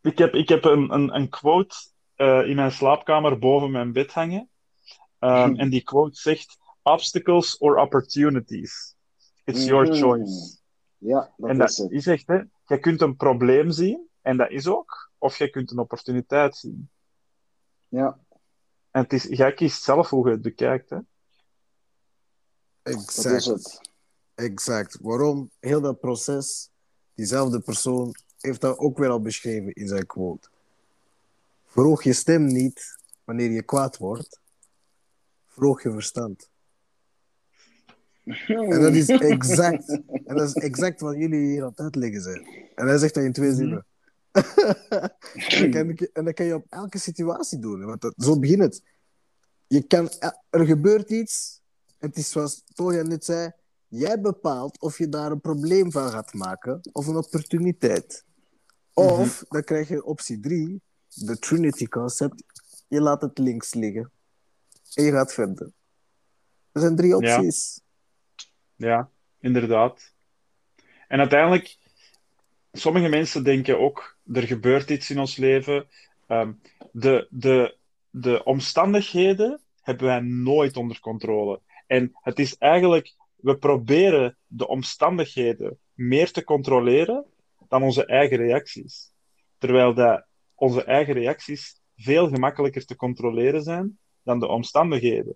Ik 0.02 0.18
heb, 0.18 0.34
ik 0.34 0.50
heb 0.50 0.64
een, 0.64 0.94
een, 0.94 1.16
een 1.16 1.30
quote 1.30 1.76
eh, 2.16 2.48
in 2.50 2.56
mijn 2.56 2.72
slaapkamer 2.72 3.40
boven 3.40 3.72
mijn 3.72 3.92
bed 3.92 4.12
hangen. 4.14 4.50
Um, 5.20 5.30
Mhm. 5.50 5.56
En 5.56 5.70
die 5.70 5.84
quote 5.84 6.20
zegt: 6.20 6.58
Obstacles 6.84 7.58
or 7.58 7.78
opportunities. 7.78 8.95
It's 9.46 9.66
your 9.66 9.88
Mhm. 9.88 9.96
choice. 10.00 10.58
ja, 10.98 11.34
dat 11.38 11.50
en 11.50 11.62
is 11.62 11.76
dat 11.76 11.86
het. 11.86 11.92
is 11.92 12.08
echt, 12.08 12.28
hè? 12.28 12.42
Je 12.66 12.80
kunt 12.80 13.02
een 13.02 13.16
probleem 13.16 13.72
zien, 13.72 14.08
en 14.22 14.38
dat 14.38 14.50
is 14.52 14.68
ook, 14.68 15.12
of 15.18 15.38
je 15.38 15.50
kunt 15.50 15.72
een 15.72 15.80
opportuniteit 15.80 16.56
zien. 16.56 16.90
Ja, 17.88 18.20
En 18.92 19.02
het 19.02 19.14
is, 19.14 19.24
jij 19.24 19.54
kiest 19.54 19.84
zelf 19.84 20.10
hoe 20.10 20.26
je 20.28 20.32
het 20.34 20.42
bekijkt. 20.42 20.90
Hè? 20.90 20.98
dat 22.82 22.94
is 22.94 23.04
Exact. 23.26 23.46
het. 23.46 23.82
Exact. 24.36 24.98
Waarom? 25.02 25.52
Heel 25.60 25.82
dat 25.82 26.00
proces, 26.00 26.70
diezelfde 27.14 27.60
persoon 27.60 28.16
heeft 28.40 28.62
dat 28.62 28.78
ook 28.78 28.98
weer 28.98 29.10
al 29.10 29.22
beschreven 29.22 29.74
in 29.74 29.88
zijn 29.88 30.06
quote. 30.06 30.50
Verhoog 31.66 32.04
je 32.04 32.14
stem 32.14 32.46
niet 32.46 32.98
wanneer 33.24 33.52
je 33.52 33.64
kwaad 33.64 33.98
wordt. 33.98 34.40
Verhoog 35.48 35.84
je 35.84 35.92
verstand. 35.92 36.50
En 38.48 38.82
dat 38.82 38.94
is 38.94 39.08
exact, 39.34 39.90
en 40.26 40.36
dat 40.36 40.48
is 40.48 40.54
exact 40.54 41.00
wat 41.02 41.16
jullie 41.16 41.40
hier 41.50 41.62
aan 41.64 41.70
het 41.70 41.80
uitleggen 41.80 42.22
zijn. 42.22 42.48
En 42.76 42.88
hij 42.88 42.98
zegt 42.98 43.14
dat 43.14 43.24
in 43.24 43.34
twee 43.34 43.50
Mhm. 43.50 43.58
zinnen. 43.58 43.86
en, 44.32 45.62
dat 45.62 45.70
kan, 45.72 45.88
je- 45.88 46.10
en 46.14 46.26
dat 46.26 46.34
kan 46.34 46.46
je 46.46 46.54
op 46.56 46.66
elke 46.70 46.98
situatie 47.00 47.60
doen. 47.60 47.86
Want 47.86 48.02
dat, 48.02 48.14
zo 48.18 48.40
begint 48.40 48.62
het. 48.62 48.82
Je 49.68 49.84
kan, 49.88 50.10
er 50.50 50.66
gebeurt 50.66 51.10
iets. 51.10 51.62
Het 51.98 52.18
is 52.18 52.30
zoals 52.30 52.64
Toya 52.74 53.02
net 53.02 53.26
zei. 53.26 53.52
Jij 53.88 54.22
bepaalt 54.22 54.82
of 54.82 54.98
je 54.98 55.10
daar 55.10 55.32
een 55.32 55.42
probleem 55.42 55.92
van 55.92 56.10
gaat 56.12 56.34
maken 56.34 56.80
of 56.92 57.08
een 57.08 57.16
opportuniteit. 57.16 58.24
Of 58.94 59.44
dan 59.50 59.64
krijg 59.64 59.88
je 59.88 60.04
optie 60.04 60.40
3, 60.40 60.82
de 61.08 61.40
Trinity 61.40 61.86
concept. 61.88 62.44
Je 62.88 63.02
laat 63.02 63.22
het 63.22 63.38
links 63.38 63.74
liggen 63.74 64.12
en 64.94 65.04
je 65.04 65.12
gaat 65.12 65.34
verder. 65.34 65.72
Er 66.72 66.82
zijn 66.82 66.96
drie 66.96 67.16
opties. 67.16 67.76
Ja, 67.76 67.84
inderdaad. 69.40 70.14
En 71.08 71.20
uiteindelijk, 71.20 71.78
sommige 72.72 73.10
mensen 73.10 73.44
denken 73.44 73.80
ook, 73.80 74.18
er 74.34 74.48
gebeurt 74.48 74.90
iets 74.90 75.10
in 75.10 75.20
ons 75.20 75.36
leven. 75.36 75.88
Ehm, 76.28 76.54
de, 76.92 77.28
de, 77.30 77.78
de 78.10 78.44
omstandigheden 78.44 79.62
hebben 79.82 80.06
wij 80.06 80.20
nooit 80.20 80.78
onder 80.78 81.00
controle. 81.00 81.62
En 81.88 82.12
het 82.14 82.40
is 82.40 82.58
eigenlijk, 82.58 83.16
we 83.36 83.58
proberen 83.58 84.38
de 84.48 84.68
omstandigheden 84.68 85.80
meer 85.94 86.32
te 86.32 86.44
controleren 86.44 87.26
dan 87.68 87.84
onze 87.84 88.06
eigen 88.06 88.38
reacties. 88.38 89.12
Terwijl 89.58 89.94
dat 89.94 90.26
onze 90.56 90.84
eigen 90.84 91.14
reacties 91.14 91.82
veel 91.96 92.28
gemakkelijker 92.28 92.86
te 92.86 92.96
controleren 92.96 93.62
zijn 93.62 94.00
dan 94.24 94.40
de 94.40 94.48
omstandigheden. 94.48 95.36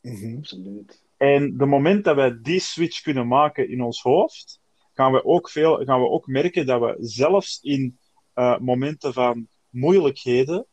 Mhm. 0.00 0.36
Absoluut. 0.36 1.02
En 1.22 1.56
de 1.56 1.66
moment 1.66 2.04
dat 2.04 2.14
wij 2.16 2.38
die 2.42 2.60
switch 2.60 3.00
kunnen 3.00 3.26
maken 3.26 3.68
in 3.68 3.82
ons 3.82 4.02
hoofd, 4.02 4.60
gaan 4.92 5.12
we 5.12 5.24
ook, 5.24 5.50
veel, 5.50 5.84
gaan 5.84 6.00
we 6.00 6.08
ook 6.08 6.26
merken 6.26 6.66
dat 6.66 6.80
we 6.80 6.96
zelfs 6.98 7.58
in 7.60 7.98
eh, 8.34 8.58
momenten 8.58 9.12
van 9.12 9.48
moeilijkheden, 9.70 10.66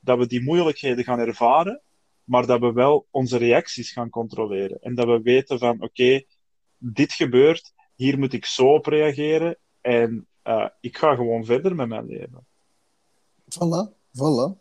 dat 0.00 0.18
we 0.18 0.26
die 0.26 0.42
moeilijkheden 0.42 1.04
gaan 1.04 1.18
ervaren, 1.18 1.80
maar 2.24 2.46
dat 2.46 2.60
we 2.60 2.72
wel 2.72 3.06
onze 3.10 3.36
reacties 3.36 3.92
gaan 3.92 4.10
controleren. 4.10 4.78
En 4.80 4.94
dat 4.94 5.06
we 5.06 5.22
weten 5.22 5.58
van, 5.58 5.82
oké, 5.82 6.22
dit 6.78 7.12
gebeurt, 7.12 7.72
hier 7.94 8.18
moet 8.18 8.32
ik 8.32 8.44
zo 8.44 8.74
op 8.74 8.86
reageren 8.86 9.56
en 9.80 10.26
eh, 10.42 10.68
ik 10.80 10.96
ga 10.96 11.14
gewoon 11.14 11.44
verder 11.44 11.74
met 11.74 11.88
mijn 11.88 12.06
leven. 12.06 12.46
Voilà, 13.44 13.92
voilà. 14.18 14.60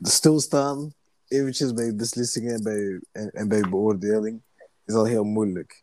Stilstaan 0.00 0.92
eventjes 1.28 1.72
bij 1.72 1.94
beslissingen 1.94 2.54
en 2.54 2.62
bij 2.62 2.76
je, 2.78 3.06
en, 3.12 3.30
en 3.32 3.48
bij 3.48 3.60
beoordeling 3.60 4.42
is 4.84 4.94
al 4.94 5.04
heel 5.04 5.24
moeilijk. 5.24 5.82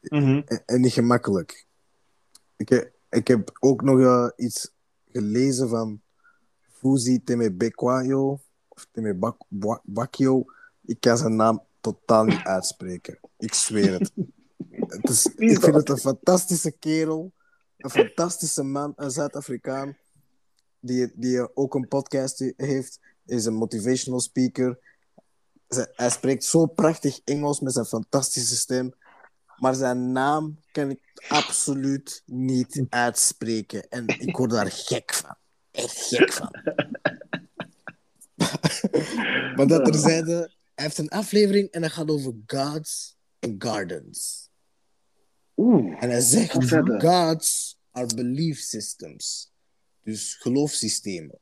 Mhm. 0.00 0.42
En, 0.44 0.62
en 0.66 0.80
niet 0.80 0.92
gemakkelijk. 0.92 1.66
Ik, 2.56 2.68
heb- 2.68 2.92
ik 3.10 3.28
heb 3.28 3.56
ook 3.60 3.82
nog 3.82 4.32
iets 4.36 4.72
gelezen 5.12 5.68
van 5.68 6.00
Fuzi 6.60 7.22
Temebekwayo, 7.24 8.40
of 8.68 8.86
Temebakyo. 8.92 10.44
Ik 10.84 11.00
kan 11.00 11.16
zijn 11.18 11.36
naam 11.36 11.62
totaal 11.80 12.24
niet 12.24 12.44
uitspreken. 12.56 13.18
Ik 13.38 13.54
zweer 13.54 13.92
het. 13.98 14.12
het 14.70 15.08
is, 15.08 15.26
ik 15.26 15.60
vind 15.60 15.74
het 15.74 15.88
een 15.88 15.98
fantastische 15.98 16.70
kerel. 16.70 17.32
Een 17.76 17.90
fantastische 17.90 18.62
man, 18.62 18.92
een 18.96 19.10
Zuid-Afrikaan. 19.10 19.96
Die, 20.80 21.12
die 21.14 21.56
ook 21.56 21.74
een 21.74 21.88
podcast 21.88 22.52
heeft. 22.56 23.00
Is 23.28 23.44
een 23.44 23.54
motivational 23.54 24.20
speaker. 24.20 24.78
Hij 25.92 26.10
spreekt 26.10 26.44
zo 26.44 26.66
prachtig 26.66 27.20
Engels 27.24 27.60
met 27.60 27.72
zijn 27.72 27.84
fantastische 27.84 28.56
stem. 28.56 28.94
Maar 29.56 29.74
zijn 29.74 30.12
naam 30.12 30.60
kan 30.72 30.90
ik 30.90 31.00
absoluut 31.28 32.22
niet 32.26 32.84
uitspreken. 32.88 33.88
En 33.88 34.06
ik 34.06 34.36
word 34.36 34.50
daar 34.50 34.70
gek 34.70 35.14
van. 35.14 35.36
Echt 35.70 35.98
gek 35.98 36.32
van. 36.32 36.50
maar 39.56 39.66
dat 39.66 39.84
terzijde, 39.84 40.32
hij 40.74 40.84
heeft 40.84 40.98
een 40.98 41.08
aflevering 41.08 41.70
en 41.70 41.80
dat 41.80 41.92
gaat 41.92 42.10
over 42.10 42.34
gods 42.46 43.16
and 43.40 43.64
gardens. 43.64 44.50
Oeh. 45.56 46.02
En 46.02 46.10
hij 46.10 46.20
zegt, 46.20 46.52
gods 47.02 47.78
are 47.90 48.14
belief 48.14 48.58
systems. 48.58 49.52
Dus 50.02 50.34
geloofssystemen. 50.34 51.38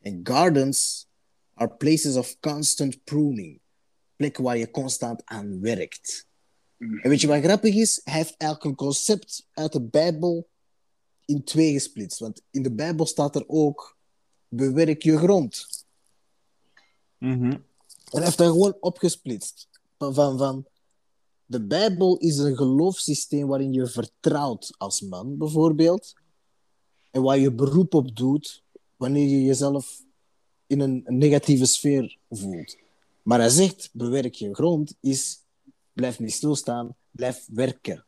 En 0.00 0.20
gardens 0.22 1.08
are 1.56 1.70
places 1.70 2.16
of 2.16 2.36
constant 2.40 3.04
pruning. 3.04 3.60
Plekken 4.16 4.44
waar 4.44 4.58
je 4.58 4.70
constant 4.70 5.22
aan 5.24 5.60
werkt. 5.60 6.26
En 6.78 7.10
weet 7.10 7.20
je 7.20 7.26
wat 7.26 7.42
grappig 7.42 7.74
is? 7.74 8.00
Hij 8.04 8.14
heeft 8.14 8.36
eigenlijk 8.36 8.70
een 8.70 8.86
concept 8.86 9.48
uit 9.52 9.72
de 9.72 9.82
Bijbel 9.82 10.48
in 11.24 11.44
twee 11.44 11.72
gesplitst. 11.72 12.18
Want 12.18 12.42
in 12.50 12.62
de 12.62 12.72
Bijbel 12.72 13.06
staat 13.06 13.34
er 13.34 13.44
ook, 13.46 13.96
bewerk 14.48 15.02
je 15.02 15.18
grond. 15.18 15.84
Mhm. 17.18 17.50
En 17.50 17.64
hij 18.04 18.24
heeft 18.24 18.38
dat 18.38 18.50
gewoon 18.50 18.76
opgesplitst. 18.80 19.68
Van, 19.98 20.14
van, 20.14 20.38
van, 20.38 20.66
de 21.46 21.66
Bijbel 21.66 22.16
is 22.16 22.38
een 22.38 22.56
geloofssysteem 22.56 23.46
waarin 23.46 23.72
je 23.72 23.86
vertrouwt 23.86 24.74
als 24.78 25.00
man, 25.00 25.36
bijvoorbeeld. 25.36 26.14
En 27.10 27.22
waar 27.22 27.38
je 27.38 27.52
beroep 27.52 27.94
op 27.94 28.16
doet 28.16 28.64
wanneer 28.96 29.28
je 29.28 29.42
jezelf 29.42 30.04
in 30.66 30.80
een, 30.80 31.02
negatieve 31.06 31.66
sfeer 31.66 32.18
voelt. 32.30 32.76
Maar 33.22 33.38
hij 33.38 33.48
zegt, 33.48 33.90
bewerk 33.92 34.34
je 34.34 34.54
grond, 34.54 34.94
is 35.00 35.40
blijf 35.92 36.18
niet 36.18 36.32
stilstaan, 36.32 36.94
blijf 37.10 37.46
werken. 37.52 38.04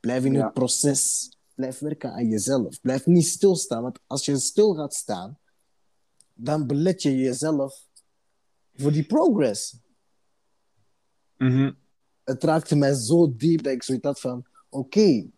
Blijf 0.00 0.24
in 0.24 0.32
Ja. 0.32 0.44
het 0.44 0.54
proces, 0.54 1.30
blijf 1.54 1.78
werken 1.78 2.12
aan 2.12 2.28
jezelf. 2.28 2.80
Blijf 2.80 3.06
niet 3.06 3.26
stilstaan, 3.26 3.82
want 3.82 3.98
als 4.06 4.24
je 4.24 4.36
stil 4.38 4.74
gaat 4.74 4.94
staan, 4.94 5.38
dan 6.34 6.66
belet 6.66 7.02
je 7.02 7.16
jezelf 7.16 7.86
voor 8.74 8.92
die 8.92 9.06
progress. 9.06 9.76
Mhm. 11.36 11.72
Het 12.24 12.44
raakte 12.44 12.76
mij 12.76 12.94
zo 12.94 13.36
diep 13.36 13.62
dat 13.62 13.72
ik 13.72 13.82
zoiets 13.82 14.04
had 14.06 14.20
van: 14.20 14.46
oké, 14.68 15.30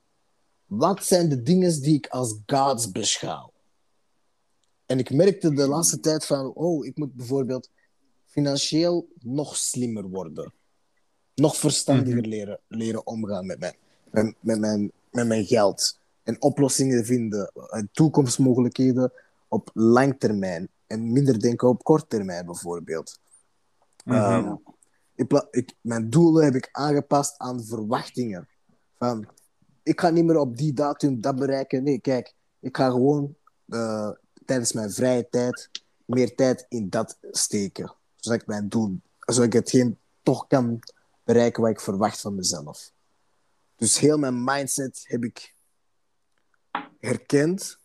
wat 0.66 1.05
zijn 1.05 1.29
de 1.29 1.42
dingen 1.42 1.83
die 1.83 1.94
ik 1.94 2.07
als 2.07 2.38
gods 2.46 2.90
beschouw? 2.90 3.50
En 4.90 4.98
ik 4.98 5.11
merkte 5.11 5.55
de 5.55 5.68
laatste 5.68 6.00
tijd 6.00 6.26
van: 6.26 6.53
oh, 6.55 6.87
ik 6.87 6.96
moet 6.96 7.14
bijvoorbeeld 7.14 7.70
financieel 8.26 9.09
nog 9.20 9.57
slimmer 9.57 10.09
worden. 10.09 10.53
Nog 11.35 11.57
verstandiger 11.57 12.26
leren, 12.26 12.61
leren 12.68 13.07
omgaan 13.07 13.46
met 13.46 13.59
mijn, 13.59 13.74
met, 14.11 14.35
met, 14.40 14.59
mijn, 14.59 14.92
met 15.11 15.26
mijn 15.26 15.44
geld. 15.44 15.98
En 16.22 16.42
oplossingen 16.42 17.05
vinden, 17.05 17.53
en 17.68 17.88
toekomstmogelijkheden 17.92 19.12
op 19.48 19.70
lang 19.74 20.14
termijn. 20.18 20.68
En 20.87 21.12
minder 21.12 21.40
denken 21.40 21.68
op 21.68 21.85
kort 21.85 22.11
termijn, 22.11 22.46
bijvoorbeeld. 22.46 23.18
Mhm. 24.05 24.55
In 25.14 25.26
pla- 25.26 25.48
ik, 25.50 25.74
mijn 25.81 26.11
doelen 26.11 26.44
heb 26.44 26.55
ik 26.55 26.68
aangepast 26.72 27.38
aan 27.38 27.64
verwachtingen. 27.64 28.48
Van, 28.98 29.29
ik 29.83 30.00
ga 30.00 30.11
niet 30.11 30.24
meer 30.24 30.38
op 30.38 30.57
die 30.57 30.72
datum 30.72 31.20
dat 31.20 31.37
bereiken. 31.37 31.83
Nee, 31.83 32.00
kijk, 32.00 32.35
ik 32.61 32.76
ga 32.76 32.90
gewoon 32.90 33.35
eh, 33.68 34.11
tijdens 34.51 34.73
mijn 34.73 34.91
vrije 34.91 35.29
tijd 35.29 35.71
meer 36.05 36.35
tijd 36.35 36.67
in 36.69 36.89
dat 36.89 37.19
steken. 37.31 37.95
Zodat 38.17 38.41
ik 38.41 38.47
mijn 38.47 38.69
doel, 38.69 39.01
zodat 39.19 39.45
ik 39.45 39.53
hetgeen 39.53 39.99
toch 40.23 40.47
kan 40.47 40.79
bereiken 41.25 41.63
wat 41.63 41.71
ik 41.71 41.81
verwacht 41.81 42.21
van 42.21 42.35
mezelf. 42.35 42.93
Dus 43.77 43.99
heel 43.99 44.19
mijn 44.19 44.45
mindset 44.45 45.05
heb 45.07 45.25
ik 45.25 45.55
herkend. 47.01 47.79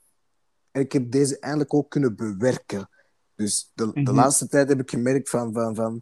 En 0.71 0.81
ik 0.81 0.91
heb 0.91 1.11
deze 1.11 1.39
eindelijk 1.39 1.73
ook 1.73 1.89
kunnen 1.89 2.15
bewerken. 2.15 2.89
Dus 3.35 3.71
de, 3.73 3.91
de 3.93 4.01
Mhm. 4.01 4.15
laatste 4.15 4.47
tijd 4.47 4.69
heb 4.69 4.79
ik 4.79 4.89
gemerkt 4.89 5.29
van, 5.29 5.53
van, 5.53 5.75
van 5.75 6.01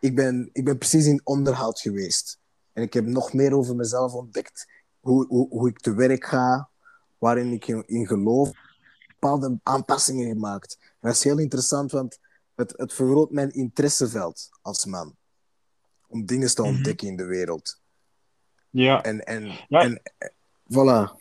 ik, 0.00 0.14
ben, 0.14 0.50
ik 0.52 0.64
ben 0.64 0.78
precies 0.78 1.06
in 1.06 1.20
onderhoud 1.24 1.80
geweest. 1.80 2.38
En 2.72 2.82
ik 2.82 2.92
heb 2.92 3.06
nog 3.06 3.32
meer 3.32 3.54
over 3.54 3.76
mezelf 3.76 4.12
ontdekt. 4.12 4.66
Hoe, 5.00 5.26
hoe, 5.26 5.48
hoe 5.48 5.68
ik 5.68 5.78
te 5.78 5.94
werk 5.94 6.24
ga, 6.24 6.68
waarin 7.18 7.52
ik 7.52 7.66
in, 7.66 7.86
in 7.86 8.06
geloof. 8.06 8.50
Bepaalde 9.22 9.58
aanpassingen 9.62 10.28
gemaakt. 10.28 10.78
En 10.80 10.88
dat 11.08 11.12
is 11.14 11.24
heel 11.24 11.38
interessant, 11.38 11.90
want 11.92 12.18
het, 12.54 12.74
het 12.76 12.92
vergroot 12.92 13.30
mijn 13.30 13.50
interesseveld 13.52 14.48
als 14.62 14.84
man. 14.84 15.16
Om 16.08 16.26
dingen 16.26 16.54
te 16.54 16.62
Mhm. 16.62 16.70
ontdekken 16.70 17.06
in 17.08 17.16
de 17.16 17.24
wereld. 17.24 17.80
Ja. 18.70 19.02
En, 19.02 19.20
en, 19.24 19.46
Ja. 19.68 19.80
en 19.80 20.02
voilà. 20.72 21.20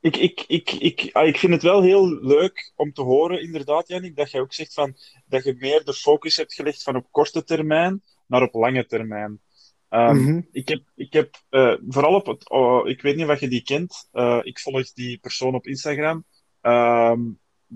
Ik, 0.00 0.16
ik, 0.16 0.44
ik, 0.46 0.70
ik, 0.70 1.10
ah, 1.12 1.26
ik 1.26 1.38
vind 1.38 1.52
het 1.52 1.62
wel 1.62 1.82
heel 1.82 2.08
leuk 2.08 2.72
om 2.76 2.92
te 2.92 3.02
horen, 3.02 3.42
inderdaad, 3.42 3.88
Jannik, 3.88 4.16
dat 4.16 4.30
jij 4.30 4.40
ook 4.40 4.52
zegt 4.54 4.74
van, 4.74 4.96
dat 5.26 5.44
je 5.44 5.54
meer 5.58 5.84
de 5.84 5.94
focus 5.94 6.36
hebt 6.36 6.54
gelegd 6.54 6.82
van 6.82 6.96
op 6.96 7.06
korte 7.10 7.44
termijn 7.44 8.02
naar 8.26 8.42
op 8.42 8.54
lange 8.54 8.86
termijn. 8.86 9.40
Ehm, 9.88 10.16
Mhm. 10.16 10.40
Ik 10.52 10.68
heb, 10.68 10.82
ik 10.94 11.12
heb 11.12 11.42
eh, 11.48 11.74
vooral 11.88 12.14
op 12.14 12.26
het, 12.26 12.50
oh, 12.50 12.88
ik 12.88 13.02
weet 13.02 13.16
niet 13.16 13.26
of 13.28 13.40
je 13.40 13.48
die 13.48 13.62
kent, 13.62 14.08
eh, 14.12 14.40
ik 14.42 14.58
volg 14.58 14.92
die 14.92 15.18
persoon 15.18 15.54
op 15.54 15.66
Instagram. 15.66 16.24
Ehm, 16.66 17.20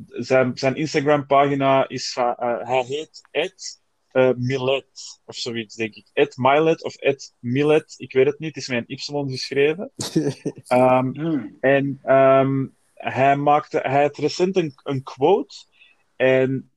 zijn, 0.07 0.59
zijn 0.59 0.74
Instagram-pagina 0.74 1.88
is 1.88 2.12
van, 2.12 2.35
eh, 2.35 2.68
hij 2.68 2.83
heet 2.83 3.29
Ed 3.31 3.81
eh, 4.09 4.31
Millet 4.37 5.20
of 5.24 5.37
zoiets, 5.37 5.74
denk 5.74 5.94
ik. 5.94 6.11
Ed 6.12 6.37
Milet 6.37 6.85
of 6.85 6.94
Ed 6.94 7.35
Millet, 7.38 7.94
ik 7.96 8.12
weet 8.12 8.26
het 8.26 8.38
niet, 8.38 8.55
het 8.55 8.62
is 8.62 8.68
met 8.68 8.85
een 8.87 9.26
Y 9.29 9.31
geschreven. 9.31 9.92
Ehm, 10.66 11.14
Hmm. 11.14 11.57
en 11.61 11.98
ehm, 12.03 12.66
hij, 12.94 13.37
maakte, 13.37 13.79
hij 13.79 14.03
had 14.03 14.16
recent 14.16 14.57
een, 14.57 14.72
een 14.83 15.03
quote. 15.03 15.55
En 16.16 16.70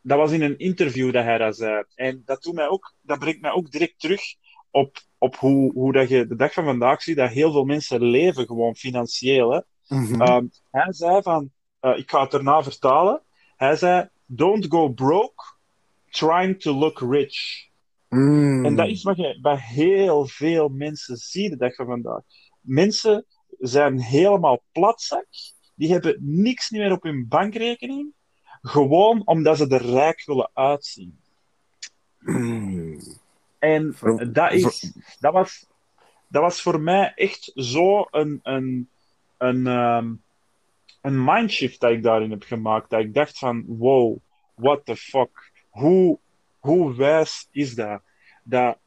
dat 0.00 0.18
was 0.18 0.32
in 0.32 0.42
een 0.42 0.58
interview 0.58 1.12
dat 1.12 1.24
hij 1.24 1.38
dat 1.38 1.56
zei. 1.56 1.84
En 1.94 2.22
dat, 2.24 2.42
doet 2.42 2.54
mij 2.54 2.68
ook, 2.68 2.94
dat 3.02 3.18
brengt 3.18 3.40
mij 3.40 3.50
ook 3.50 3.70
direct 3.70 4.00
terug 4.00 4.22
op, 4.70 4.96
op 5.18 5.36
hoe, 5.36 5.72
hoe 5.72 5.92
dat 5.92 6.08
je 6.08 6.26
de 6.26 6.36
dag 6.36 6.52
van 6.52 6.64
vandaag 6.64 7.02
ziet 7.02 7.16
dat 7.16 7.30
heel 7.30 7.52
veel 7.52 7.64
mensen 7.64 8.02
leven 8.02 8.46
gewoon 8.46 8.76
financieel. 8.76 9.52
Hè? 9.52 9.60
Mhm. 9.88 10.20
Ehm, 10.20 10.46
hij 10.70 10.92
zei 10.92 11.22
van, 11.22 11.50
eh, 11.80 11.98
ik 11.98 12.10
ga 12.10 12.22
het 12.22 12.34
erna 12.34 12.62
vertalen. 12.62 13.20
Hij 13.56 13.76
zei, 13.76 14.08
don't 14.26 14.66
go 14.68 14.88
broke 14.88 15.44
trying 16.10 16.60
to 16.60 16.72
look 16.72 17.00
rich. 17.00 17.68
Mm. 18.08 18.64
En 18.64 18.76
dat 18.76 18.88
is 18.88 19.02
wat 19.02 19.16
je 19.16 19.38
bij 19.42 19.56
heel 19.56 20.26
veel 20.26 20.68
mensen 20.68 21.16
ziet 21.16 21.50
de 21.50 21.56
dag 21.56 21.74
van 21.74 21.86
vandaag. 21.86 22.20
Mensen 22.60 23.24
zijn 23.58 24.00
helemaal 24.00 24.62
platzak. 24.72 25.26
Die 25.74 25.92
hebben 25.92 26.16
niks 26.20 26.70
meer 26.70 26.92
op 26.92 27.02
hun 27.02 27.28
bankrekening. 27.28 28.12
Gewoon 28.62 29.22
omdat 29.24 29.56
ze 29.56 29.68
er 29.68 29.86
rijk 29.86 30.22
willen 30.24 30.50
uitzien. 30.52 31.18
Mm. 32.18 32.98
En 33.58 33.96
dat, 34.32 34.52
is, 34.52 34.92
dat, 35.20 35.32
was, 35.32 35.66
dat 36.28 36.42
was 36.42 36.62
voor 36.62 36.80
mij 36.80 37.12
echt 37.14 37.52
zo 37.54 38.06
een, 38.10 38.40
een, 38.42 38.88
een, 39.38 39.66
ehm, 39.66 40.12
een 41.00 41.24
mindshift 41.24 41.80
dat 41.80 41.90
ik 41.90 42.02
daarin 42.02 42.30
heb 42.30 42.42
gemaakt. 42.42 42.90
Dat 42.90 43.00
ik 43.00 43.14
dacht 43.14 43.38
van, 43.38 43.64
wow, 43.66 44.16
what 44.54 44.84
the 44.84 44.96
fuck. 44.96 45.52
Hoe, 45.68 46.18
hoe 46.58 46.94
wijs 46.94 47.48
is 47.50 47.74
dat? 47.74 48.00
dat? 48.42 48.78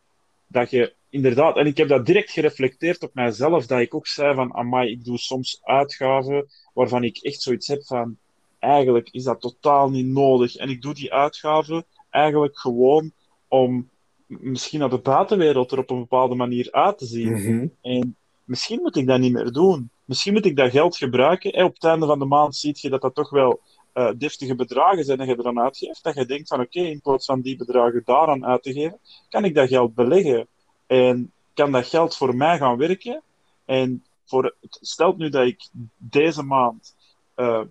Dat 0.47 0.70
je 0.70 0.93
inderdaad, 1.10 1.58
en 1.58 1.66
ik 1.66 1.78
heb 1.78 1.88
dat 1.88 2.06
direct 2.06 2.32
gereflecteerd 2.32 3.04
op 3.04 3.14
mijzelf, 3.14 3.66
dat 3.66 3.80
ik 3.80 3.95
ook 3.95 4.08
zei 4.08 4.36
van, 4.36 4.54
amai, 4.54 4.91
ik 4.91 5.04
doe 5.04 5.18
soms 5.18 5.60
uitgaven 5.64 6.47
waarvan 6.74 7.04
ik 7.04 7.18
echt 7.18 7.41
zoiets 7.41 7.68
heb 7.68 7.84
van, 7.86 8.18
eigenlijk 8.60 9.10
is 9.12 9.24
dat 9.24 9.41
totaal 9.41 9.89
niet 9.89 10.06
nodig. 10.06 10.56
En 10.56 10.70
ik 10.70 10.82
doe 10.82 10.93
die 10.93 11.14
uitgaven 11.14 11.86
eigenlijk 12.10 12.60
gewoon 12.60 13.12
om 13.47 13.89
misschien 14.28 14.80
naar 14.80 14.89
de 14.89 14.97
buitenwereld 14.97 15.72
er 15.72 15.78
op 15.78 15.89
een 15.89 16.00
bepaalde 16.00 16.36
manier 16.36 16.72
uit 16.72 16.97
te 16.97 17.06
zien. 17.06 17.32
Mhm. 17.32 17.68
En 17.82 18.16
misschien 18.43 18.82
moet 18.82 18.95
ik 18.95 19.08
dat 19.08 19.20
niet 19.20 19.34
meer 19.34 19.52
doen. 19.52 19.89
Misschien 20.10 20.34
moet 20.34 20.45
ik 20.45 20.55
dat 20.55 20.72
geld 20.72 20.97
gebruiken. 20.97 21.55
Hè, 21.55 21.64
op 21.64 21.74
het 21.74 21.84
einde 21.84 22.05
van 22.05 22.20
de 22.20 22.26
maand 22.26 22.55
zie 22.55 22.78
je 22.78 22.89
dat 22.89 23.01
dat 23.01 23.16
toch 23.16 23.30
wel 23.30 23.60
eh, 23.93 24.10
deftige 24.18 24.55
bedragen 24.55 25.03
zijn 25.03 25.18
dat 25.18 25.28
je 25.28 25.36
er 25.36 25.43
dan 25.43 25.60
uitgeeft, 25.60 26.03
dat 26.03 26.16
je 26.16 26.26
denkt 26.26 26.47
van 26.47 26.60
oké, 26.62 26.80
in 26.80 27.01
plaats 27.01 27.26
van 27.26 27.41
die 27.41 27.55
bedragen 27.55 28.01
daaraan 28.05 28.45
uit 28.45 28.64
te 28.64 28.74
geven, 28.74 28.99
kan 29.30 29.45
ik 29.45 29.55
dat 29.55 29.68
geld 29.68 29.95
beleggen 29.95 30.47
en 30.88 31.32
kan 31.53 31.72
dat 31.72 31.88
geld 31.88 32.18
voor 32.18 32.36
mij 32.36 32.57
gaan 32.57 32.78
werken. 32.78 33.22
En 33.66 34.03
voor, 34.26 34.55
stelt 34.70 35.18
nu 35.18 35.30
dat 35.30 35.45
ik 35.45 35.70
deze 35.97 36.43
maand 36.43 36.95
eh, 37.36 37.62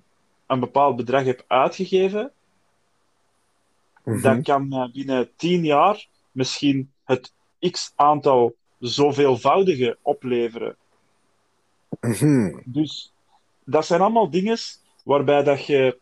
een 0.46 0.60
bepaald 0.60 0.96
bedrag 0.96 1.24
heb 1.24 1.44
uitgegeven, 1.46 2.32
Mhm. 4.08 4.20
dan 4.20 4.42
kan 4.42 4.68
mij 4.68 4.90
binnen 4.92 5.30
tien 5.36 5.64
jaar 5.64 6.06
misschien 6.32 6.90
het 7.04 7.32
x 7.70 7.92
aantal 7.96 8.54
zoveelvoudige 8.78 9.96
opleveren. 10.02 10.76
Mhm. 12.00 12.58
Dus 12.64 13.12
dat 13.64 13.86
zijn 13.86 14.00
allemaal 14.00 14.30
dingen 14.30 14.58
waarbij 15.04 15.42
dat 15.42 15.66
je, 15.66 15.98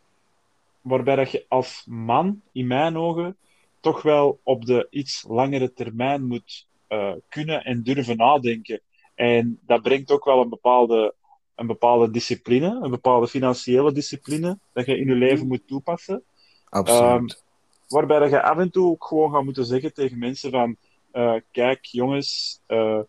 waarbij 0.80 1.16
dat 1.16 1.30
je 1.30 1.44
als 1.48 1.84
man, 1.86 2.42
in 2.52 2.66
mijn 2.66 2.96
ogen, 2.96 3.36
toch 3.80 4.02
wel 4.02 4.40
op 4.42 4.64
de 4.64 4.86
iets 4.90 5.24
langere 5.28 5.72
termijn 5.72 6.26
moet 6.26 6.66
eh, 6.86 7.12
kunnen 7.28 7.64
en 7.64 7.82
durven 7.82 8.16
nadenken. 8.16 8.80
En 9.14 9.58
dat 9.66 9.82
brengt 9.82 10.10
ook 10.10 10.24
wel 10.24 10.40
een 10.40 10.48
bepaalde, 10.48 11.14
een 11.54 11.66
bepaalde 11.66 12.10
discipline, 12.10 12.78
een 12.82 12.90
bepaalde 12.90 13.28
financiële 13.28 13.92
discipline, 13.92 14.58
dat 14.72 14.86
je 14.86 14.98
in 14.98 15.06
je 15.06 15.14
leven 15.14 15.46
moet 15.46 15.66
toepassen. 15.66 16.22
Absoluut. 16.68 17.44
Waarbij 17.88 18.18
dat 18.18 18.30
je 18.30 18.42
af 18.42 18.58
en 18.58 18.70
toe 18.70 18.90
ook 18.90 19.04
gewoon 19.04 19.32
gaat 19.32 19.44
moeten 19.44 19.64
zeggen 19.64 19.94
tegen 19.94 20.18
mensen 20.18 20.50
van 20.50 20.76
eh, 21.16 21.34
kijk 21.50 21.84
jongens, 21.84 22.60
eh, 22.66 23.00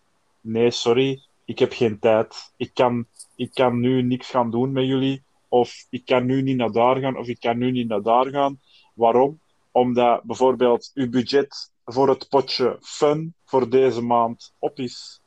nee 0.42 0.72
sorry, 0.72 1.22
ik 1.48 1.60
heb 1.60 1.74
geen 1.74 2.00
tijd. 2.00 2.54
Ik 2.58 2.72
kan, 2.74 3.06
ik 3.36 3.50
kan 3.54 3.80
nu 3.80 4.02
niks 4.02 4.30
gaan 4.30 4.52
doen 4.52 4.72
met 4.72 4.86
jullie. 4.86 5.24
Of 5.48 5.86
ik 5.90 6.06
kan 6.06 6.26
nu 6.26 6.42
niet 6.42 6.58
naar 6.58 6.72
daar 6.72 6.96
gaan, 6.98 7.18
of 7.18 7.28
ik 7.28 7.40
kan 7.40 7.58
nu 7.58 7.72
niet 7.72 7.88
naar 7.88 8.02
daar 8.02 8.26
gaan. 8.30 8.60
Waarom? 8.94 9.40
Omdat 9.72 10.24
bijvoorbeeld 10.24 10.92
uw 10.94 11.10
budget 11.10 11.72
voor 11.86 12.10
het 12.10 12.30
potje 12.30 12.78
fun 12.82 13.34
voor 13.46 13.70
deze 13.70 14.02
maand 14.02 14.54
op 14.60 14.80
is. 14.80 15.22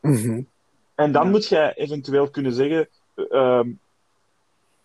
Mhm. 0.00 0.42
En 0.94 1.12
dan 1.12 1.24
Ja. 1.24 1.30
moet 1.30 1.48
jij 1.48 1.74
eventueel 1.74 2.30
kunnen 2.30 2.52
zeggen: 2.52 2.88
ehm, 3.30 3.70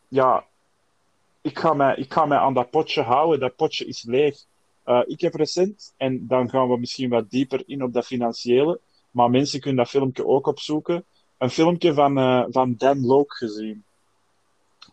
Ja, 0.07 0.45
ik 1.41 1.59
ga, 1.59 1.73
mij, 1.73 1.95
ik 1.95 2.13
ga 2.13 2.25
mij 2.25 2.37
aan 2.37 2.53
dat 2.53 2.69
potje 2.69 3.01
houden, 3.01 3.39
dat 3.39 3.55
potje 3.55 3.85
is 3.85 4.03
leeg. 4.03 4.45
Eh, 4.83 5.01
ik 5.05 5.21
heb 5.21 5.33
recent, 5.33 5.93
en 5.97 6.27
dan 6.27 6.49
gaan 6.49 6.69
we 6.69 6.77
misschien 6.77 7.09
wat 7.09 7.29
dieper 7.29 7.63
in 7.65 7.83
op 7.83 7.93
dat 7.93 8.05
financiële, 8.05 8.79
maar 9.11 9.29
mensen 9.29 9.59
kunnen 9.59 9.83
dat 9.83 9.89
filmpje 9.89 10.25
ook 10.25 10.47
opzoeken. 10.47 11.05
Een 11.37 11.49
filmpje 11.49 11.93
van, 11.93 12.17
eh, 12.17 12.45
van 12.49 12.75
Dan 12.77 13.05
Loke 13.05 13.35
gezien. 13.35 13.83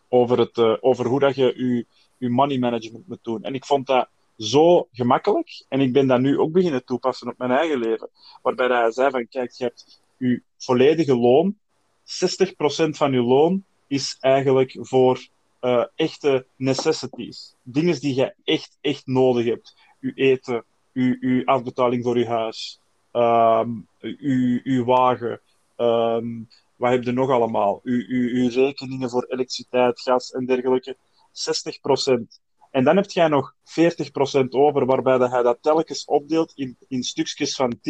Over, 0.08 0.38
het, 0.38 0.58
eh, 0.58 0.74
over 0.80 1.06
hoe 1.06 1.20
dat 1.20 1.34
je 1.34 1.54
je, 1.56 1.86
je 2.18 2.28
money 2.28 2.58
management 2.58 3.08
moet 3.08 3.24
doen. 3.24 3.42
En 3.42 3.54
ik 3.54 3.64
vond 3.64 3.86
dat 3.86 4.08
zo 4.38 4.88
gemakkelijk. 4.92 5.64
En 5.68 5.80
ik 5.80 5.92
ben 5.92 6.06
dat 6.06 6.20
nu 6.20 6.38
ook 6.38 6.52
beginnen 6.52 6.84
toepassen 6.84 7.28
op 7.28 7.38
mijn 7.38 7.50
eigen 7.50 7.78
leven. 7.78 8.08
Waarbij 8.42 8.66
hij 8.66 8.92
zei 8.92 9.10
van, 9.10 9.28
kijk, 9.28 9.52
je 9.52 9.64
hebt 9.64 10.00
je 10.16 10.42
volledige 10.56 11.16
loon. 11.16 11.58
60% 12.04 12.96
van 12.96 13.12
je 13.12 13.22
loon 13.22 13.64
is 13.86 14.16
eigenlijk 14.20 14.76
voor 14.80 15.28
eh, 15.60 15.84
echte 15.94 16.46
necessities. 16.56 17.54
Dingen 17.62 18.00
die 18.00 18.14
je 18.14 18.34
echt, 18.44 18.78
echt 18.80 19.06
nodig 19.06 19.44
hebt. 19.44 19.76
Je 20.00 20.12
eten, 20.14 20.64
je, 20.92 21.16
je 21.20 21.46
afbetaling 21.46 22.04
voor 22.04 22.18
je 22.18 22.26
huis, 22.26 22.80
ehm, 23.18 23.70
je, 23.98 24.60
je 24.64 24.84
wagen, 24.84 25.40
ehm, 25.76 26.42
wat 26.76 26.90
heb 26.90 27.02
je 27.02 27.12
nog 27.12 27.30
allemaal? 27.30 27.80
Uw, 27.82 28.04
uw, 28.08 28.28
uw 28.28 28.48
rekeningen 28.48 29.10
voor 29.10 29.24
elektriciteit, 29.28 30.00
gas 30.00 30.32
en 30.32 30.46
dergelijke. 30.46 30.96
60%. 31.32 32.40
En 32.70 32.84
dan 32.84 32.96
heb 32.96 33.10
jij 33.10 33.28
nog 33.28 33.54
40% 33.64 34.48
over, 34.48 34.86
waarbij 34.86 35.18
dat 35.18 35.30
hij 35.30 35.42
dat 35.42 35.58
telkens 35.60 36.04
opdeelt 36.04 36.52
in, 36.54 36.76
in 36.88 37.02
stukjes 37.02 37.54
van 37.54 37.76
10%. 37.76 37.80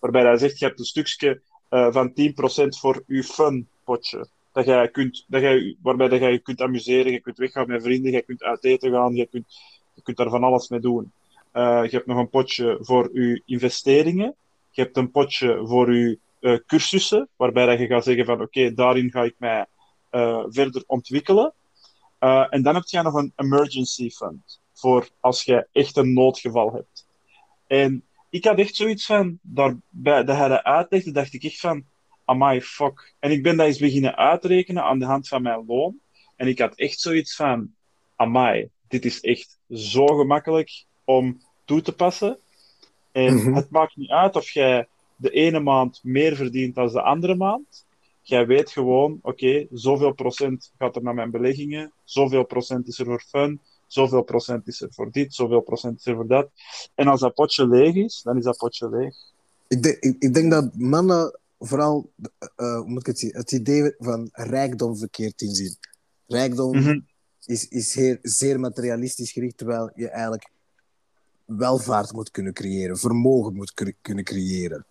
Waarbij 0.00 0.22
hij 0.22 0.38
zegt, 0.38 0.58
je 0.58 0.64
hebt 0.64 0.78
een 0.78 0.84
stukje 0.84 1.40
eh, 1.68 1.92
van 1.92 2.10
10% 2.10 2.12
voor 2.68 3.02
je 3.06 3.24
fun 3.24 3.68
potje. 3.84 4.28
Dat 4.52 4.64
jij 4.64 4.88
kunt, 4.88 5.24
dat 5.28 5.40
jij, 5.40 5.76
waarbij 5.82 6.08
dat 6.08 6.20
jij 6.20 6.32
je 6.32 6.38
kunt 6.38 6.60
amuseren, 6.60 7.12
je 7.12 7.20
kunt 7.20 7.38
weggaan 7.38 7.66
met 7.66 7.82
vrienden, 7.82 8.12
je 8.12 8.22
kunt 8.22 8.42
uit 8.42 8.64
eten 8.64 8.90
gaan, 8.90 9.14
je 9.14 9.26
kunt, 9.26 9.46
je 9.94 10.02
kunt 10.02 10.16
daar 10.16 10.30
van 10.30 10.44
alles 10.44 10.68
mee 10.68 10.80
doen. 10.80 11.12
Eh, 11.52 11.82
je 11.82 11.96
hebt 11.96 12.06
nog 12.06 12.18
een 12.18 12.30
potje 12.30 12.78
voor 12.80 13.20
je 13.20 13.42
investeringen. 13.44 14.34
Je 14.70 14.82
hebt 14.82 14.96
een 14.96 15.10
potje 15.10 15.60
voor 15.66 15.94
je 15.94 16.18
eh, 16.40 16.56
cursussen, 16.66 17.28
waarbij 17.36 17.66
dat 17.66 17.78
je 17.78 17.86
gaat 17.86 18.04
zeggen 18.04 18.24
van 18.24 18.40
oké, 18.40 18.74
daarin 18.74 19.10
ga 19.10 19.22
ik 19.22 19.34
mij 19.38 19.66
eh, 20.10 20.44
verder 20.48 20.84
ontwikkelen. 20.86 21.54
En 22.50 22.62
dan 22.62 22.74
heb 22.74 22.84
je 22.86 23.02
nog 23.02 23.14
een 23.14 23.32
emergency 23.36 24.10
fund, 24.10 24.60
voor 24.72 25.08
als 25.20 25.44
je 25.44 25.66
echt 25.72 25.96
een 25.96 26.12
noodgeval 26.12 26.72
hebt. 26.72 27.06
En 27.66 28.04
ik 28.30 28.44
had 28.44 28.58
echt 28.58 28.74
zoiets 28.74 29.06
van, 29.06 29.38
daarbij, 29.42 30.24
dat 30.24 30.36
hij 30.36 30.48
dat 30.48 30.62
uitlegde, 30.62 31.10
dacht 31.10 31.34
ik 31.34 31.44
echt 31.44 31.60
van, 31.60 31.84
amai, 32.24 32.60
fuck. 32.60 33.14
En 33.18 33.30
ik 33.30 33.42
ben 33.42 33.56
dat 33.56 33.66
eens 33.66 33.78
beginnen 33.78 34.16
uitrekenen 34.16 34.82
aan 34.82 34.98
de 34.98 35.04
hand 35.04 35.28
van 35.28 35.42
mijn 35.42 35.64
loon. 35.66 36.00
En 36.36 36.48
ik 36.48 36.58
had 36.58 36.74
echt 36.74 37.00
zoiets 37.00 37.36
van, 37.36 37.74
amai, 38.16 38.68
dit 38.88 39.04
is 39.04 39.20
echt 39.20 39.58
zo 39.68 40.06
gemakkelijk 40.06 40.84
om 41.16 41.40
toe 41.64 41.82
te 41.82 41.92
passen. 41.92 42.38
En 43.12 43.34
Mhm. 43.34 43.54
het 43.54 43.70
maakt 43.70 43.96
niet 43.96 44.10
uit 44.10 44.36
of 44.36 44.50
jij 44.50 44.88
de 45.16 45.30
ene 45.30 45.60
maand 45.60 46.00
meer 46.02 46.36
verdient 46.36 46.74
dan 46.74 46.88
de 46.88 47.02
andere 47.02 47.34
maand. 47.34 47.84
Jij 48.22 48.46
weet 48.46 48.70
gewoon, 48.70 49.18
oké, 49.22 49.66
zoveel 49.72 50.12
procent 50.12 50.72
gaat 50.78 50.96
er 50.96 51.02
naar 51.02 51.14
mijn 51.14 51.30
beleggingen, 51.30 51.92
zoveel 52.04 52.44
procent 52.44 52.88
is 52.88 52.98
er 52.98 53.04
voor 53.04 53.22
fun, 53.28 53.60
zoveel 53.86 54.22
procent 54.22 54.68
is 54.68 54.80
er 54.80 54.88
voor 54.92 55.10
dit, 55.10 55.34
zoveel 55.34 55.60
procent 55.60 55.98
is 55.98 56.06
er 56.06 56.14
voor 56.14 56.26
dat. 56.26 56.48
En 56.94 57.06
als 57.06 57.20
dat 57.20 57.34
potje 57.34 57.66
leeg 57.68 57.94
is, 57.94 58.20
dan 58.22 58.36
is 58.36 58.44
dat 58.44 58.56
potje 58.56 58.88
leeg. 58.90 59.14
Ik, 59.68 59.82
denk, 59.82 59.96
ik, 59.98 60.16
ik 60.18 60.34
denk 60.34 60.50
dat 60.50 60.76
mannen 60.76 61.38
vooral 61.58 62.10
eh, 62.38 62.76
hoe 62.76 62.88
moet 62.88 63.00
ik 63.00 63.06
het, 63.06 63.18
zien, 63.18 63.36
het 63.36 63.52
idee 63.52 63.94
van 63.98 64.28
rijkdom 64.32 64.96
verkeerd 64.96 65.40
inzien. 65.42 65.76
Rijkdom 66.26 66.76
Mhm. 66.76 67.00
is, 67.44 67.68
is 67.68 68.18
zeer 68.22 68.60
materialistisch 68.60 69.32
gericht, 69.32 69.56
terwijl 69.58 69.90
je 69.94 70.08
eigenlijk 70.08 70.50
welvaart 71.58 72.12
moet 72.12 72.30
kunnen 72.30 72.52
creëren, 72.52 72.96
vermogen 72.98 73.54
moet 73.54 73.74
cre- 73.74 73.94
kunnen 74.02 74.24
creëren. 74.24 74.84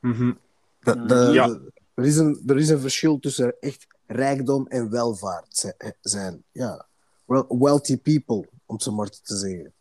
Mhm. 0.00 0.32
Dat, 0.80 1.08
dat- 1.08 1.34
Ja. 1.34 1.58
er, 1.94 2.04
is 2.04 2.16
een, 2.16 2.42
er 2.46 2.56
is 2.58 2.68
een 2.68 2.80
verschil 2.80 3.18
tussen 3.18 3.54
echt 3.60 3.86
rijkdom 4.06 4.66
en 4.66 4.90
welvaart 4.90 5.56
zi- 5.56 5.92
zijn. 6.00 6.42
Ja. 6.52 6.86
Wealthy 7.48 7.98
people, 7.98 8.48
om 8.66 8.74
het 8.74 8.82
zo 8.82 8.92
maar 8.92 9.08
te 9.08 9.36
zeggen. 9.36 9.72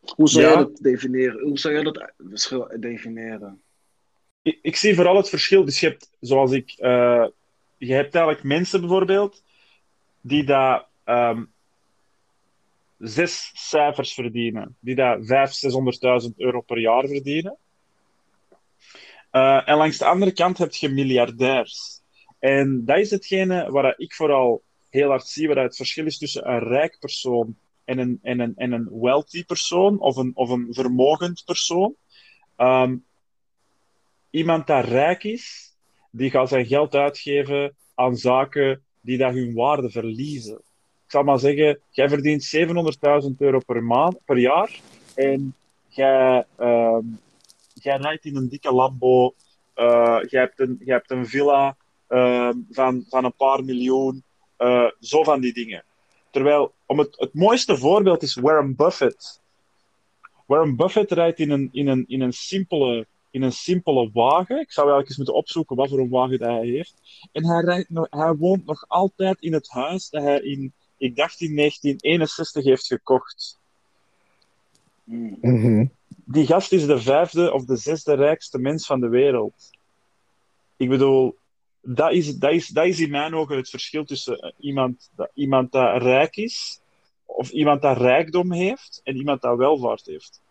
Hoe 0.00 0.28
zou 0.28 0.44
Ja. 0.44 0.50
jij 0.52 0.58
dat 0.58 0.76
definiëren? 0.76 1.40
Hoe 1.42 1.58
zou 1.58 1.74
jij 1.74 1.82
dat 1.82 2.12
verschil 2.28 2.68
definiëren? 2.80 3.60
ik, 4.42 4.58
ik 4.62 4.76
zie 4.76 4.94
vooral 4.94 5.16
het 5.16 5.28
verschil. 5.28 5.64
Dus 5.64 5.80
je 5.80 5.86
hebt, 5.88 6.10
zoals 6.20 6.50
ik, 6.52 6.70
eh, 6.76 7.26
je 7.76 7.92
hebt 7.94 8.14
eigenlijk 8.14 8.44
mensen 8.44 8.80
bijvoorbeeld 8.80 9.42
die 10.20 10.44
daar 10.44 10.86
ehm, 11.04 11.44
zes 12.98 13.50
cijfers 13.54 14.14
verdienen, 14.14 14.76
die 14.80 14.94
daar 14.94 15.18
500.000, 15.20 15.24
600.000 16.30 16.36
euro 16.36 16.60
per 16.60 16.78
jaar 16.78 17.06
verdienen. 17.06 17.56
Eh, 19.30 19.68
en 19.68 19.76
langs 19.76 19.98
de 19.98 20.04
andere 20.04 20.32
kant 20.32 20.58
heb 20.58 20.74
je 20.74 20.88
miljardairs. 20.88 22.00
En 22.38 22.84
dat 22.84 22.98
is 22.98 23.10
hetgene 23.10 23.70
waar 23.70 23.94
ik 23.98 24.14
vooral 24.14 24.62
heel 24.90 25.08
hard 25.08 25.26
zie, 25.26 25.48
waar 25.48 25.62
het 25.62 25.76
verschil 25.76 26.06
is 26.06 26.18
tussen 26.18 26.50
een 26.50 26.58
rijk 26.58 26.96
persoon 26.98 27.56
en 27.84 27.98
een, 27.98 28.18
en 28.22 28.40
een, 28.40 28.52
en 28.56 28.72
een 28.72 28.88
wealthy 29.00 29.44
persoon, 29.44 30.00
of 30.00 30.16
een, 30.16 30.30
of 30.34 30.50
een 30.50 30.66
vermogend 30.70 31.42
persoon. 31.44 31.94
Ehm, 32.56 32.96
iemand 34.30 34.66
dat 34.66 34.84
rijk 34.84 35.24
is, 35.24 35.74
die 36.10 36.30
gaat 36.30 36.48
zijn 36.48 36.66
geld 36.66 36.94
uitgeven 36.94 37.76
aan 37.94 38.16
zaken 38.16 38.82
die 39.00 39.18
dat 39.18 39.32
hun 39.32 39.54
waarde 39.54 39.90
verliezen. 39.90 40.62
Ik 41.08 41.14
zal 41.14 41.22
maar 41.22 41.38
zeggen, 41.38 41.78
jij 41.90 42.08
verdient 42.08 42.56
700.000 42.56 43.36
euro 43.38 43.58
per, 43.66 43.82
maand, 43.82 44.18
per 44.24 44.38
jaar 44.38 44.80
en 45.14 45.54
jij, 45.88 46.44
ehm, 46.56 47.04
jij 47.74 47.96
rijdt 47.96 48.24
in 48.24 48.36
een 48.36 48.48
dikke 48.48 48.72
Lambo, 48.72 49.34
eh, 49.74 50.18
jij, 50.28 50.40
hebt 50.40 50.60
een, 50.60 50.80
jij 50.84 50.94
hebt 50.94 51.10
een 51.10 51.26
villa 51.26 51.76
ehm, 52.08 52.54
van, 52.70 53.04
van 53.08 53.24
een 53.24 53.34
paar 53.36 53.64
miljoen, 53.64 54.22
eh, 54.56 54.90
zo 55.00 55.22
van 55.22 55.40
die 55.40 55.52
dingen. 55.52 55.84
Terwijl, 56.30 56.72
om 56.86 56.98
het, 56.98 57.16
het 57.18 57.34
mooiste 57.34 57.76
voorbeeld 57.76 58.22
is 58.22 58.34
Warren 58.34 58.76
Buffett. 58.76 59.40
Warren 60.46 60.76
Buffett 60.76 61.12
rijdt 61.12 61.38
in 61.38 61.50
een, 61.50 61.68
in 61.72 61.86
een, 61.86 62.04
in 62.08 62.20
een 62.20 62.32
simpele 62.32 63.06
in 63.30 63.42
een 63.42 63.52
simpele 63.52 64.10
wagen. 64.12 64.60
Ik 64.60 64.72
zou 64.72 64.86
eigenlijk 64.86 65.08
eens 65.08 65.16
moeten 65.16 65.34
opzoeken 65.34 65.76
wat 65.76 65.88
voor 65.88 65.98
een 65.98 66.08
wagen 66.08 66.38
dat 66.38 66.48
hij 66.48 66.66
heeft. 66.66 66.94
En 67.32 67.46
hij, 67.46 67.62
rijdt 67.64 67.90
nog, 67.90 68.06
hij 68.10 68.34
woont 68.34 68.66
nog 68.66 68.84
altijd 68.88 69.40
in 69.40 69.52
het 69.52 69.68
huis 69.68 70.10
dat 70.10 70.22
hij 70.22 70.40
in, 70.40 70.72
ik 70.98 71.16
dacht 71.16 71.40
in 71.40 71.56
1961 71.56 72.64
heeft 72.64 72.86
gekocht. 72.86 73.58
Hmm. 75.04 75.90
Die 76.24 76.46
gast 76.46 76.72
is 76.72 76.86
de 76.86 77.00
vijfde 77.00 77.52
of 77.52 77.64
de 77.64 77.76
zesde 77.76 78.14
rijkste 78.14 78.58
mens 78.58 78.86
van 78.86 79.00
de 79.00 79.08
wereld. 79.08 79.70
Ik 80.76 80.88
bedoel, 80.88 81.36
dat 81.80 82.12
is, 82.12 82.38
dat, 82.38 82.52
is, 82.52 82.68
dat 82.68 82.86
is 82.86 83.00
in 83.00 83.10
mijn 83.10 83.34
ogen 83.34 83.56
het 83.56 83.70
verschil 83.70 84.04
tussen 84.04 84.38
eh, 84.38 84.52
iemand 84.58 85.10
dat, 85.16 85.30
iemand 85.34 85.72
dat 85.72 86.02
rijk 86.02 86.36
is, 86.36 86.80
of 87.24 87.50
iemand 87.50 87.82
dat 87.82 87.96
rijkdom 87.96 88.52
heeft, 88.52 89.00
en 89.04 89.16
iemand 89.16 89.40
dat 89.40 89.56
welvaart 89.56 90.06
heeft. 90.06 90.42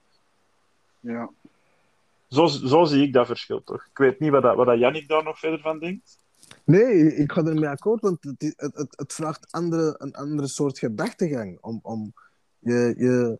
Ja. 1.00 1.30
Zo, 2.30 2.48
zo 2.48 2.84
zie 2.84 3.04
ik 3.04 3.14
dat 3.14 3.26
verschil 3.26 3.64
toch. 3.64 3.86
Ik 3.92 3.98
weet 3.98 4.20
niet 4.20 4.32
wat, 4.32 4.42
dat, 4.42 4.56
wat 4.56 4.66
dat 4.66 4.80
Jannik 4.80 5.08
daar 5.08 5.24
nog 5.24 5.40
verder 5.40 5.60
van 5.60 5.80
denkt. 5.80 6.20
Nee, 6.68 7.16
ik 7.16 7.32
ga 7.32 7.44
ermee 7.44 7.70
akkoord, 7.70 8.02
want 8.02 8.24
het, 8.24 8.44
is- 8.44 8.54
het, 8.56 8.76
het, 8.76 8.94
het 8.98 9.14
vraagt 9.14 9.52
andere, 9.52 9.96
een 9.98 10.14
andere 10.14 10.48
soort 10.48 10.80
gedachtegang. 10.80 11.58
Om, 11.62 11.80
om 11.82 12.14
je, 12.60 12.94
je, 12.98 13.40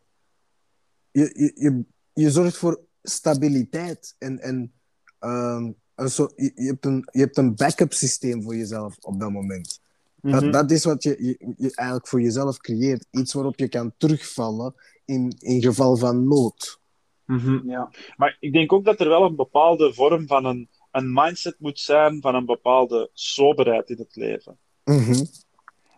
je, 1.12 1.32
je, 1.34 1.52
je, 1.56 1.86
je 2.14 2.32
zorgt 2.32 2.58
voor 2.58 2.82
stabiliteit 3.02 4.16
en, 4.18 4.40
en 4.40 4.74
ehm, 5.20 5.72
een 5.96 6.10
soort, 6.10 6.34
je, 6.36 6.52
je 6.56 6.68
hebt 6.68 6.86
een, 6.86 7.08
je 7.12 7.20
hebt 7.20 7.38
een 7.38 7.56
backup 7.56 7.94
systeem 7.94 8.44
voor 8.44 8.56
jezelf 8.56 8.98
op 9.00 9.20
dat 9.20 9.32
moment. 9.32 9.82
Mhm. 10.22 10.40
Dat, 10.40 10.54
dat 10.54 10.72
is 10.72 10.84
wat 10.84 11.04
je, 11.04 11.16
je, 11.24 11.54
je 11.58 11.76
eigenlijk 11.76 12.08
voor 12.08 12.22
jezelf 12.22 12.58
creëert. 12.58 13.08
Iets 13.12 13.34
waarop 13.34 13.60
je 13.60 13.68
kan 13.68 13.94
terugvallen 13.98 14.74
in, 15.06 15.36
in 15.40 15.62
geval 15.62 15.98
van 15.98 16.28
nood. 16.28 16.80
Mhm. 17.26 17.70
Ja. 17.70 17.92
Maar 18.16 18.38
ik 18.40 18.54
denk 18.54 18.74
ook 18.74 18.86
dat 18.86 19.00
er 19.00 19.10
wel 19.10 19.24
een 19.24 19.36
bepaalde 19.36 19.94
vorm 19.94 20.28
van 20.28 20.46
een, 20.46 20.70
een 20.98 21.14
mindset 21.14 21.60
moet 21.60 21.80
zijn 21.80 22.22
van 22.22 22.36
een 22.36 22.46
bepaalde 22.46 23.10
soberheid 23.14 23.90
in 23.90 23.98
het 23.98 24.16
leven. 24.16 24.58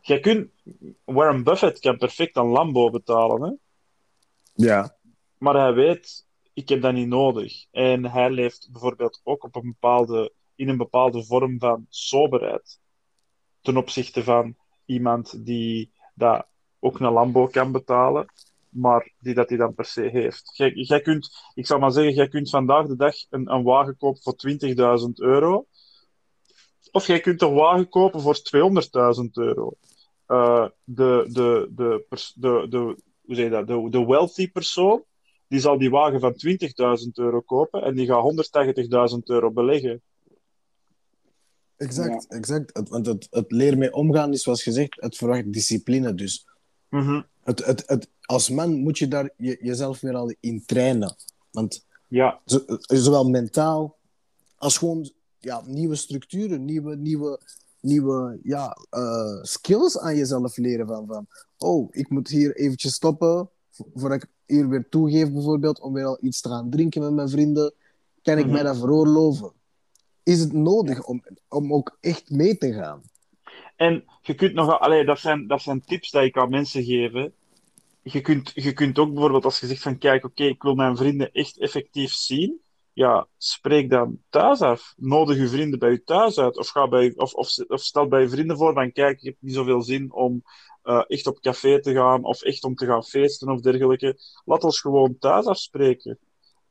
Jij 0.02 0.20
kunt, 0.20 0.50
Warren 1.06 1.44
Buffett 1.44 1.80
kan 1.80 1.98
perfect 1.98 2.36
een 2.36 2.46
Lambo 2.46 2.90
betalen, 2.90 3.42
hè? 3.42 3.52
Ja. 4.54 4.98
maar 5.38 5.56
hij 5.56 5.74
weet, 5.74 6.26
ik 6.54 6.70
heb 6.70 6.82
dat 6.82 6.94
niet 6.94 7.08
nodig. 7.08 7.66
En 7.72 8.06
hij 8.06 8.30
leeft 8.30 8.70
bijvoorbeeld 8.72 9.22
ook 9.24 9.44
op 9.44 9.56
een 9.56 9.68
bepaalde, 9.80 10.34
in 10.56 10.70
een 10.70 10.78
bepaalde 10.78 11.24
vorm 11.24 11.60
van 11.60 11.86
soberheid. 11.90 12.80
Ten 13.62 13.78
opzichte 13.78 14.24
van 14.24 14.56
iemand 14.86 15.46
die 15.46 15.92
dat 16.14 16.48
ook 16.80 17.00
een 17.00 17.12
Lambo 17.12 17.48
kan 17.48 17.72
betalen, 17.72 18.26
maar 18.70 19.14
die 19.20 19.34
dat 19.34 19.50
hij 19.50 19.58
dan 19.58 19.74
per 19.74 19.86
se 19.86 20.02
heeft. 20.02 20.52
Jij, 20.54 20.72
jij 20.74 21.02
kunt, 21.02 21.30
ik 21.54 21.66
zou 21.66 21.80
maar 21.80 21.92
zeggen, 21.92 22.14
jij 22.14 22.28
kunt 22.28 22.50
vandaag 22.50 22.88
de 22.88 22.96
dag 22.96 23.16
een, 23.30 23.52
een 23.52 23.64
wagen 23.64 23.98
kopen 23.98 24.22
voor 24.22 24.36
20.000 25.00 25.14
euro. 25.16 25.66
Of 26.92 27.08
jij 27.08 27.20
kunt 27.20 27.42
een 27.42 27.54
wagen 27.54 27.90
kopen 27.90 28.22
voor 28.22 28.38
200.000 28.38 29.30
euro. 29.34 29.74
Eh, 30.26 30.68
de, 30.84 31.26
de, 31.32 31.70
de, 31.76 32.06
de, 32.36 32.66
de, 32.70 32.78
hoe 33.22 33.36
zeg 33.36 33.44
je 33.46 33.50
dat? 33.50 33.68
De, 33.68 33.88
de 33.90 34.06
wealthy 34.06 34.52
persoon, 34.52 35.04
die 35.48 35.60
zal 35.60 35.78
die 35.78 35.90
wagen 35.90 36.20
van 36.20 36.34
20.000 36.34 37.08
euro 37.14 37.42
kopen 37.42 37.82
en 37.82 37.96
die 37.96 38.08
gaat 38.08 39.14
180.000 39.14 39.18
euro 39.24 39.52
beleggen. 39.52 40.02
Exact, 41.78 42.28
exact. 42.28 42.78
Het, 42.78 42.90
want 42.90 43.06
het, 43.06 43.28
het 43.30 43.52
leren 43.52 43.78
mee 43.78 43.94
omgaan 43.94 44.34
is, 44.34 44.42
zoals 44.42 44.64
gezegd, 44.64 45.02
het 45.02 45.18
verwacht 45.18 45.54
discipline. 45.54 46.14
Dus 46.14 46.48
Mhm. 46.90 47.22
het, 47.44 47.66
het, 47.66 47.84
het, 47.88 48.10
als 48.30 48.50
man 48.50 48.76
moet 48.82 48.98
je 48.98 49.08
daar 49.08 49.30
je, 49.38 49.58
jezelf 49.62 50.00
weer 50.00 50.16
al 50.16 50.34
in 50.40 50.64
trainen. 50.66 51.16
Want 51.52 51.86
Ja, 52.08 52.40
zo- 52.46 52.64
zowel 52.80 53.30
mentaal 53.30 53.98
als 54.56 54.78
gewoon 54.78 55.12
ja, 55.40 55.62
nieuwe 55.66 55.96
structuren, 55.96 56.66
nieuwe, 56.66 56.96
nieuwe, 56.96 57.40
nieuwe 57.82 58.40
ja, 58.44 58.78
eh, 58.90 59.42
skills 59.42 60.00
aan 60.00 60.16
jezelf 60.16 60.58
leren. 60.58 60.88
Van, 60.88 61.06
van, 61.08 61.28
oh, 61.58 61.88
ik 61.92 62.10
moet 62.10 62.28
hier 62.30 62.56
eventjes 62.56 62.94
stoppen 62.94 63.50
vo- 63.70 63.90
voordat 63.96 64.24
ik 64.24 64.30
hier 64.46 64.70
weer 64.70 64.90
toegeef, 64.90 65.32
bijvoorbeeld, 65.32 65.80
om 65.80 65.94
weer 65.94 66.06
al 66.06 66.18
iets 66.22 66.42
te 66.42 66.50
gaan 66.50 66.70
drinken 66.70 67.02
met 67.02 67.14
mijn 67.14 67.30
vrienden. 67.30 67.74
Kan 68.22 68.38
ik 68.38 68.44
Mhm. 68.46 68.54
mij 68.54 68.64
dat 68.64 68.78
veroorloven? 68.78 69.52
Is 70.24 70.40
het 70.40 70.54
nodig 70.54 71.04
om, 71.06 71.24
om 71.48 71.74
ook 71.74 71.98
echt 72.02 72.30
mee 72.30 72.58
te 72.58 72.74
gaan? 72.74 73.02
En 73.76 74.04
je 74.22 74.36
kunt 74.36 74.54
nog, 74.54 74.80
allee, 74.80 75.06
dat, 75.06 75.20
zijn, 75.20 75.48
dat 75.48 75.62
zijn 75.62 75.82
tips 75.82 76.12
die 76.12 76.22
ik 76.22 76.38
aan 76.38 76.50
mensen 76.50 76.84
geef. 76.84 77.30
Je 78.02 78.22
kunt, 78.22 78.52
je 78.54 78.74
kunt 78.74 79.00
ook 79.00 79.12
bijvoorbeeld, 79.14 79.46
als 79.46 79.60
je 79.60 79.68
zegt 79.68 79.82
van 79.82 79.98
kijk, 79.98 80.26
oké, 80.26 80.44
ik 80.44 80.62
wil 80.62 80.76
mijn 80.76 80.98
vrienden 80.98 81.32
echt 81.32 81.60
effectief 81.60 82.12
zien, 82.12 82.62
ja, 82.94 83.28
spreek 83.38 83.90
dan 83.90 84.20
thuis 84.30 84.62
af. 84.62 84.94
Nodig 84.98 85.38
je 85.38 85.48
vrienden 85.48 85.80
bij 85.80 85.92
je 85.92 86.04
thuis 86.04 86.38
uit. 86.40 86.58
Of, 86.58 86.68
ga 86.68 86.88
bij, 86.88 87.14
of, 87.16 87.34
of, 87.34 87.58
of 87.68 87.82
stel 87.82 88.08
bij 88.08 88.22
je 88.22 88.30
vrienden 88.30 88.58
voor 88.58 88.74
van 88.74 88.92
kijk, 88.92 89.18
ik 89.18 89.26
heb 89.26 89.36
niet 89.40 89.54
zoveel 89.54 89.82
zin 89.82 90.14
om 90.14 90.44
eh, 90.82 91.04
echt 91.08 91.28
op 91.28 91.40
café 91.40 91.82
te 91.82 91.94
gaan 91.94 92.24
of 92.24 92.42
echt 92.42 92.64
om 92.64 92.76
te 92.76 92.86
gaan 92.86 93.04
feesten 93.04 93.50
of 93.50 93.62
dergelijke. 93.62 94.20
Laat 94.46 94.64
ons 94.64 94.82
gewoon 94.82 95.18
thuis 95.20 95.46
afspreken. 95.46 96.20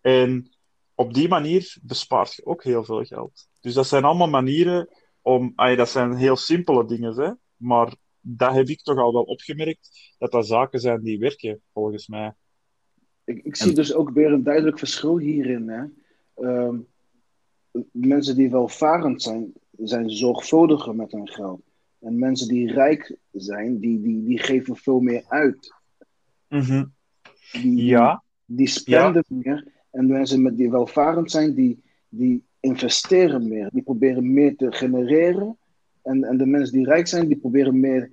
En 0.00 0.56
op 0.94 1.14
die 1.14 1.28
manier 1.28 1.76
bespaart 1.82 2.34
je 2.34 2.46
ook 2.46 2.64
heel 2.64 2.84
veel 2.84 3.04
geld. 3.04 3.48
Dus 3.60 3.74
dat 3.74 3.86
zijn 3.86 4.04
allemaal 4.04 4.28
manieren 4.28 4.88
om, 5.22 5.52
ay, 5.56 5.76
dat 5.76 5.88
zijn 5.88 6.14
heel 6.14 6.36
simpele 6.36 6.84
dingen, 6.84 7.14
hè, 7.14 7.30
maar 7.56 7.94
dat 8.36 8.54
heb 8.54 8.68
ik 8.68 8.82
toch 8.82 8.98
al 8.98 9.12
wel 9.12 9.22
opgemerkt, 9.22 10.14
dat 10.18 10.30
dat 10.32 10.46
zaken 10.46 10.80
zijn 10.80 11.02
die 11.02 11.18
werken, 11.18 11.60
volgens 11.72 12.08
mij. 12.08 12.34
Ik, 13.24 13.44
ik 13.44 13.56
zie 13.56 13.72
dus 13.74 13.94
ook 13.94 14.10
weer 14.10 14.32
een 14.32 14.42
duidelijk 14.42 14.78
verschil 14.78 15.18
hierin. 15.18 15.68
Hè. 15.68 15.84
Ehm, 16.34 16.76
mensen 17.92 18.36
die 18.36 18.50
welvarend 18.50 19.22
zijn, 19.22 19.52
zijn 19.78 20.10
zorgvuldiger 20.10 20.94
met 20.96 21.12
hun 21.12 21.28
geld. 21.28 21.60
En 22.00 22.18
mensen 22.18 22.48
die 22.48 22.72
rijk 22.72 23.16
zijn, 23.32 23.78
die, 23.78 24.00
die, 24.02 24.24
die 24.24 24.38
geven 24.38 24.76
veel 24.76 25.00
meer 25.00 25.24
uit. 25.28 25.74
Die, 27.52 27.62
die- 27.62 27.84
Ja, 27.84 28.22
die 28.44 28.66
spenden 28.66 29.24
meer. 29.28 29.72
En 29.90 30.06
mensen 30.06 30.42
met 30.42 30.56
die 30.56 30.70
welvarend 30.70 31.30
zijn, 31.30 31.54
die, 31.54 31.82
die 32.08 32.44
investeren 32.60 33.48
meer. 33.48 33.68
Die 33.72 33.82
proberen 33.82 34.32
meer 34.32 34.56
te 34.56 34.72
genereren. 34.72 35.58
En, 36.02 36.24
en 36.24 36.36
de 36.38 36.46
mensen 36.46 36.72
die 36.76 36.84
rijk 36.86 37.06
zijn, 37.06 37.28
die 37.28 37.36
proberen 37.36 37.80
meer 37.80 38.10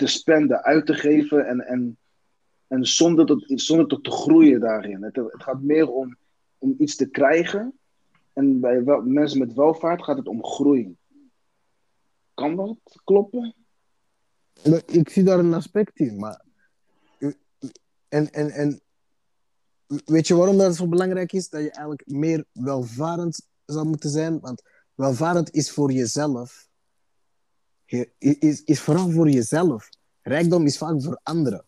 te 0.00 0.06
spenden, 0.06 0.62
uit 0.62 0.86
te 0.86 0.94
geven. 0.94 1.46
En, 1.46 1.60
en, 1.60 1.98
en 2.66 2.84
zonder, 2.84 3.26
tot, 3.26 3.42
zonder 3.46 3.86
tot 3.86 4.04
te 4.04 4.10
groeien 4.10 4.60
daarin. 4.60 5.02
Het, 5.02 5.16
het 5.16 5.42
gaat 5.42 5.62
meer 5.62 5.90
om, 5.90 6.16
om 6.58 6.74
iets 6.78 6.96
te 6.96 7.06
krijgen. 7.06 7.78
En 8.32 8.60
bij 8.60 8.84
wel, 8.84 9.02
mensen 9.02 9.38
met 9.38 9.54
welvaart 9.54 10.02
gaat 10.02 10.16
het 10.16 10.28
om 10.28 10.44
groei. 10.44 10.96
Kan 12.34 12.56
dat 12.56 12.76
kloppen? 13.04 13.54
Ik 14.86 15.08
zie 15.08 15.22
daar 15.22 15.38
een 15.38 15.54
aspect 15.54 15.98
in, 15.98 16.18
maar... 16.18 16.44
En, 18.08 18.32
en, 18.32 18.50
en 18.50 18.80
weet 20.04 20.26
je 20.26 20.34
waarom 20.34 20.56
dat 20.58 20.76
zo 20.76 20.88
belangrijk 20.88 21.32
is? 21.32 21.48
Dat 21.48 21.62
je 21.62 21.70
eigenlijk 21.70 22.06
meer 22.06 22.44
welvarend 22.52 23.48
zou 23.64 23.86
moeten 23.86 24.10
zijn. 24.10 24.40
Want 24.40 24.62
welvarend 24.94 25.50
is 25.50 25.70
voor 25.70 25.92
jezelf. 25.92 26.68
Je- 27.90 28.10
Is, 28.18 28.62
is 28.64 28.80
vooral 28.80 29.10
voor 29.10 29.28
jezelf. 29.30 29.88
Rijkdom 30.22 30.64
is 30.66 30.78
vaak 30.78 31.02
voor 31.02 31.20
anderen. 31.22 31.64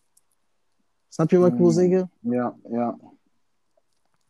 Snap 1.09 1.29
je 1.29 1.37
wat 1.37 1.51
ik 1.51 1.57
wil 1.57 1.67
Mm. 1.67 1.73
zeggen? 1.73 2.11
Ja, 2.19 2.55
ja. 2.69 2.97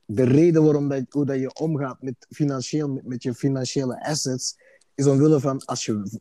De 0.05 0.23
reden 0.23 0.63
waarom 0.63 0.89
dat, 0.89 1.03
hoe 1.09 1.25
dat 1.25 1.39
je 1.39 1.53
omgaat 1.53 2.01
met, 2.01 2.15
financieel, 2.29 2.89
met, 2.89 3.05
met 3.05 3.23
je 3.23 3.33
financiële 3.33 4.05
assets, 4.05 4.55
is 4.95 5.05
omwille 5.05 5.39
van 5.39 5.65
als 5.65 5.85
je 5.85 6.19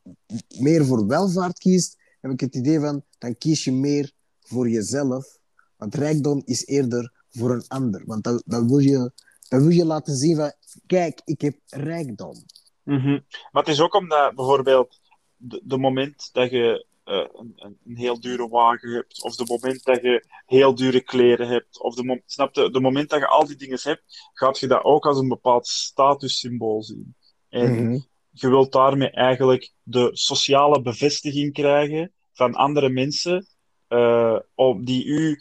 meer 0.59 0.85
voor 0.85 1.07
welvaart 1.07 1.59
kiest, 1.59 1.97
heb 2.21 2.31
ik 2.33 2.41
het 2.41 2.55
idee 2.55 2.81
van, 2.81 3.05
dan 3.19 3.39
kies 3.39 3.65
je 3.65 3.73
meer 3.73 4.13
voor 4.41 4.69
jezelf. 4.69 5.39
Want 5.77 5.95
rijkdom 5.95 6.43
is 6.45 6.67
eerder 6.67 7.13
voor 7.31 7.51
een 7.51 7.65
ander. 7.69 8.03
Want 8.07 8.25
dan, 8.25 8.43
dan, 8.47 8.69
wil, 8.69 8.79
je, 8.79 9.13
dan 9.49 9.61
wil 9.61 9.69
je 9.71 9.85
laten 9.85 10.17
zien 10.17 10.37
van, 10.37 10.53
kijk, 10.87 11.21
ik 11.25 11.41
heb 11.41 11.57
rijkdom. 11.67 12.35
Mhm. 12.83 13.21
Maar 13.53 13.63
het 13.63 13.69
is 13.73 13.81
ook 13.81 13.95
omdat 13.95 14.35
bijvoorbeeld 14.35 15.01
de, 15.43 15.61
de 15.65 15.79
moment 15.79 16.31
dat 16.33 16.51
je 16.51 16.87
eh, 17.05 17.27
een, 17.33 17.53
een, 17.85 17.97
heel 17.97 18.21
dure 18.21 18.49
wagen 18.49 18.91
hebt, 18.91 19.23
of 19.23 19.37
de 19.37 19.45
moment 19.47 19.85
dat 19.85 20.03
je 20.03 20.25
heel 20.47 20.75
dure 20.75 21.01
kleren 21.01 21.49
hebt, 21.49 21.81
of 21.81 21.95
de, 21.95 22.23
snap 22.27 22.55
je, 22.55 22.71
de 22.71 22.81
moment 22.81 23.11
dat 23.11 23.21
je 23.21 23.27
al 23.27 23.47
die 23.47 23.57
dingen 23.57 23.79
hebt, 23.83 24.31
gaat 24.33 24.59
je 24.59 24.67
dat 24.67 24.85
ook 24.85 25.07
als 25.07 25.19
een 25.19 25.29
bepaald 25.29 25.67
statussymbool 25.67 26.83
zien. 26.83 27.15
En 27.49 27.73
Mhm. 27.73 27.99
je 28.31 28.49
wilt 28.49 28.73
daarmee 28.73 29.11
eigenlijk 29.11 29.73
de 29.83 30.11
sociale 30.13 30.83
bevestiging 30.83 31.53
krijgen 31.53 32.13
van 32.33 32.55
andere 32.55 32.89
mensen, 32.89 33.47
eh, 33.89 34.39
om 34.55 34.85
die, 34.85 35.05
u, 35.05 35.41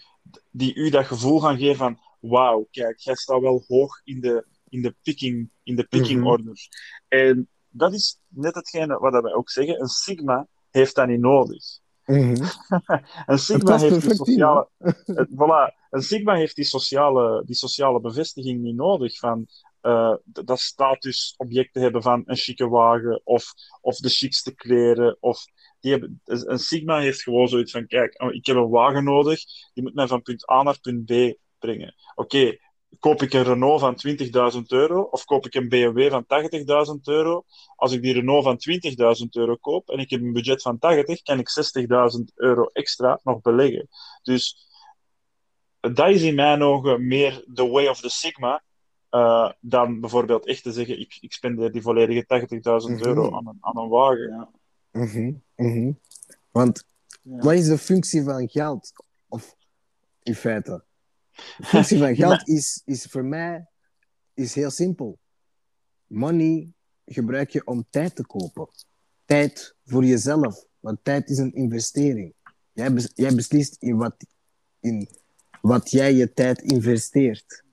die 0.52 0.74
u 0.76 0.90
dat 0.90 1.06
gevoel 1.06 1.40
gaan 1.40 1.58
geven 1.58 1.76
van 1.76 2.00
wauw, 2.20 2.68
kijk, 2.72 3.00
jij 3.00 3.16
staat 3.16 3.42
wel 3.42 3.64
hoog 3.68 4.02
in 4.04 4.20
de, 4.22 4.46
in 4.70 4.82
de 4.82 4.96
picking, 5.04 5.50
in 5.64 5.76
de 5.76 5.84
picking 5.84 6.20
Mhm. 6.20 6.28
order. 6.28 6.68
En 7.08 7.50
dat 7.72 7.94
is 7.94 8.20
net 8.28 8.56
hetgene 8.56 9.00
wat 9.00 9.22
wij 9.22 9.34
ook 9.34 9.50
zeggen, 9.50 9.80
een 9.82 9.88
sigma 9.88 10.48
heeft 10.70 10.96
dat 10.96 11.08
niet 11.08 11.20
nodig. 11.20 11.64
Mhm. 12.06 12.36
Een 13.26 13.38
sigma 13.40 13.78
heeft 13.78 14.02
die 14.02 14.16
sociale, 14.16 14.70
het- 14.78 15.30
voilà, 15.42 15.76
een 15.90 16.02
sigma 16.02 16.36
heeft 16.36 16.56
die 16.56 16.66
sociale, 16.66 17.44
die 17.46 17.56
sociale 17.56 18.00
bevestiging 18.02 18.62
niet 18.62 18.76
nodig 18.76 19.18
van 19.18 19.48
eh, 19.82 20.14
d- 20.34 20.48
dat 20.48 20.60
statusobject 20.60 21.74
te 21.74 21.80
hebben 21.80 22.02
van 22.02 22.24
een 22.26 22.36
chique 22.36 22.68
wagen 22.70 23.22
of, 23.24 23.44
of 23.82 23.96
de 23.98 24.10
chicste 24.10 24.56
kleren. 24.56 25.18
Of 25.20 25.46
die 25.80 25.92
hebben, 25.92 26.22
een 26.26 26.60
sigma 26.60 27.00
heeft 27.00 27.22
gewoon 27.22 27.48
zoiets 27.48 27.72
van, 27.72 27.88
kijk, 27.88 28.22
oh, 28.22 28.34
ik 28.34 28.46
heb 28.46 28.56
een 28.56 28.70
wagen 28.70 29.04
nodig, 29.04 29.40
die 29.74 29.84
moet 29.84 29.94
mij 29.96 30.08
van 30.08 30.22
punt 30.22 30.50
A 30.52 30.64
naar 30.64 30.80
punt 30.80 31.06
B 31.06 31.38
brengen. 31.60 31.96
Oké, 32.16 32.58
koop 33.00 33.22
ik 33.22 33.34
een 33.34 33.44
Renault 33.44 33.80
van 33.80 33.96
20.000 34.56 34.60
euro 34.68 35.02
of 35.02 35.26
koop 35.26 35.46
ik 35.46 35.54
een 35.54 35.70
BMW 35.70 36.10
van 36.10 36.26
80.000 36.96 37.02
euro? 37.04 37.44
Als 37.76 37.92
ik 37.92 38.02
die 38.02 38.14
Renault 38.14 38.44
van 38.44 38.58
20.000 39.24 39.28
euro 39.30 39.56
koop 39.56 39.90
en 39.90 40.00
ik 40.00 40.10
heb 40.10 40.22
een 40.22 40.34
budget 40.34 40.62
van 40.62 40.80
80, 40.80 41.22
kan 41.22 41.40
ik 41.40 41.50
60.000 42.18 42.24
euro 42.36 42.66
extra 42.74 43.20
nog 43.24 43.42
beleggen. 43.42 43.88
Dus 44.24 44.68
dat 45.80 46.10
is 46.10 46.22
in 46.22 46.36
mijn 46.36 46.62
ogen 46.64 47.08
meer 47.08 47.46
the 47.54 47.68
way 47.68 47.88
of 47.88 48.00
the 48.02 48.10
Sigma 48.10 48.64
uh, 49.12 49.52
dan 49.60 50.00
bijvoorbeeld 50.00 50.46
echt 50.46 50.64
te 50.64 50.72
zeggen, 50.72 51.00
ik, 51.00 51.18
ik 51.22 51.34
spendeer 51.34 51.72
die 51.72 51.82
volledige 51.82 52.26
80.000 52.26 52.92
Mhm. 52.92 53.08
euro 53.08 53.32
aan 53.36 53.48
een, 53.48 53.58
aan 53.60 53.78
een 53.78 53.90
wagen. 53.90 54.30
Ja. 54.30 54.50
Mhm, 54.92 55.34
mhm. 55.56 55.92
Want 56.52 56.84
Ja. 57.24 57.38
wat 57.38 57.54
is 57.54 57.68
de 57.68 57.78
functie 57.78 58.24
van 58.24 58.50
geld? 58.50 58.92
Of 59.28 59.56
in 60.24 60.36
feite, 60.36 60.72
de 60.72 60.84
functie 61.72 61.98
van 61.98 62.16
geld 62.16 62.48
is, 62.48 62.82
is 62.86 63.04
voor 63.04 63.26
mij 63.26 63.66
is 64.34 64.56
heel 64.56 64.70
simpel. 64.70 65.20
Money 66.08 66.70
gebruik 67.06 67.50
je 67.50 67.66
om 67.66 67.86
tijd 67.90 68.16
te 68.16 68.26
kopen. 68.26 68.68
Tijd 69.26 69.76
voor 69.86 70.06
jezelf, 70.06 70.66
want 70.80 71.04
tijd 71.04 71.30
is 71.30 71.38
een 71.38 71.54
investering. 71.54 72.34
Jij, 72.74 72.94
bes- 72.94 73.12
jij 73.14 73.36
beslist 73.36 73.76
in 73.80 73.98
wat, 73.98 74.26
in 74.80 75.10
wat 75.62 75.92
jij 75.92 76.14
je 76.14 76.34
tijd 76.34 76.62
investeert. 76.62 77.64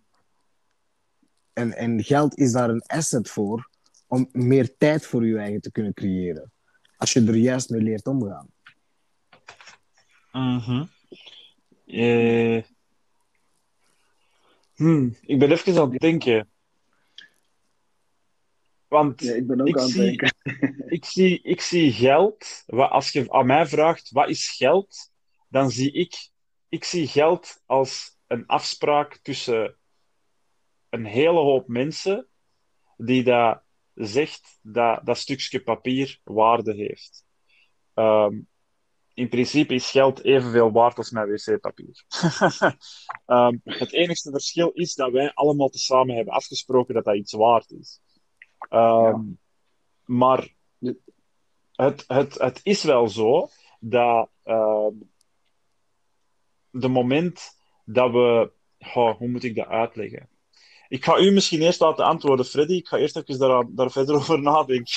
En, 1.53 1.77
en 1.77 2.05
geld 2.05 2.39
is 2.39 2.53
daar 2.53 2.71
een 2.71 2.83
asset 2.83 3.29
voor 3.29 3.71
om 4.07 4.29
meer 4.33 4.77
tijd 4.77 5.07
voor 5.07 5.27
je 5.27 5.39
eigen 5.39 5.61
te 5.61 5.73
kunnen 5.73 5.95
creëren. 5.95 6.53
Als 6.97 7.13
je 7.13 7.25
er 7.27 7.37
juist 7.37 7.71
mee 7.71 7.81
leert 7.81 8.07
omgaan. 8.07 8.49
Mhm. 10.33 10.85
Eh, 11.87 12.63
hmm, 14.79 15.17
Ik 15.21 15.39
ben 15.39 15.51
even 15.51 15.79
aan 15.81 15.91
het 15.91 16.01
denken. 16.01 16.49
Want 18.89 19.21
Ja, 19.21 19.35
ik 19.35 19.47
ben 19.47 19.61
ook 19.61 19.67
Ik 19.69 19.77
aan 19.77 19.83
het 19.83 19.91
zie- 19.93 20.03
denken. 20.17 20.35
ik, 20.97 21.05
zie, 21.05 21.43
ik 21.43 21.61
zie 21.61 21.93
geld. 21.93 22.63
Wat, 22.67 22.91
als 22.91 23.13
je 23.13 23.31
aan 23.33 23.47
mij 23.47 23.67
vraagt 23.67 24.11
wat 24.11 24.29
is 24.29 24.49
geld, 24.51 25.11
dan 25.49 25.71
zie 25.71 25.93
ik, 25.93 26.31
ik 26.69 26.85
zie 26.85 27.07
geld 27.07 27.63
als 27.67 28.17
een 28.27 28.47
afspraak 28.47 29.17
tussen 29.23 29.77
een 30.89 31.05
hele 31.05 31.39
hoop 31.41 31.69
mensen 31.69 32.27
die 32.97 33.23
dat 33.25 33.63
zegt 33.95 34.59
dat 34.63 35.07
dat 35.07 35.19
stukje 35.19 35.63
papier 35.63 36.21
waarde 36.25 36.75
heeft. 36.75 37.25
Ehm, 37.95 38.41
in 39.19 39.29
principe 39.29 39.75
is 39.75 39.91
geld 39.91 40.25
evenveel 40.25 40.73
waard 40.73 40.97
als 40.97 41.11
mijn 41.11 41.29
wc-papier. 41.29 42.05
Ehm, 43.27 43.57
het 43.65 43.93
enige 43.93 44.31
verschil 44.31 44.71
is 44.71 44.95
dat 44.95 45.13
wij 45.13 45.33
allemaal 45.35 45.69
tezamen 45.69 46.17
hebben 46.17 46.35
afgesproken 46.35 46.95
dat 46.95 47.05
dat 47.05 47.17
iets 47.17 47.33
waard 47.33 47.71
is. 47.71 48.01
Ehm, 48.59 49.21
Maar 50.05 50.55
het, 51.73 52.05
het, 52.07 52.39
het 52.39 52.61
is 52.63 52.83
wel 52.83 53.09
zo 53.09 53.49
dat 53.81 54.29
ehm, 54.43 54.95
de 56.71 56.89
moment 56.89 57.41
dat 57.85 58.13
we. 58.13 58.51
Goh, 58.81 59.17
hoe 59.17 59.29
moet 59.29 59.45
ik 59.45 59.55
dat 59.55 59.67
uitleggen? 59.67 60.29
Ik 60.89 61.05
ga 61.05 61.19
u 61.19 61.31
misschien 61.31 61.63
eerst 61.63 61.81
laten 61.81 62.05
antwoorden, 62.05 62.47
Freddy. 62.47 62.75
Ik 62.75 62.89
ga 62.89 62.97
eerst 62.97 63.17
even 63.17 63.39
daar, 63.39 63.65
daar 63.69 63.91
verder 63.91 64.15
over 64.15 64.43
nadenken. 64.43 64.93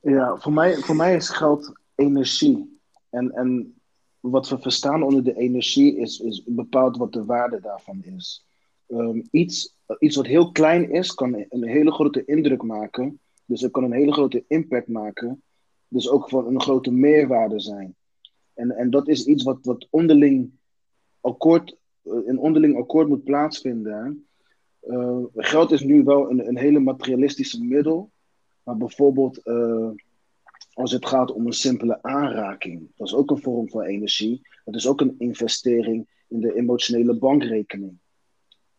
Ja, 0.00 0.36
voor 0.36 0.52
mij, 0.52 0.76
voor 0.76 0.96
mij 0.96 1.14
is 1.14 1.28
geld 1.28 1.72
energie. 1.94 2.77
En, 3.10 3.32
en 3.32 3.74
wat 4.20 4.48
we 4.48 4.58
verstaan 4.58 5.02
onder 5.02 5.24
de 5.24 5.36
energie 5.36 5.96
is, 5.96 6.20
is 6.20 6.44
bepaald 6.46 6.96
wat 6.96 7.12
de 7.12 7.24
waarde 7.24 7.60
daarvan 7.60 8.02
is. 8.02 8.46
Ehm, 8.86 9.20
iets, 9.30 9.76
iets 9.98 10.16
wat 10.16 10.26
heel 10.26 10.52
klein 10.52 10.90
is, 10.90 11.14
kan 11.14 11.44
een 11.48 11.68
hele 11.68 11.92
grote 11.92 12.24
indruk 12.24 12.62
maken. 12.62 13.20
Dus 13.44 13.60
het 13.60 13.70
kan 13.72 13.84
een 13.84 13.92
hele 13.92 14.12
grote 14.12 14.44
impact 14.48 14.88
maken. 14.88 15.42
Dus 15.88 16.08
ook 16.08 16.28
van 16.28 16.46
een 16.46 16.60
grote 16.60 16.90
meerwaarde 16.90 17.60
zijn. 17.60 17.96
En, 18.54 18.70
en 18.70 18.90
dat 18.90 19.08
is 19.08 19.26
iets 19.26 19.42
wat, 19.42 19.58
wat 19.62 19.86
onderling 19.90 20.50
akkoord, 21.20 21.76
eh, 22.02 22.26
in 22.26 22.38
onderling 22.38 22.76
akkoord 22.76 23.08
moet 23.08 23.24
plaatsvinden. 23.24 23.92
hè. 24.04 24.10
Eh, 24.92 25.24
geld 25.34 25.70
is 25.70 25.80
nu 25.80 26.04
wel 26.04 26.30
een, 26.30 26.48
een 26.48 26.58
hele 26.58 26.80
materialistische 26.80 27.64
middel. 27.64 28.10
Maar 28.62 28.76
bijvoorbeeld 28.76 29.42
eh, 29.42 29.90
als 30.78 30.92
het 30.92 31.06
gaat 31.06 31.32
om 31.32 31.46
een 31.46 31.52
simpele 31.52 32.02
aanraking, 32.02 32.90
dat 32.96 33.06
is 33.06 33.14
ook 33.14 33.30
een 33.30 33.42
vorm 33.42 33.68
van 33.68 33.82
energie. 33.82 34.48
Dat 34.64 34.74
is 34.74 34.86
ook 34.86 35.00
een 35.00 35.14
investering 35.18 36.08
in 36.28 36.40
de 36.40 36.54
emotionele 36.54 37.14
bankrekening. 37.14 37.98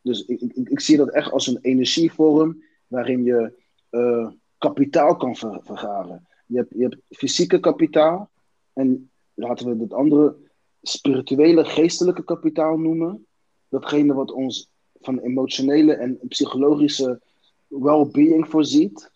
Dus 0.02 0.26
ik, 0.26 0.42
ik, 0.42 0.70
ik 0.70 0.80
zie 0.80 0.98
dat 0.98 1.10
echt 1.10 1.32
als 1.32 1.48
een 1.48 1.58
energievorm 1.62 2.64
waarin 2.88 3.24
je 3.24 3.54
eh, 3.90 4.32
kapitaal 4.58 5.16
kan 5.16 5.36
ver- 5.36 5.62
vergaren. 5.64 6.28
Je 6.46 6.58
hebt, 6.58 6.74
je 6.74 6.82
hebt 6.82 6.98
fysieke 7.10 7.60
kapitaal 7.60 8.30
en 8.74 9.12
laten 9.34 9.78
we 9.78 9.84
het 9.84 9.94
andere 9.94 10.36
spirituele, 10.82 11.66
geestelijke 11.66 12.24
kapitaal 12.24 12.78
noemen. 12.78 13.26
Datgene 13.70 14.14
wat 14.14 14.32
ons 14.32 14.70
van 15.00 15.20
emotionele 15.20 15.94
en 15.94 16.20
psychologische 16.28 17.22
well-being 17.68 18.48
voorziet. 18.48 19.12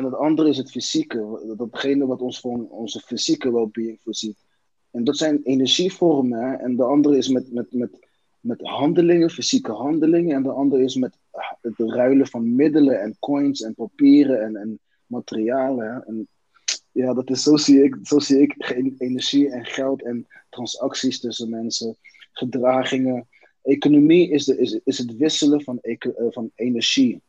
En 0.00 0.06
het 0.06 0.14
andere 0.14 0.48
is 0.48 0.56
het 0.56 0.70
fysieke, 0.70 1.54
datgene 1.56 2.06
wat 2.06 2.20
ons 2.20 2.40
van 2.40 2.68
onze 2.68 3.00
fysieke 3.00 3.52
well-being 3.52 4.00
voorziet. 4.02 4.36
En 4.90 5.04
dat 5.04 5.16
zijn 5.16 5.42
energievormen. 5.42 6.40
Hè? 6.40 6.54
En 6.54 6.76
de 6.76 6.84
andere 6.84 7.16
is 7.16 7.28
met, 7.28 7.52
met, 7.52 7.72
met, 7.72 7.90
met 8.40 8.60
handelingen, 8.60 9.30
fysieke 9.30 9.72
handelingen. 9.72 10.36
En 10.36 10.42
de 10.42 10.50
andere 10.50 10.82
is 10.82 10.94
met 10.94 11.18
het 11.60 11.74
ruilen 11.76 12.26
van 12.26 12.54
middelen 12.54 13.00
en 13.00 13.16
coins 13.18 13.62
en 13.62 13.74
papieren 13.74 14.42
en, 14.42 14.56
en 14.56 14.78
materialen. 15.06 15.94
Hè? 15.94 16.00
En 16.00 16.28
ja, 16.92 17.14
dat 17.14 17.30
is, 17.30 17.42
zo, 17.42 17.56
zie 17.56 17.82
ik, 17.82 17.96
zo 18.02 18.18
zie 18.18 18.40
ik 18.40 18.70
energie 18.98 19.50
en 19.50 19.64
geld 19.64 20.02
en 20.02 20.26
transacties 20.50 21.20
tussen 21.20 21.50
mensen, 21.50 21.96
gedragingen. 22.32 23.28
Economie 23.62 24.30
is, 24.30 24.44
de, 24.44 24.58
is, 24.58 24.80
is 24.84 24.98
het 24.98 25.16
wisselen 25.16 25.62
van, 25.62 25.78
eh, 25.80 25.96
van 26.30 26.50
energie. 26.54 27.22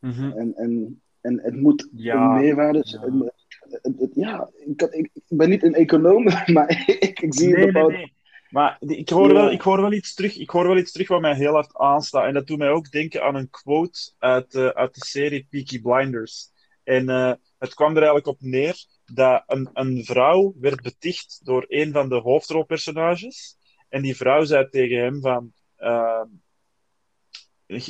En, 0.00 0.52
en, 0.56 1.02
en 1.24 1.40
het 1.42 1.54
moet 1.56 1.88
Ja, 1.96 2.14
een 2.34 2.40
meerwaarde 2.40 2.82
ja. 2.84 3.00
het 3.00 3.12
moet- 3.14 3.32
het- 3.60 3.94
het- 3.98 4.14
ja, 4.14 4.50
ik, 4.66 4.76
kan- 4.76 4.92
ik, 4.92 5.10
ik 5.14 5.22
ben 5.28 5.48
niet 5.50 5.62
een 5.62 5.74
econoom, 5.74 6.22
maar 6.54 6.82
ik, 6.86 7.20
ik 7.20 7.34
zie 7.34 7.46
Nee, 7.46 7.64
het 7.64 7.72
nee, 7.72 7.72
bepaald. 7.72 7.92
nee. 7.92 8.12
Maar 8.48 8.76
ik 8.80 9.08
hoor, 9.08 9.32
wel, 9.32 9.50
ik, 9.50 9.60
hoor 9.60 9.80
wel 9.80 9.92
iets 9.92 10.14
terug, 10.14 10.36
ik 10.38 10.50
hoor 10.50 10.66
wel 10.66 10.76
iets 10.76 10.92
terug 10.92 11.08
wat 11.08 11.20
mij 11.20 11.34
heel 11.34 11.52
hard 11.52 11.74
aanstaat. 11.76 12.26
En 12.26 12.34
dat 12.34 12.46
doet 12.46 12.58
mij 12.58 12.70
ook 12.70 12.90
denken 12.90 13.22
aan 13.22 13.34
een 13.34 13.50
quote 13.50 14.12
uit, 14.18 14.54
eh, 14.54 14.66
uit 14.66 14.94
de 14.94 15.04
serie 15.04 15.46
Peaky 15.50 15.80
Blinders. 15.80 16.48
En 16.84 17.08
eh, 17.08 17.32
het 17.58 17.74
kwam 17.74 17.90
er 17.90 17.96
eigenlijk 17.96 18.26
op 18.26 18.36
neer 18.40 18.84
dat 19.04 19.42
een, 19.46 19.70
een 19.72 20.04
vrouw 20.04 20.54
werd 20.60 20.82
beticht 20.82 21.40
door 21.42 21.64
een 21.68 21.92
van 21.92 22.08
de 22.08 22.14
hoofdrolpersonages. 22.20 23.56
En 23.88 24.02
die 24.02 24.16
vrouw 24.16 24.44
zei 24.44 24.68
tegen 24.68 24.98
hem 24.98 25.20
van... 25.20 25.52
ehm, 25.76 26.26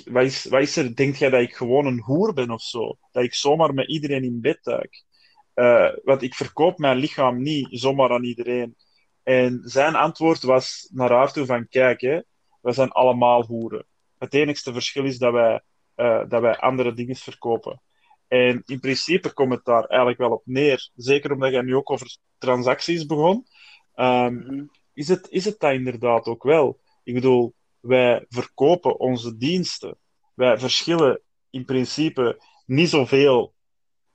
wat, 0.05 0.25
is, 0.25 0.45
wat 0.45 0.63
is 0.63 0.77
er? 0.77 0.95
Denkt 0.97 1.19
jij 1.19 1.31
dat 1.31 1.41
ik 1.41 1.55
gewoon 1.55 1.87
een 1.87 2.01
hoer 2.01 2.33
ben 2.33 2.51
of 2.51 2.63
zo? 2.63 2.97
Dat 3.13 3.25
ik 3.25 3.35
zomaar 3.35 3.75
met 3.75 3.89
iedereen 3.89 4.25
in 4.25 4.41
bed 4.41 4.59
duik? 4.63 5.05
Eh, 5.55 5.91
want 6.03 6.23
ik 6.23 6.35
verkoop 6.35 6.79
mijn 6.79 6.97
lichaam 6.97 7.43
niet 7.43 7.67
zomaar 7.71 8.11
aan 8.11 8.25
iedereen. 8.25 8.77
En 9.23 9.61
zijn 9.65 9.95
antwoord 9.95 10.43
was 10.43 10.89
naar 10.93 11.11
haar 11.11 11.33
toe 11.33 11.47
van, 11.47 11.69
kijk, 11.69 12.01
hè, 12.01 12.21
we 12.61 12.73
zijn 12.73 12.91
allemaal 12.91 13.45
hoeren. 13.47 13.87
Het 14.19 14.35
enigste 14.35 14.73
verschil 14.73 15.05
is 15.05 15.19
dat 15.19 15.33
wij, 15.33 15.61
eh, 15.95 16.23
dat 16.29 16.41
wij 16.41 16.57
andere 16.57 16.93
dingen 16.95 17.17
verkopen. 17.17 17.83
En 18.29 18.63
in 18.67 18.81
principe 18.81 19.33
komt 19.33 19.53
het 19.53 19.65
daar 19.65 19.85
eigenlijk 19.85 20.19
wel 20.21 20.31
op 20.31 20.43
neer. 20.45 20.91
Zeker 20.95 21.33
omdat 21.33 21.53
jij 21.53 21.63
nu 21.63 21.77
ook 21.77 21.91
over 21.91 22.17
transacties 22.39 23.07
begon. 23.07 23.47
Ehm, 23.95 24.35
Mhm. 24.35 24.65
is, 24.95 25.09
het, 25.09 25.27
is 25.31 25.45
het 25.45 25.59
dat 25.59 25.73
inderdaad 25.73 26.27
ook 26.27 26.43
wel? 26.43 26.81
Ik 27.03 27.15
bedoel, 27.15 27.55
wij 27.85 28.25
verkopen 28.29 28.99
onze 28.99 29.37
diensten. 29.37 29.99
Wij 30.35 30.59
verschillen 30.59 31.21
in 31.51 31.65
principe 31.65 32.43
niet 32.67 32.89
zoveel. 32.89 33.55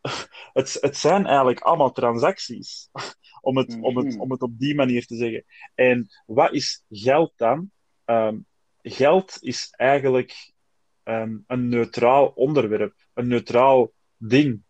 Het, 0.53 0.78
het 0.82 0.97
zijn 0.97 1.26
eigenlijk 1.26 1.59
allemaal 1.59 1.91
transacties. 1.91 2.89
Om 3.41 3.57
het, 3.57 3.78
om, 3.82 3.97
het, 3.97 4.05
Mhm. 4.05 4.20
om 4.20 4.32
het 4.32 4.41
op 4.41 4.59
die 4.59 4.76
manier 4.76 5.05
te 5.05 5.15
zeggen. 5.15 5.45
En 5.76 6.07
wat 6.26 6.53
is 6.53 6.84
geld 6.89 7.34
dan? 7.36 7.72
Ehm, 8.05 8.38
geld 8.82 9.38
is 9.41 9.67
eigenlijk 9.72 10.53
ehm, 11.03 11.38
een 11.47 11.70
neutraal 11.70 12.28
onderwerp, 12.28 12.93
een 13.13 13.28
neutraal 13.28 13.91
ding. 14.17 14.63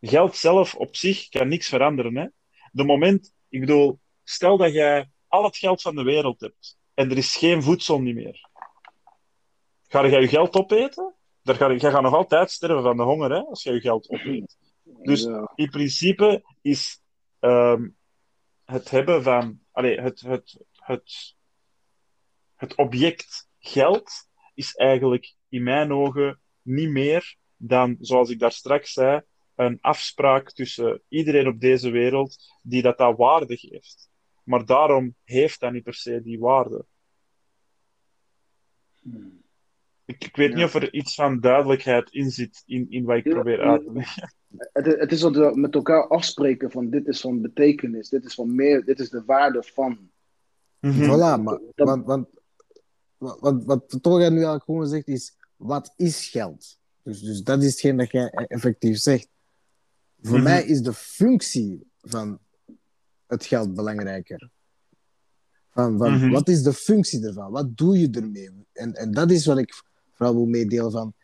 Geld 0.00 0.36
zelf 0.36 0.74
op 0.74 0.96
zich 0.96 1.28
kan 1.28 1.48
niks 1.48 1.68
veranderen. 1.68 2.16
Hè? 2.16 2.26
De 2.72 2.84
moment, 2.84 3.34
ik 3.48 3.60
bedoel, 3.60 4.00
stel 4.24 4.56
dat 4.56 4.72
jij 4.72 5.10
al 5.28 5.44
het 5.44 5.56
geld 5.56 5.82
van 5.82 5.94
de 5.94 6.02
wereld 6.02 6.40
hebt 6.40 6.76
en 6.94 7.10
er 7.10 7.16
is 7.16 7.36
geen 7.36 7.62
voedsel 7.62 8.00
niet 8.00 8.14
meer. 8.14 8.48
Ga 9.88 10.08
jij 10.08 10.20
je 10.20 10.28
geld 10.28 10.54
opeten? 10.56 11.14
Daar 11.42 11.54
ga, 11.54 11.70
je 11.70 11.78
gaat 11.80 12.02
nog 12.02 12.14
altijd 12.14 12.50
sterven 12.50 12.82
van 12.82 12.96
de 12.96 13.02
honger 13.02 13.30
hè, 13.30 13.38
als 13.40 13.62
jij 13.62 13.74
je 13.74 13.80
geld 13.80 14.08
opeet. 14.10 14.56
Dus 15.02 15.22
Ja. 15.22 15.52
in 15.54 15.70
principe 15.70 16.44
is 16.62 17.00
ehm, 17.38 17.88
het 18.64 18.90
hebben 18.90 19.22
van 19.22 19.60
allee, 19.72 20.00
het, 20.00 20.20
het, 20.20 20.64
het, 20.72 21.34
het 22.54 22.74
object 22.74 23.48
geld 23.58 24.10
is 24.54 24.74
eigenlijk 24.74 25.34
in 25.48 25.62
mijn 25.62 25.92
ogen 25.92 26.40
niet 26.62 26.90
meer 26.90 27.36
dan, 27.56 27.96
zoals 28.00 28.30
ik 28.30 28.38
daar 28.38 28.52
straks 28.52 28.92
zei, 28.92 29.22
een 29.54 29.78
afspraak 29.80 30.52
tussen 30.52 31.02
iedereen 31.08 31.46
op 31.46 31.60
deze 31.60 31.90
wereld 31.90 32.36
die 32.62 32.82
dat, 32.82 32.98
dat 32.98 33.16
waarde 33.16 33.56
geeft. 33.56 34.10
Maar 34.44 34.64
daarom 34.66 35.14
heeft 35.24 35.60
dat 35.60 35.72
niet 35.72 35.82
per 35.82 35.94
se 35.94 36.22
die 36.22 36.38
waarde. 36.38 36.84
Ik, 40.04 40.24
ik 40.24 40.36
weet 40.36 40.50
Ja. 40.50 40.54
niet 40.56 40.64
of 40.64 40.74
er 40.74 40.92
iets 40.94 41.14
van 41.14 41.40
duidelijkheid 41.40 42.10
in 42.12 42.30
zit 42.30 42.62
in, 42.66 42.86
in 42.90 43.04
wat 43.04 43.16
ik 43.16 43.24
Ja, 43.24 43.30
probeer 43.32 43.60
uit 43.60 43.84
te 43.84 43.92
leggen. 43.92 44.34
Het, 44.72 44.86
het 44.86 45.12
is 45.12 45.22
wat 45.22 45.36
we 45.36 45.50
met 45.54 45.74
elkaar 45.74 46.08
afspreken 46.08 46.70
van 46.70 46.90
dit 46.90 47.06
is 47.06 47.20
van 47.20 47.40
betekenis, 47.40 48.08
dit 48.08 48.24
is 48.24 48.34
van 48.34 48.54
meer, 48.54 48.84
dit 48.84 49.00
is 49.00 49.10
de 49.10 49.24
waarde 49.24 49.62
van. 49.62 50.10
Mhm. 50.80 51.02
Voilà, 51.04 51.42
maar, 51.42 51.58
Dat- 51.74 51.88
want, 51.88 52.06
want, 52.06 52.28
want, 53.16 53.40
wat, 53.40 53.64
wat 53.64 53.98
Tolga 54.02 54.28
nu 54.28 54.44
al 54.44 54.58
gewoon 54.58 54.86
zegt 54.88 55.08
is, 55.08 55.36
wat 55.56 55.92
is 55.96 56.28
geld? 56.28 56.78
Dus, 57.02 57.20
dus 57.20 57.42
dat 57.42 57.62
is 57.62 57.70
hetgeen 57.70 57.96
dat 57.96 58.10
jij 58.10 58.28
effectief 58.30 58.98
zegt. 58.98 59.28
Voor 60.20 60.34
Mhm. 60.36 60.44
mij 60.44 60.64
is 60.64 60.80
de 60.82 60.92
functie 60.92 61.90
van 62.00 62.38
het 63.34 63.44
geld 63.46 63.74
belangrijker. 63.74 64.50
Van, 65.70 65.98
van, 65.98 66.12
Mhm. 66.12 66.30
Wat 66.30 66.48
is 66.48 66.62
de 66.62 66.72
functie 66.72 67.26
ervan? 67.26 67.50
Wat 67.50 67.76
doe 67.76 67.98
je 67.98 68.10
ermee? 68.10 68.50
En, 68.72 68.92
en 68.94 69.12
dat 69.12 69.30
is 69.30 69.46
wat 69.46 69.58
ik 69.58 69.82
vooral 70.12 70.34
wil 70.34 70.46
meedelen 70.46 70.90
van... 70.90 71.14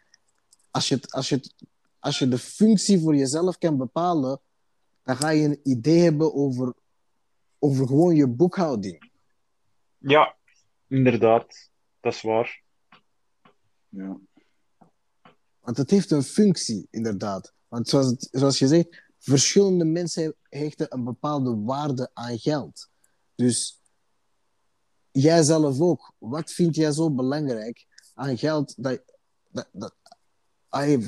Als 0.71 0.89
je, 0.89 0.95
het, 0.95 1.13
als, 1.13 1.29
je 1.29 1.35
het, 1.35 1.55
als 1.99 2.19
je 2.19 2.29
de 2.29 2.39
functie 2.39 3.01
voor 3.01 3.17
jezelf 3.17 3.59
kan 3.59 3.77
bepalen, 3.77 4.41
dan 5.03 5.17
ga 5.17 5.29
je 5.29 5.45
een 5.45 5.61
idee 5.63 6.01
hebben 6.01 6.35
over, 6.35 6.75
over 7.59 7.87
gewoon 7.87 8.15
je 8.15 8.27
boekhouding. 8.27 9.11
Ja, 9.99 10.37
inderdaad. 10.89 11.71
Dat 12.01 12.13
is 12.15 12.23
waar. 12.23 12.63
Ja. 13.89 14.19
Want 15.61 15.77
het 15.77 15.91
heeft 15.91 16.11
een 16.11 16.23
functie, 16.23 16.87
inderdaad. 16.91 17.53
Want 17.69 17.89
zoals, 17.89 18.07
het- 18.07 18.29
zoals 18.31 18.59
je 18.59 18.67
zegt, 18.67 19.03
verschillende 19.21 19.85
mensen 19.85 20.35
hechten 20.49 20.95
een 20.95 21.05
bepaalde 21.05 21.57
waarde 21.57 22.11
aan 22.13 22.39
geld. 22.39 22.89
Dus 23.35 23.81
jij 25.11 25.43
zelf 25.43 25.81
ook. 25.81 26.13
Wat 26.19 26.53
vind 26.53 26.75
jij 26.75 26.93
zo 26.93 27.11
belangrijk 27.11 27.87
aan 28.15 28.39
geld? 28.39 28.75
Dat, 28.77 29.01
dat, 29.73 29.95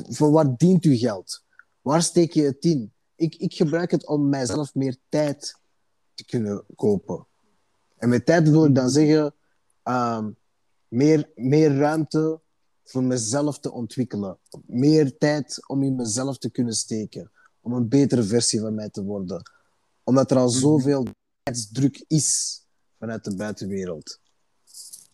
voor 0.08 0.30
wat 0.30 0.58
dient 0.58 0.84
uw 0.84 0.96
geld? 0.96 1.44
Waar 1.80 2.02
steek 2.02 2.32
je 2.32 2.42
het 2.42 2.64
in? 2.64 2.92
Ik, 3.14 3.34
ik 3.34 3.54
gebruik 3.54 3.90
het 3.90 4.06
om 4.06 4.28
mijzelf 4.28 4.74
meer 4.74 4.96
tijd 5.08 5.60
te 6.14 6.24
kunnen 6.24 6.64
kopen. 6.74 7.26
En 7.96 8.08
met 8.08 8.26
tijd 8.26 8.48
wil 8.48 8.64
ik 8.64 8.74
dan 8.74 8.90
zeggen 8.90 9.34
ehm, 9.82 10.30
meer, 10.88 11.30
meer 11.34 11.76
ruimte 11.76 12.40
voor 12.84 13.04
mezelf 13.04 13.58
te 13.58 13.72
ontwikkelen. 13.72 14.38
Meer 14.66 15.18
tijd 15.18 15.68
om 15.68 15.82
in 15.82 15.96
mezelf 15.96 16.38
te 16.38 16.50
kunnen 16.50 16.74
steken. 16.74 17.30
Om 17.62 17.72
een 17.72 17.88
betere 17.88 18.22
versie 18.22 18.60
van 18.60 18.74
mij 18.74 18.88
te 18.88 19.02
worden. 19.02 19.42
Omdat 20.04 20.30
er 20.30 20.36
al 20.36 20.48
zoveel 20.48 21.06
tijdsdruk 21.42 22.04
is 22.08 22.60
vanuit 22.98 23.24
de 23.24 23.36
buitenwereld. 23.36 24.20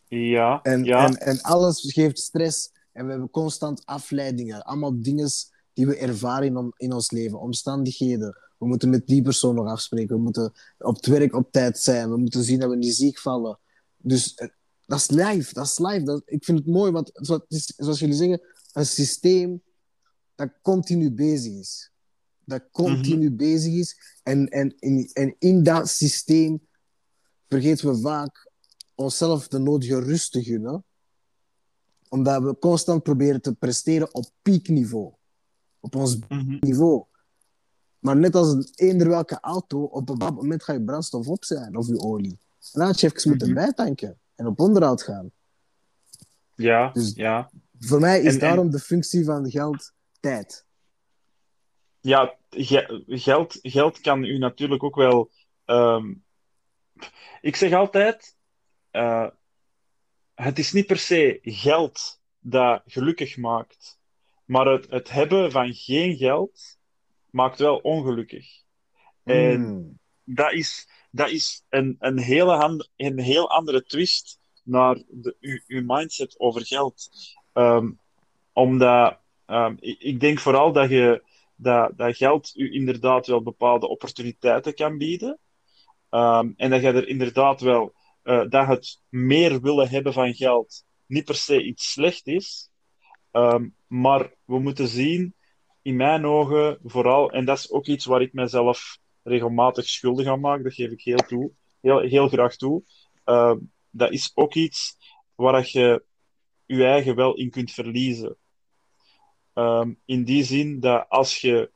Ja, 0.09 0.63
En, 0.63 0.85
ja. 0.85 1.07
en, 1.07 1.17
en 1.17 1.41
alles 1.43 1.93
geeft 1.93 2.19
stress. 2.19 2.71
En 2.93 3.05
we 3.05 3.11
hebben 3.11 3.31
constant 3.31 3.87
afleidingen. 3.87 4.63
Allemaal 4.65 5.03
dingen 5.03 5.29
die 5.73 5.87
we 5.87 5.97
ervaren 5.97 6.47
in, 6.47 6.57
on- 6.57 6.73
in 6.77 6.93
ons 6.93 7.11
leven. 7.11 7.41
Omstandigheden. 7.41 8.37
We 8.59 8.67
moeten 8.67 8.91
met 8.91 9.07
die 9.07 9.23
persoon 9.23 9.55
nog 9.55 9.67
afspreken. 9.67 10.17
We 10.17 10.23
moeten 10.23 10.53
op 10.79 10.95
het 10.97 11.07
werk 11.07 11.35
op 11.35 11.53
tijd 11.53 11.79
zijn. 11.79 12.11
We 12.11 12.17
moeten 12.17 12.45
zien 12.45 12.59
dat 12.59 12.71
we 12.71 12.77
niet 12.77 12.95
ziek 12.95 13.19
vallen. 13.19 13.59
Dus 13.97 14.35
eh, 14.35 14.49
dat 14.87 14.99
is 14.99 15.11
live. 15.11 15.55
Dat 15.55 15.65
is 15.67 15.79
live. 15.79 16.03
Dat, 16.03 16.23
ik 16.25 16.45
vind 16.45 16.59
het 16.59 16.67
mooi, 16.67 16.93
want 16.93 17.11
zoals 17.15 17.99
jullie 17.99 18.15
zeggen, 18.15 18.41
een 18.73 18.87
systeem 18.87 19.63
dat 20.35 20.49
continu 20.63 21.11
bezig 21.11 21.53
is. 21.53 21.91
Dat 22.49 22.63
continu 22.71 23.31
bezig 23.31 23.73
is. 23.75 24.19
En, 24.23 24.49
en, 24.49 24.75
in, 24.79 25.11
en 25.13 25.35
in 25.39 25.63
dat 25.63 25.89
systeem 25.89 26.67
vergeten 27.49 27.89
we 27.93 27.99
vaak 28.01 28.51
onszelf 28.95 29.49
de 29.49 29.59
nodige 29.59 30.01
rust 30.01 30.33
te 30.33 30.43
gunnen. 30.43 30.85
Omdat 32.09 32.43
we 32.43 32.59
constant 32.59 33.03
proberen 33.03 33.41
te 33.41 33.55
presteren 33.55 34.15
op 34.15 34.31
piekniveau. 34.43 35.13
Op 35.81 35.95
ons 35.95 36.19
Mhm. 36.29 36.57
niveau. 36.61 37.05
Maar 37.99 38.17
net 38.17 38.35
als 38.35 38.49
een 38.53 38.69
eender 38.75 39.09
welke 39.09 39.41
auto, 39.41 39.83
op 39.83 40.09
een 40.09 40.19
bepaald 40.19 40.35
moment 40.37 40.63
ga 40.63 40.73
je 40.73 40.83
brandstof 40.83 41.29
op 41.29 41.45
zijn 41.45 41.77
of 41.77 41.87
je 41.87 41.99
olie. 42.01 42.39
En 42.73 42.79
dan 42.81 42.87
had 42.87 43.01
je 43.01 43.07
even 43.15 43.31
moeten 43.31 43.51
Mhm. 43.51 43.57
bijtanken 43.59 44.19
en 44.35 44.47
op 44.47 44.61
onderhoud 44.61 45.03
gaan. 45.03 45.31
Ja, 46.55 46.93
Dus- 46.93 47.15
ja. 47.15 47.51
Voor 47.79 48.01
mij 48.01 48.19
is 48.21 48.27
En- 48.27 48.33
en- 48.33 48.39
daarom 48.39 48.71
de 48.71 48.79
functie 48.79 49.25
van 49.25 49.51
geld 49.51 49.93
tijd. 50.21 50.67
Ja, 52.09 52.35
ge- 52.51 53.03
geld, 53.07 53.59
geld 53.63 54.01
kan 54.01 54.25
u 54.25 54.39
natuurlijk 54.39 54.83
ook 54.83 54.95
wel. 54.97 55.31
ehm, 55.65 56.15
ik 57.41 57.57
zeg 57.57 57.73
altijd: 57.73 58.37
eh, 58.91 59.29
het 60.35 60.59
is 60.59 60.73
niet 60.73 60.87
per 60.87 60.99
se 60.99 61.39
geld 61.43 62.21
dat 62.39 62.83
gelukkig 62.87 63.37
maakt, 63.37 63.99
maar 64.45 64.67
het, 64.67 64.91
het 64.91 65.11
hebben 65.11 65.51
van 65.51 65.75
geen 65.75 66.17
geld 66.17 66.79
maakt 67.31 67.59
wel 67.59 67.77
ongelukkig. 67.77 68.47
En 69.25 69.61
Mm. 69.61 69.99
dat 70.25 70.53
is, 70.53 70.89
dat 71.11 71.31
is 71.31 71.65
een, 71.69 71.97
een, 71.99 72.19
hele 72.19 72.53
hand, 72.53 72.91
een 72.97 73.19
heel 73.19 73.51
andere 73.51 73.83
twist 73.83 74.41
naar 74.63 75.03
de, 75.09 75.37
uw, 75.41 75.61
uw 75.67 75.83
mindset 75.87 76.39
over 76.41 76.67
geld. 76.67 77.11
Ehm, 77.53 77.91
omdat 78.53 79.19
ehm, 79.47 79.75
ik, 79.81 80.01
ik 80.01 80.21
denk 80.21 80.39
vooral 80.39 80.73
dat, 80.73 80.91
je, 80.91 81.23
dat, 81.59 81.93
dat 81.97 82.17
geld 82.17 82.53
u 82.57 82.75
inderdaad 82.75 83.27
wel 83.27 83.43
bepaalde 83.43 83.89
opportuniteiten 83.89 84.75
kan 84.75 84.99
bieden. 84.99 85.39
Ehm, 86.11 86.53
en 86.57 86.71
dat 86.71 86.81
je 86.81 86.93
er 86.93 87.09
inderdaad 87.09 87.61
wel 87.61 87.93
eh, 88.23 88.45
dat 88.49 88.67
het 88.67 89.01
meer 89.09 89.61
willen 89.61 89.89
hebben 89.89 90.13
van 90.13 90.35
geld 90.35 90.85
niet 91.07 91.25
per 91.25 91.35
se 91.35 91.63
iets 91.63 91.93
slecht 91.93 92.27
is. 92.27 92.71
Ehm, 93.31 93.69
maar 93.87 94.35
we 94.45 94.59
moeten 94.59 94.89
zien, 94.89 95.35
in 95.83 95.97
mijn 95.97 96.27
ogen 96.27 96.79
vooral, 96.85 97.31
en 97.31 97.45
dat 97.45 97.59
is 97.59 97.71
ook 97.71 97.87
iets 97.87 98.05
waar 98.05 98.23
ik 98.23 98.33
mezelf 98.33 98.99
regelmatig 99.23 99.87
schuldig 99.87 100.27
aan 100.27 100.41
maak, 100.41 100.63
dat 100.63 100.75
geef 100.75 100.91
ik 100.91 101.03
heel, 101.03 101.17
toe, 101.17 101.51
heel, 101.81 102.01
heel 102.01 102.29
graag 102.29 102.57
toe. 102.57 102.83
Ehm, 103.25 103.59
dat 103.91 104.13
is 104.13 104.33
ook 104.35 104.55
iets 104.55 104.97
waar 105.35 105.69
je 105.71 106.05
je 106.67 106.85
eigen 106.85 107.15
wel 107.17 107.35
in 107.35 107.51
kunt 107.51 107.71
verliezen. 107.71 108.37
Ehm, 109.59 109.93
in 110.05 110.25
die 110.25 110.45
zin 110.45 110.81
dat 110.81 111.07
als 111.09 111.41
je 111.41 111.71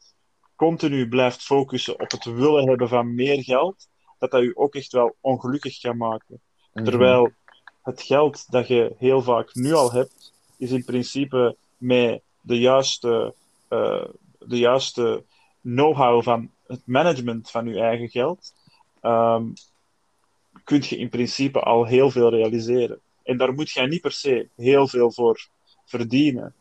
continu 0.57 1.09
blijft 1.09 1.43
focussen 1.43 2.01
op 2.01 2.11
het 2.11 2.25
willen 2.25 2.69
hebben 2.69 2.89
van 2.89 3.15
meer 3.15 3.45
geld, 3.45 3.89
dat 4.19 4.31
dat 4.31 4.43
je 4.43 4.57
ook 4.57 4.75
echt 4.75 4.93
wel 4.93 5.17
ongelukkig 5.21 5.81
kan 5.81 5.97
maken. 5.97 6.41
Mhm. 6.73 6.85
Terwijl 6.85 7.33
het 7.83 8.03
geld 8.03 8.51
dat 8.51 8.69
je 8.69 8.95
heel 8.99 9.23
vaak 9.23 9.55
nu 9.55 9.73
al 9.73 9.93
hebt, 9.93 10.33
is 10.59 10.71
in 10.71 10.85
principe 10.85 11.57
met 11.77 12.23
de 12.41 12.59
juiste, 12.59 13.35
eh, 13.69 14.05
de 14.39 14.59
juiste 14.59 15.25
know-how 15.61 16.23
van 16.23 16.51
het 16.67 16.87
management 16.87 17.51
van 17.51 17.67
je 17.67 17.81
eigen 17.81 18.09
geld, 18.09 18.55
ehm, 19.01 19.45
kun 20.65 20.83
je 20.89 20.97
in 20.97 21.09
principe 21.09 21.61
al 21.61 21.87
heel 21.87 22.11
veel 22.11 22.31
realiseren. 22.31 23.01
En 23.23 23.37
daar 23.37 23.53
moet 23.53 23.71
je 23.71 23.81
niet 23.81 24.01
per 24.01 24.13
se 24.13 24.49
heel 24.57 24.89
veel 24.89 25.13
voor 25.13 25.49
verdienen. 25.85 26.55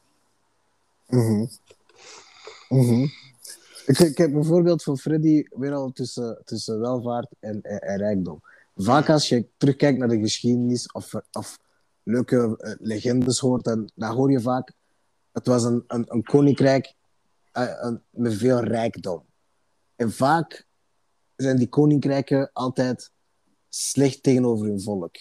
Mhm. 2.70 3.03
Ik, 3.86 3.99
ik 3.99 4.18
heb 4.18 4.34
een 4.34 4.45
voorbeeld 4.45 4.84
van 4.84 4.97
Freddy 4.97 5.43
weer 5.49 5.74
al 5.74 5.91
tussen, 5.91 6.41
tussen 6.45 6.80
welvaart 6.80 7.28
en, 7.39 7.59
rijkdom. 7.97 8.41
Vaak 8.76 9.09
als 9.09 9.30
je 9.30 9.47
terugkijkt 9.57 9.97
naar 9.97 10.07
de 10.07 10.20
geschiedenis 10.20 10.91
of, 10.91 11.14
of 11.32 11.59
leuke 12.03 12.57
eh, 12.57 12.74
legendes 12.80 13.39
hoort, 13.39 13.64
dan, 13.64 13.89
dan 13.95 14.16
hoor 14.16 14.32
je 14.32 14.41
vaak 14.41 14.74
het 15.32 15.47
was 15.47 15.64
een, 15.64 15.84
een, 15.88 16.05
een 16.07 16.24
koninkrijk 16.24 16.93
eh, 17.51 17.91
met 18.09 18.34
veel 18.34 18.59
rijkdom. 18.59 19.24
En 19.95 20.12
vaak 20.12 20.68
zijn 21.36 21.57
die 21.57 21.70
koninkrijken 21.70 22.49
altijd 22.53 23.12
slecht 23.70 24.24
tegenover 24.24 24.68
hun 24.68 24.82
volk. 24.82 25.16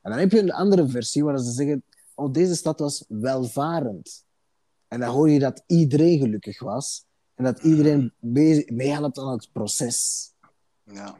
En 0.00 0.10
dan 0.10 0.18
heb 0.18 0.30
je 0.30 0.40
een 0.40 0.52
andere 0.52 0.88
versie 0.88 1.24
waar 1.24 1.38
ze 1.38 1.50
zeggen, 1.50 1.84
oh, 2.14 2.32
deze 2.32 2.56
stad 2.56 2.80
was 2.80 3.04
welvarend. 3.08 4.24
En 4.92 5.00
dan 5.00 5.08
hoor 5.14 5.30
je 5.30 5.38
dat 5.38 5.62
iedereen 5.66 6.18
gelukkig 6.18 6.60
was 6.60 7.04
en 7.34 7.44
dat 7.44 7.62
iedereen 7.62 8.12
bezig- 8.18 8.68
meehelpt 8.70 9.18
aan 9.18 9.32
het 9.32 9.48
proces. 9.52 10.30
Ja. 10.84 11.16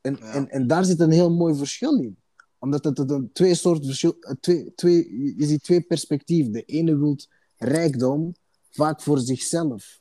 En, 0.00 0.16
Ja. 0.20 0.32
en, 0.32 0.50
en 0.50 0.66
daar 0.66 0.84
zit 0.84 1.00
een 1.00 1.10
heel 1.10 1.30
mooi 1.34 1.54
verschil 1.54 2.00
in. 2.00 2.16
Omdat 2.58 2.84
het 2.84 2.98
een 2.98 3.30
twee 3.32 3.54
soorten 3.54 3.84
verschil... 3.84 4.16
Twee, 4.40 4.74
twee, 4.74 4.94
je- 5.22 5.34
je 5.36 5.46
ziet 5.46 5.62
twee 5.62 5.80
perspectieven. 5.80 6.52
De 6.52 6.62
ene 6.64 6.96
wil 6.98 7.16
rijkdom 7.56 8.34
vaak 8.70 9.00
voor 9.02 9.18
zichzelf. 9.18 10.00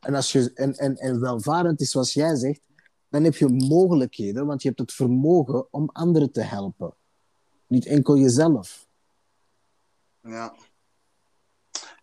En, 0.00 0.14
als 0.14 0.32
je, 0.32 0.52
en, 0.54 0.74
en, 0.74 0.96
en 0.96 1.20
welvarend 1.20 1.80
is 1.80 1.90
zoals 1.90 2.12
jij 2.12 2.36
zegt, 2.36 2.60
dan 3.08 3.24
heb 3.24 3.36
je 3.36 3.48
mogelijkheden, 3.48 4.46
want 4.46 4.62
je 4.62 4.68
hebt 4.68 4.80
het 4.80 4.92
vermogen 4.92 5.72
om 5.72 5.88
anderen 5.92 6.32
te 6.32 6.40
helpen. 6.42 6.94
Niet 7.66 7.86
enkel 7.86 8.18
jezelf. 8.18 8.88
Ja. 10.24 10.56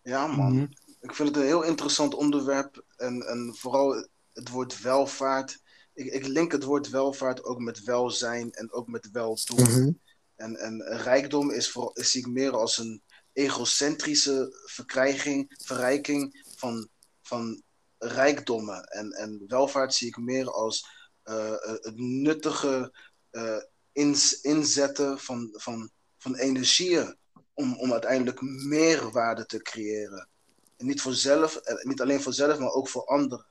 Ja, 0.02 0.26
man. 0.26 0.52
Mhm. 0.52 0.66
Ik 1.00 1.14
vind 1.14 1.28
het 1.28 1.36
een 1.36 1.44
heel 1.44 1.62
interessant 1.62 2.14
onderwerp. 2.14 2.84
En, 2.96 3.22
en 3.22 3.54
vooral 3.56 4.06
het 4.32 4.48
woord 4.48 4.80
welvaart. 4.80 5.60
Ik, 5.94 6.06
ik 6.06 6.26
link 6.26 6.52
het 6.52 6.64
woord 6.64 6.88
welvaart 6.90 7.44
ook 7.44 7.58
met 7.58 7.84
welzijn 7.84 8.52
en 8.52 8.72
ook 8.72 8.88
met 8.88 9.10
weldoen. 9.10 9.62
Mhm. 9.62 9.92
En, 10.36 10.56
en 10.56 10.82
rijkdom 10.82 11.50
is, 11.50 11.70
voor, 11.70 11.90
is 11.94 12.10
zie 12.10 12.20
ik 12.20 12.26
meer 12.32 12.56
als 12.56 12.78
een 12.78 13.02
egocentrische 13.32 14.62
verkrijging, 14.64 15.54
verrijking 15.64 16.44
van, 16.56 16.88
van 17.22 17.62
rijkdommen. 17.98 18.84
En, 18.84 19.10
en 19.12 19.44
welvaart 19.46 19.94
zie 19.94 20.08
ik 20.08 20.16
meer 20.16 20.50
als 20.50 20.86
eh, 21.22 21.52
eh, 21.52 21.74
het 21.80 21.96
nuttige 21.96 22.92
eh, 23.30 23.62
ins- 23.92 24.40
inzetten 24.40 25.18
van, 25.18 25.48
van, 25.52 25.90
van 26.18 26.34
energieën 26.36 27.16
om, 27.54 27.78
om 27.78 27.92
uiteindelijk 27.92 28.40
meerwaarde 28.40 29.46
te 29.46 29.58
creëren. 29.62 30.28
En 30.76 30.86
niet, 30.86 31.00
voor 31.00 31.14
zelf, 31.14 31.56
eh, 31.56 31.84
niet 31.84 32.00
alleen 32.00 32.22
voor 32.22 32.32
zelf, 32.32 32.58
maar 32.58 32.72
ook 32.72 32.88
voor 32.88 33.04
anderen. 33.06 33.46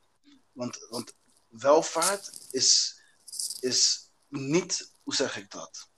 Want, 0.51 0.87
want 0.89 1.13
welvaart 1.47 2.31
is, 2.51 2.99
is 3.59 4.09
niet, 4.27 4.91
hoe 5.03 5.15
zeg 5.15 5.37
ik 5.37 5.51
dat? 5.51 5.89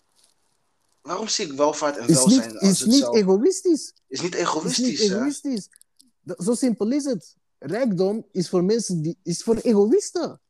Waarom 1.02 1.28
zie 1.28 1.46
ik 1.46 1.54
welvaart 1.58 1.98
en 1.98 2.08
Is 2.08 2.16
welzijn 2.16 2.48
niet, 2.52 2.58
als 2.60 2.70
is 2.70 2.86
niet 2.86 3.14
egoïstisch. 3.16 3.94
is 4.08 4.22
niet 4.22 4.34
Is 4.36 4.40
egoïstisch, 4.42 5.00
niet 5.00 5.10
hè? 5.10 5.16
egoïstisch. 5.16 5.70
Dat- 6.22 6.44
Zo 6.44 6.54
simpel 6.54 6.92
is 6.92 7.06
het. 7.06 7.36
Rijkdom 7.60 8.28
is 8.32 8.50
voor 8.50 8.64
mensen 8.64 9.02
die 9.02 9.18
is 9.24 9.44
voor 9.44 9.56
egoïsten. 9.56 10.42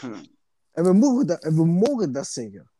Hm. 0.00 0.24
En 0.72 0.84
we 0.84 0.92
mogen 0.92 1.26
dat, 1.26 1.42
en 1.42 1.54
we 1.54 1.64
mogen 1.66 2.12
dat 2.12 2.26
zeggen. 2.26 2.70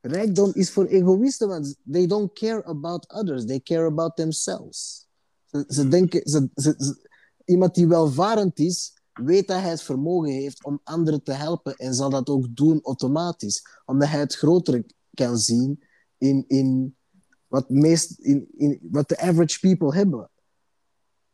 Rijkdom 0.00 0.50
is 0.54 0.70
voor 0.70 0.84
egoïsten, 0.86 1.48
want 1.48 1.76
they 1.90 2.06
don't 2.06 2.32
care 2.32 2.64
about 2.64 3.12
others. 3.12 3.44
They 3.44 3.60
care 3.60 3.86
about 3.86 4.16
themselves. 4.16 5.06
Ze, 5.44 5.64
ze 5.68 5.88
denken, 5.88 6.20
ze, 6.30 6.48
ze- 6.54 7.08
iemand 7.44 7.74
die 7.74 7.86
welvarend 7.88 8.58
is, 8.58 8.92
weet 9.12 9.46
dat 9.48 9.60
hij 9.60 9.70
het 9.70 9.82
vermogen 9.82 10.30
heeft 10.32 10.64
om 10.64 10.80
anderen 10.84 11.22
te 11.22 11.32
helpen 11.32 11.74
en 11.76 11.94
zal 11.94 12.10
dat 12.10 12.28
ook 12.28 12.56
doen 12.56 12.80
automatisch. 12.82 13.62
Omdat 13.84 14.08
hij 14.08 14.20
het 14.20 14.34
grotere 14.34 14.86
kan 15.14 15.38
zien 15.38 15.82
in, 16.18 16.44
in, 16.48 16.96
wat, 17.46 17.68
meest, 17.68 18.18
in, 18.18 18.48
in 18.56 18.78
wat 18.90 19.08
de 19.08 19.18
average 19.18 19.58
people 19.60 19.94
hebben. 19.94 20.30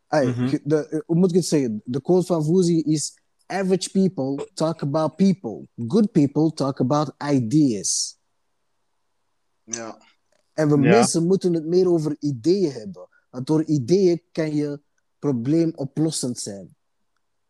Ay, 0.06 0.26
Mhm. 0.26 0.46
ge- 0.46 0.60
de, 0.64 1.02
hoe 1.06 1.16
moet 1.16 1.30
ik 1.30 1.36
het 1.36 1.46
zeggen? 1.46 1.82
De 1.84 2.00
quote 2.00 2.26
van 2.26 2.44
Vuzi 2.44 2.80
is 2.80 3.18
average 3.46 3.90
people 3.90 4.48
talk 4.54 4.82
about 4.82 5.16
people. 5.16 5.68
Good 5.86 6.12
people 6.12 6.52
talk 6.52 6.80
about 6.80 7.12
ideas. 7.34 8.15
Ja. 9.66 9.98
En 10.52 10.68
we 10.68 10.74
Ja. 10.80 10.90
mensen 10.90 11.26
moeten 11.26 11.54
het 11.54 11.66
meer 11.66 11.88
over 11.88 12.16
ideeën 12.20 12.72
hebben. 12.72 13.08
Want 13.30 13.46
door 13.46 13.64
ideeën 13.64 14.22
kan 14.32 14.54
je 14.54 14.80
probleemoplossend 15.18 16.38
zijn. 16.38 16.74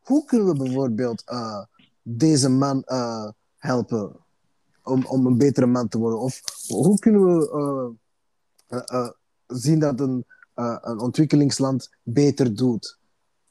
Hoe 0.01 0.25
kunnen 0.25 0.47
we 0.47 0.63
bijvoorbeeld 0.65 1.23
eh, 1.25 1.65
deze 2.03 2.49
man 2.49 2.83
eh, 2.85 3.29
helpen 3.57 4.17
om, 4.83 5.05
om 5.07 5.27
een 5.27 5.39
betere 5.39 5.67
man 5.67 5.89
te 5.89 5.99
worden? 5.99 6.21
Of 6.21 6.41
hoe 6.69 6.99
kunnen 6.99 7.25
we 7.39 7.51
eh, 8.67 8.79
eh, 8.79 8.83
eh, 9.05 9.11
zien 9.47 9.79
dat 9.79 10.01
een, 10.01 10.25
eh, 10.55 10.77
een 10.81 11.01
ontwikkelingsland 11.01 11.91
beter 12.03 12.55
doet? 12.55 12.99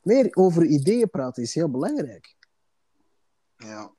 Meer 0.01 0.29
over 0.35 0.65
ideeën 0.65 1.09
praten 1.09 1.43
is 1.43 1.53
heel 1.53 1.69
belangrijk. 1.71 2.35
Ja. 3.57 3.91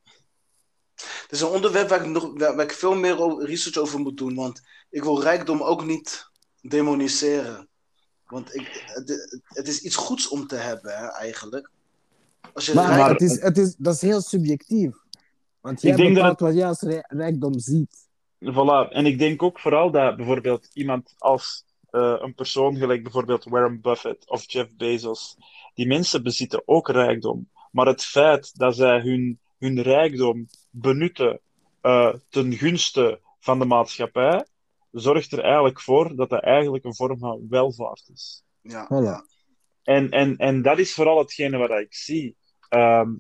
Het 0.97 1.29
is 1.31 1.41
een 1.41 1.49
onderwerp 1.49 1.89
waar 1.89 2.01
ik, 2.01 2.07
nog, 2.07 2.31
waar, 2.35 2.57
waar 2.57 2.65
ik 2.65 2.73
veel 2.73 2.95
meer 2.95 3.21
over, 3.21 3.47
research 3.47 3.77
over 3.77 3.99
moet 3.99 4.17
doen. 4.17 4.35
Want 4.35 4.63
ik 4.91 5.03
wil 5.03 5.23
rijkdom 5.23 5.63
ook 5.63 5.85
niet 5.85 6.31
demoniseren. 6.61 7.69
Want 8.27 8.55
ik, 8.55 8.85
het, 8.87 9.43
het 9.45 9.69
is 9.69 9.81
iets 9.81 9.97
goeds 9.97 10.29
om 10.29 10.47
te 10.47 10.57
hebben, 10.57 10.97
hè, 10.97 11.07
eigenlijk. 11.07 11.71
Als 12.53 12.67
je 12.67 12.75
Maar, 12.75 12.97
rijk- 12.97 13.09
het 13.09 13.31
is, 13.31 13.41
het 13.41 13.59
is, 13.59 13.75
dat 13.79 13.95
is 13.95 14.01
heel 14.01 14.21
subjectief. 14.21 14.97
Want 15.61 15.83
jij 15.83 15.91
Ik 15.91 15.97
denk 15.97 16.17
dat 16.17 16.41
wat 16.41 16.55
jij 16.55 16.67
als 16.67 16.81
rij- 16.81 17.05
rijkdom 17.09 17.59
ziet. 17.59 18.09
Voilà. 18.45 18.89
En 18.91 19.07
ik 19.07 19.19
denk 19.19 19.43
ook 19.43 19.61
vooral 19.61 19.91
dat 19.91 20.17
bijvoorbeeld 20.17 20.69
iemand 20.73 21.15
als 21.19 21.65
eh, 21.91 22.17
een 22.19 22.35
persoon 22.35 22.77
gelijk 22.77 23.03
bijvoorbeeld 23.03 23.45
Warren 23.45 23.81
Buffett 23.81 24.29
of 24.29 24.51
Jeff 24.53 24.77
Bezos, 24.77 25.37
die 25.75 25.87
mensen 25.87 26.23
bezitten 26.23 26.63
ook 26.65 26.89
rijkdom. 26.89 27.51
Maar 27.71 27.87
het 27.87 28.03
feit 28.05 28.59
dat 28.59 28.77
zij 28.77 29.01
hun, 29.01 29.41
hun 29.59 29.83
rijkdom 29.83 30.47
benutten 30.81 31.41
eh, 31.81 32.15
ten 32.29 32.53
gunste 32.53 33.21
van 33.41 33.59
de 33.59 33.65
maatschappij, 33.65 34.47
zorgt 34.91 35.33
er 35.33 35.41
eigenlijk 35.41 35.81
voor 35.81 36.17
dat 36.17 36.31
dat 36.31 36.43
eigenlijk 36.43 36.85
een 36.85 36.95
vorm 36.95 37.19
van 37.19 37.47
welvaart 37.49 38.09
is. 38.13 38.43
ja, 38.61 38.87
Voilà. 38.93 39.35
En, 39.83 40.11
en, 40.11 40.37
en 40.37 40.63
dat 40.63 40.79
is 40.79 40.95
vooral 40.95 41.19
hetgene 41.19 41.57
wat 41.59 41.71
ik 41.71 41.95
zie. 41.95 42.37
Ehm, 42.69 43.11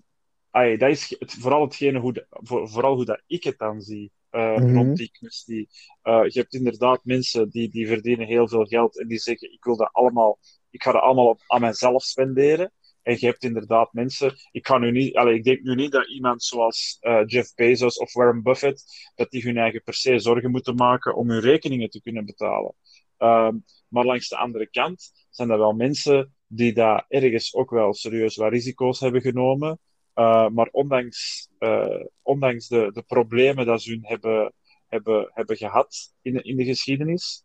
ai, 0.51 0.77
dat 0.77 0.91
is 0.91 1.17
het, 1.19 1.33
vooral 1.33 1.61
hetgene 1.63 1.99
hoe, 1.99 2.13
de- 2.13 2.27
voor, 2.31 2.69
vooral 2.69 2.95
hoe 2.95 3.05
dat 3.05 3.23
ik 3.27 3.45
het 3.45 3.59
dan 3.59 3.81
zie 3.81 4.11
eh, 4.31 4.57
Mhm. 4.57 4.75
rond 4.75 4.97
die 4.97 5.11
kwestie. 5.11 5.69
Eh, 6.03 6.23
je 6.27 6.41
hebt 6.41 6.55
inderdaad 6.55 7.01
mensen 7.05 7.51
die, 7.51 7.69
die 7.71 7.87
verdienen 7.87 8.27
heel 8.27 8.49
veel 8.49 8.65
geld 8.65 8.99
en 9.01 9.09
die 9.09 9.19
zeggen: 9.19 9.53
Ik 9.53 9.65
wil 9.65 9.77
dat 9.77 9.89
allemaal, 9.93 10.39
ik 10.71 10.83
ga 10.83 10.93
dat 10.93 11.03
allemaal 11.03 11.29
op, 11.29 11.41
aan 11.47 11.61
mezelf 11.61 12.03
spenderen. 12.03 12.73
En 13.07 13.17
je 13.19 13.27
hebt 13.27 13.45
inderdaad 13.45 13.93
mensen, 13.93 14.35
ik, 14.51 14.67
ga 14.67 14.79
nu 14.79 14.91
niet, 14.91 15.17
allee, 15.17 15.35
ik 15.35 15.45
denk 15.45 15.63
nu 15.63 15.75
niet 15.75 15.93
dat 15.93 16.09
iemand 16.09 16.43
zoals 16.43 16.97
eh, 17.01 17.23
Jeff 17.27 17.55
Bezos 17.55 17.99
of 17.99 18.13
Warren 18.13 18.43
Buffett, 18.43 19.11
dat 19.15 19.31
die 19.31 19.43
hun 19.43 19.57
eigen 19.57 19.83
per 19.83 19.95
se 19.95 20.19
zorgen 20.19 20.51
moeten 20.51 20.75
maken 20.75 21.15
om 21.15 21.31
hun 21.31 21.41
rekeningen 21.41 21.91
te 21.91 22.01
kunnen 22.01 22.25
betalen. 22.25 22.75
Ehm, 23.17 23.57
maar 23.89 24.05
langs 24.05 24.29
de 24.29 24.37
andere 24.37 24.71
kant 24.71 25.27
zijn 25.31 25.49
dat 25.49 25.59
wel 25.59 25.73
mensen 25.73 26.35
die 26.47 26.73
daar 26.73 27.05
ergens 27.09 27.55
ook 27.55 27.71
wel 27.71 27.95
serieus 27.95 28.37
wat 28.37 28.53
risico's 28.53 29.01
hebben 29.01 29.21
genomen. 29.21 29.79
Uh, 30.15 30.49
maar 30.49 30.69
ondanks, 30.71 31.49
uh, 31.59 32.05
ondanks 32.23 32.69
de, 32.69 32.91
de 32.93 33.03
problemen 33.03 33.67
dat 33.67 33.83
ze 33.83 33.91
hun 33.91 34.07
hebben, 34.07 34.53
hebben, 34.87 35.31
hebben 35.33 35.57
gehad 35.57 36.15
in 36.23 36.33
de, 36.33 36.43
in 36.43 36.57
de 36.57 36.65
geschiedenis, 36.65 37.45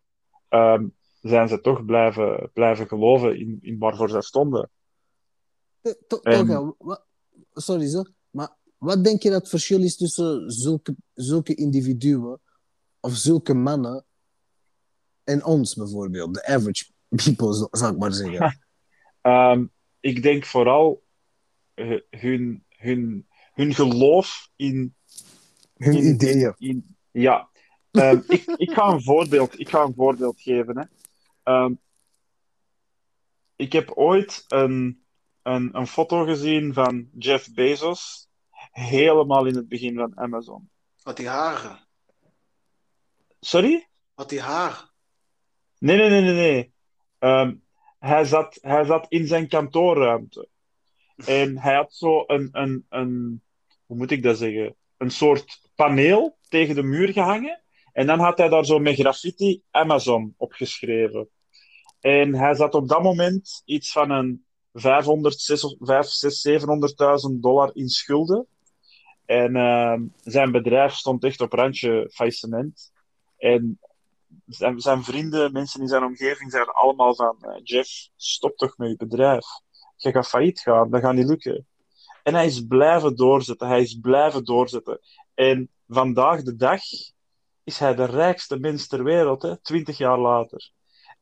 um, 0.50 0.96
zijn 1.22 1.48
ze 1.48 1.62
toch 1.62 1.86
blijven, 1.86 2.50
blijven 2.54 2.88
geloven 2.88 3.40
in, 3.40 3.58
in 3.62 3.78
waarvoor 3.78 4.10
ze 4.10 4.22
stonden. 4.22 4.70
Eh, 5.82 5.92
to- 6.08 6.20
sorry 7.54 7.88
zo, 7.88 8.04
maar 8.30 8.56
wat 8.78 9.04
denk 9.04 9.22
je 9.24 9.30
dat 9.30 9.40
het 9.42 9.50
verschil 9.50 9.82
is 9.82 9.98
tussen 9.98 10.52
zulke, 10.52 10.96
zulke 11.14 11.56
individuen 11.56 12.40
of 13.00 13.14
zulke 13.16 13.54
mannen 13.54 14.06
en 15.24 15.46
ons 15.46 15.76
bijvoorbeeld, 15.76 16.34
de 16.34 16.46
average 16.46 16.86
people, 17.10 17.56
zo- 17.56 17.68
zou 17.72 17.94
ik 17.94 18.00
maar 18.00 18.14
zeggen. 18.14 18.60
Um, 19.22 19.72
ik 20.00 20.24
denk 20.24 20.46
vooral 20.46 21.04
uh, 21.76 22.00
hun, 22.10 22.66
hun, 22.70 23.28
hun 23.54 23.74
geloof 23.74 24.50
in, 24.56 24.96
Hun 25.78 25.94
in, 25.98 26.06
ideeën. 26.14 26.54
in- 26.58 26.96
ja. 27.12 27.50
Ehm, 27.92 28.20
ik, 28.28 28.44
ik, 28.46 28.72
ga 28.72 28.88
een 28.88 29.04
voorbeeld, 29.04 29.60
ik 29.60 29.70
ga 29.70 29.84
een 29.84 29.94
voorbeeld 29.94 30.42
geven. 30.42 30.78
Hè. 30.78 30.84
Ehm, 31.44 31.74
ik 33.56 33.72
heb 33.74 33.92
ooit 33.92 34.46
een, 34.48 35.04
een, 35.44 35.78
een 35.78 35.88
foto 35.88 36.26
gezien 36.26 36.74
van 36.74 37.10
Jeff 37.18 37.54
Bezos, 37.54 38.30
helemaal 38.72 39.46
in 39.46 39.56
het 39.56 39.68
begin 39.68 39.96
van 39.96 40.18
Amazon. 40.18 40.70
Had 41.02 41.18
hij 41.18 41.28
haren? 41.28 41.88
Sorry? 43.40 43.88
Had 44.14 44.30
hij 44.30 44.40
haar? 44.40 44.90
Nee, 45.78 45.98
nee, 45.98 46.10
nee, 46.10 46.22
nee. 46.22 46.34
nee. 46.34 46.74
Ehm, 47.20 47.56
hij, 48.00 48.26
zat, 48.26 48.58
hij 48.62 48.84
zat 48.84 49.06
in 49.10 49.28
zijn 49.28 49.48
kantoorruimte. 49.48 50.50
En 51.26 51.58
hij 51.58 51.76
had 51.76 51.94
zo 51.94 52.24
een, 52.28 52.50
een, 52.52 52.86
een, 52.90 53.42
hoe 53.86 53.98
moet 53.98 54.12
ik 54.12 54.24
dat 54.24 54.38
zeggen? 54.38 54.76
Een 54.98 55.12
soort 55.12 55.70
paneel 55.76 56.38
tegen 56.50 56.76
de 56.76 56.84
muur 56.84 57.14
gehangen. 57.14 57.62
En 57.94 58.08
dan 58.08 58.20
had 58.20 58.38
hij 58.38 58.50
daar 58.50 58.66
zo 58.66 58.80
met 58.80 58.96
graffiti 58.96 59.62
Amazon 59.72 60.34
opgeschreven. 60.38 61.30
En 62.00 62.34
hij 62.34 62.56
zat 62.56 62.74
op 62.74 62.88
dat 62.88 63.04
moment 63.04 63.62
iets 63.66 63.92
van 63.92 64.10
een 64.10 64.46
500, 64.74 65.40
600, 65.40 67.30
700.000 67.32 67.40
dollar 67.40 67.70
in 67.74 67.90
schulden. 67.90 68.48
En 69.26 69.56
ehm, 69.56 70.04
zijn 70.24 70.52
bedrijf 70.52 70.94
stond 70.94 71.24
echt 71.24 71.42
op 71.42 71.54
randje 71.54 72.10
faillissement. 72.14 72.92
En 73.38 73.80
zijn, 74.46 74.80
zijn 74.80 75.04
vrienden, 75.04 75.52
mensen 75.52 75.82
in 75.82 75.88
zijn 75.88 76.04
omgeving, 76.04 76.52
zeiden 76.52 76.74
allemaal 76.74 77.16
van 77.16 77.38
eh, 77.42 77.60
Jeff, 77.64 78.10
stop 78.16 78.58
toch 78.58 78.78
met 78.78 78.90
je 78.90 78.96
bedrijf. 78.96 79.46
Je 79.96 80.12
gaat 80.12 80.28
failliet 80.28 80.60
gaan, 80.60 80.90
dat 80.90 81.02
gaat 81.02 81.14
niet 81.14 81.28
lukken. 81.28 81.66
En 82.24 82.34
hij 82.34 82.46
is 82.46 82.66
blijven 82.68 83.16
doorzetten, 83.16 83.68
hij 83.68 83.82
is 83.82 84.00
blijven 84.02 84.46
doorzetten. 84.46 85.00
En 85.34 85.70
vandaag 85.88 86.42
de 86.42 86.56
dag 86.56 86.82
is 87.64 87.80
hij 87.80 87.96
de 87.96 88.06
rijkste 88.06 88.60
mens 88.60 88.88
ter 88.88 89.04
wereld, 89.04 89.42
hè, 89.42 89.62
20 89.62 89.98
jaar 89.98 90.20
later. 90.20 90.72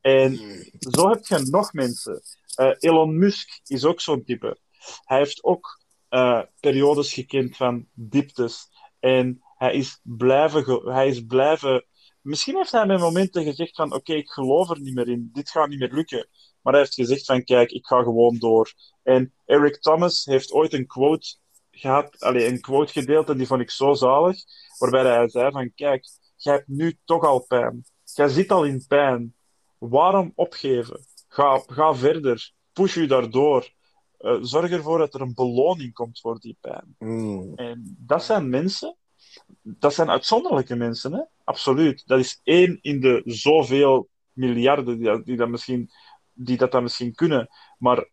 En 0.02 0.36
zo 0.80 1.10
heb 1.10 1.26
je 1.26 1.47
nog 1.50 1.74
mensen. 1.74 2.22
Uh, 2.60 2.72
Elon 2.80 3.18
Musk 3.18 3.62
is 3.66 3.86
ook 3.86 4.02
zo'n 4.02 4.24
type. 4.24 4.60
Hij 5.04 5.18
heeft 5.18 5.43
ook 5.43 5.80
uh, 6.10 6.41
periodes 6.60 7.14
gekend 7.14 7.56
van 7.56 7.88
dieptes. 7.93 8.68
En 9.00 9.43
hij 9.58 9.74
is 9.74 10.00
blijven, 10.04 10.93
hij 10.93 11.08
is 11.08 11.26
blijven 11.26 11.86
misschien 12.22 12.56
heeft 12.56 12.72
hij 12.72 12.86
met 12.86 13.00
momenten 13.00 13.43
gezegd 13.43 13.76
van 13.76 13.93
oké, 13.93 14.14
ik 14.14 14.30
geloof 14.30 14.70
er 14.70 14.80
niet 14.80 14.95
meer 14.95 15.08
in, 15.10 15.30
dit 15.34 15.50
gaat 15.50 15.70
niet 15.70 15.80
meer 15.80 15.93
lukken. 15.93 16.28
Maar 16.62 16.74
hij 16.74 16.82
heeft 16.82 16.93
gezegd 16.93 17.26
van 17.26 17.43
kijk, 17.43 17.72
ik 17.72 17.86
ga 17.86 18.04
gewoon 18.04 18.38
door. 18.38 18.74
En 19.04 19.34
Eric 19.45 19.82
Thomas 19.82 20.26
heeft 20.26 20.52
ooit 20.52 20.74
een 20.74 20.88
quote 20.88 21.38
gehad, 21.72 22.20
allez, 22.20 22.50
een 22.50 22.62
quote 22.62 22.91
gedeeld 22.91 23.30
en 23.30 23.38
die 23.38 23.47
vond 23.47 23.62
ik 23.62 23.72
zo 23.72 23.93
zalig, 23.93 24.38
waarbij 24.78 25.04
hij 25.04 25.30
zei 25.30 25.52
van 25.52 25.72
kijk, 25.76 26.06
jij 26.36 26.54
hebt 26.54 26.68
nu 26.68 26.97
toch 27.06 27.24
al 27.24 27.45
pijn. 27.47 27.86
Jij 28.04 28.28
zit 28.28 28.52
al 28.52 28.64
in 28.64 28.86
pijn. 28.88 29.36
Waarom 29.80 30.32
opgeven? 30.36 31.06
Ga, 31.28 31.64
ga 31.68 31.96
verder. 31.96 32.52
Push 32.74 32.96
je 32.96 33.08
daardoor. 33.08 33.70
Uh, 34.22 34.38
zorg 34.42 34.72
ervoor 34.72 34.98
dat 34.98 35.14
er 35.14 35.22
een 35.22 35.34
beloning 35.34 35.94
komt 35.94 36.20
voor 36.20 36.40
die 36.40 36.58
pijn. 36.62 36.96
Mm. 37.00 37.56
En 37.56 37.96
dat 38.00 38.24
zijn 38.24 38.50
mensen, 38.50 38.96
dat 39.62 39.94
zijn 39.94 40.10
uitzonderlijke 40.10 40.76
mensen, 40.76 41.14
hè? 41.14 41.22
absoluut. 41.44 42.04
Dat 42.06 42.20
is 42.20 42.40
één 42.44 42.78
in 42.82 43.00
de 43.00 43.22
zoveel 43.26 44.10
miljarden 44.34 44.98
die 44.98 45.06
dat, 45.06 45.26
die 45.26 45.38
dat, 45.38 45.50
misschien, 45.50 45.90
die 46.34 46.58
dat, 46.58 46.72
dat 46.72 46.82
misschien 46.82 47.14
kunnen. 47.14 47.50
Maar 47.78 48.08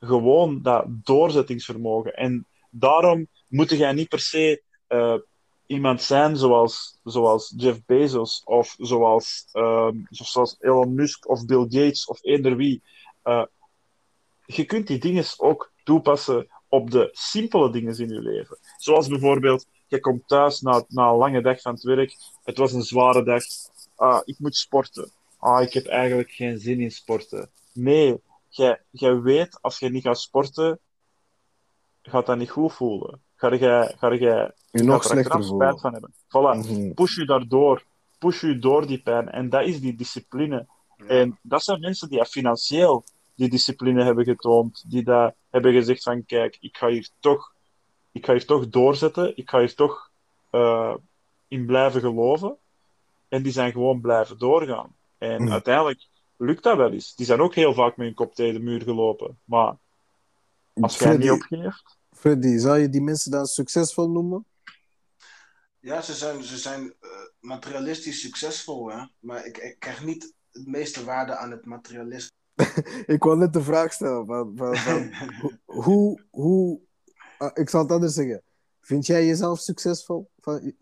gewoon 0.00 0.62
dat 0.62 0.84
doorzettingsvermogen. 0.88 2.14
En 2.14 2.46
daarom 2.70 3.26
moet 3.48 3.70
jij 3.70 3.92
niet 3.92 4.08
per 4.08 4.20
se 4.20 4.62
uh, 4.88 5.14
iemand 5.72 6.02
zijn 6.02 6.36
zoals, 6.36 7.00
zoals 7.04 7.54
Jeff 7.56 7.84
Bezos 7.86 8.42
of 8.44 8.74
zoals, 8.78 9.48
um, 9.52 10.06
zoals 10.10 10.56
Elon 10.60 10.94
Musk 10.94 11.28
of 11.28 11.44
Bill 11.46 11.66
Gates 11.68 12.06
of 12.06 12.24
eender 12.24 12.56
wie. 12.56 12.82
Uh, 13.24 13.44
je 14.46 14.64
kunt 14.64 14.86
die 14.86 14.98
dingen 14.98 15.24
ook 15.36 15.72
toepassen 15.84 16.46
op 16.68 16.90
de 16.90 17.08
simpele 17.12 17.70
dingen 17.70 17.98
in 17.98 18.08
je 18.08 18.20
leven. 18.20 18.58
Zoals 18.76 19.08
bijvoorbeeld, 19.08 19.66
je 19.86 20.00
komt 20.00 20.28
thuis 20.28 20.60
na, 20.60 20.84
na 20.88 21.08
een 21.08 21.16
lange 21.16 21.42
dag 21.42 21.60
van 21.60 21.74
het 21.74 21.82
werk, 21.82 22.16
het 22.44 22.58
was 22.58 22.72
een 22.72 22.82
zware 22.82 23.24
dag, 23.24 23.44
ah, 23.96 24.20
ik 24.24 24.38
moet 24.38 24.56
sporten. 24.56 25.12
Ah, 25.38 25.62
ik 25.62 25.72
heb 25.72 25.86
eigenlijk 25.86 26.30
geen 26.30 26.58
zin 26.58 26.80
in 26.80 26.90
sporten. 26.90 27.50
Nee, 27.72 28.20
jij, 28.48 28.80
jij 28.90 29.20
weet, 29.20 29.58
als 29.60 29.78
je 29.78 29.88
niet 29.88 30.02
gaat 30.02 30.20
sporten, 30.20 30.78
gaat 32.02 32.26
dat 32.26 32.36
niet 32.36 32.50
goed 32.50 32.72
voelen. 32.72 33.20
Ga 33.42 33.54
jij, 33.54 33.94
ga 33.98 34.14
jij 34.14 34.52
je 34.70 34.82
nog 34.82 35.02
slechter 35.04 35.44
spijt 35.44 35.80
van 35.80 35.92
hebben. 35.92 36.12
Voilà. 36.12 36.70
Mhm. 36.70 36.92
Push 36.94 37.16
je 37.16 37.24
daardoor. 37.24 37.84
Push 38.18 38.40
je 38.40 38.58
door 38.58 38.86
die 38.86 39.02
pijn. 39.02 39.28
En 39.30 39.48
dat 39.48 39.66
is 39.66 39.80
die 39.80 39.94
discipline. 39.94 40.66
En 41.06 41.38
dat 41.42 41.62
zijn 41.62 41.80
mensen 41.80 42.08
die 42.08 42.24
financieel 42.24 43.04
die 43.34 43.48
discipline 43.48 44.04
hebben 44.04 44.24
getoond. 44.24 44.84
Die 44.90 45.02
daar 45.02 45.34
hebben 45.50 45.72
gezegd 45.72 46.02
van, 46.02 46.24
kijk, 46.24 46.56
ik 46.60 46.76
ga 46.76 46.88
hier 46.88 47.08
toch, 47.20 47.52
ik 48.12 48.24
ga 48.26 48.32
hier 48.32 48.46
toch 48.46 48.68
doorzetten. 48.68 49.36
Ik 49.36 49.50
ga 49.50 49.58
hier 49.58 49.74
toch 49.74 50.10
uh, 50.52 50.94
in 51.48 51.66
blijven 51.66 52.00
geloven. 52.00 52.56
En 53.28 53.42
die 53.42 53.52
zijn 53.52 53.72
gewoon 53.72 54.00
blijven 54.00 54.38
doorgaan. 54.38 54.94
En 55.18 55.42
Mhm. 55.42 55.52
uiteindelijk 55.52 56.06
lukt 56.36 56.62
dat 56.62 56.76
wel 56.76 56.92
eens. 56.92 57.14
Die 57.14 57.26
zijn 57.26 57.40
ook 57.40 57.54
heel 57.54 57.74
vaak 57.74 57.96
met 57.96 58.06
hun 58.06 58.14
kop 58.14 58.34
tegen 58.34 58.54
de 58.54 58.60
muur 58.60 58.82
gelopen. 58.82 59.38
Maar 59.44 59.76
als 60.80 60.98
jij 60.98 61.16
niet 61.16 61.30
opgeeft... 61.30 62.00
Freddy, 62.16 62.58
zou 62.58 62.78
je 62.78 62.88
die 62.88 63.02
mensen 63.02 63.30
dan 63.30 63.46
succesvol 63.46 64.10
noemen? 64.10 64.46
Ja, 65.78 66.02
ze 66.02 66.14
zijn, 66.14 66.42
ze 66.42 66.58
zijn 66.58 66.94
eh, 67.00 67.10
materialistisch 67.40 68.20
succesvol, 68.20 68.90
hè? 68.90 69.06
maar 69.18 69.46
ik, 69.46 69.58
ik 69.58 69.78
krijg 69.78 70.04
niet 70.04 70.34
het 70.50 70.66
meeste 70.66 71.04
waarde 71.04 71.36
aan 71.36 71.50
het 71.50 71.64
materialisme. 71.64 72.30
Ik 73.06 73.22
wou 73.22 73.38
net 73.38 73.52
de 73.52 73.62
vraag 73.62 73.92
stellen 73.92 74.26
van, 74.26 74.56
van, 74.56 74.76
van 74.76 75.12
hoe, 75.84 76.24
hoe 76.30 76.80
ah, 77.38 77.50
ik 77.54 77.68
zal 77.68 77.82
het 77.82 77.92
anders 77.92 78.14
zeggen. 78.14 78.42
Vind 78.80 79.06
jij 79.06 79.26
jezelf 79.26 79.60
succesvol 79.60 80.30
van, 80.38 80.74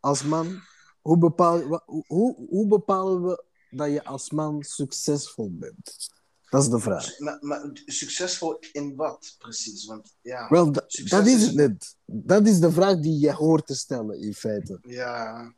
als 0.00 0.22
man? 0.22 0.60
Hoe, 1.00 1.18
bepaal, 1.18 1.82
hoe, 2.06 2.46
hoe 2.48 2.66
bepalen 2.66 3.22
we 3.22 3.44
dat 3.70 3.90
je 3.90 4.04
als 4.04 4.30
man 4.30 4.62
succesvol 4.62 5.56
bent? 5.58 6.12
Dat 6.52 6.62
is 6.62 6.68
de 6.68 6.78
vraag. 6.78 7.18
maar, 7.18 7.38
maar 7.40 7.70
succesvol 7.86 8.58
in 8.72 8.96
wat 8.96 9.34
precies? 9.38 9.84
Want 9.86 10.16
ja, 10.20 10.48
Wel, 10.48 10.72
dat 10.72 11.26
is 11.26 11.46
het 11.46 11.54
net. 11.54 11.96
Dat 12.04 12.46
is 12.46 12.60
de 12.60 12.72
vraag 12.72 13.00
die 13.00 13.18
je 13.18 13.32
hoort 13.32 13.66
te 13.66 13.74
stellen, 13.74 14.20
in 14.20 14.34
feite. 14.34 14.78
ja, 14.82 15.54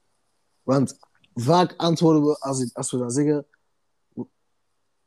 Want 0.63 0.97
vaak 1.35 1.75
antwoorden 1.77 2.23
we, 2.25 2.39
als, 2.39 2.75
als 2.75 2.91
we 2.91 2.99
dan 2.99 3.11
zeggen... 3.11 3.47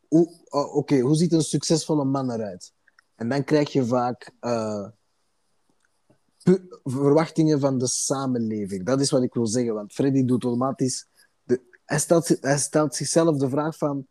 hoe- 0.07 0.41
oh, 0.49 0.75
Oké, 0.75 0.99
hoe 0.99 1.15
ziet 1.15 1.33
een 1.33 1.41
succesvolle 1.41 2.05
man 2.05 2.31
eruit? 2.31 2.73
En 3.15 3.29
dan 3.29 3.43
krijg 3.43 3.71
je 3.71 3.85
vaak 3.85 4.31
eh, 4.39 4.87
verwachtingen 6.83 7.59
van 7.59 7.77
de 7.77 7.87
samenleving. 7.87 8.85
Dat 8.85 9.01
is 9.01 9.09
wat 9.09 9.23
ik 9.23 9.33
wil 9.33 9.47
zeggen, 9.47 9.73
want 9.73 9.93
Freddy 9.93 10.25
doet 10.25 10.43
automatisch... 10.43 11.07
De, 11.43 11.61
hij, 11.85 11.99
stelt, 11.99 12.37
hij 12.41 12.57
stelt 12.57 12.95
zichzelf 12.95 13.37
de 13.37 13.49
vraag 13.49 13.77
van... 13.77 14.07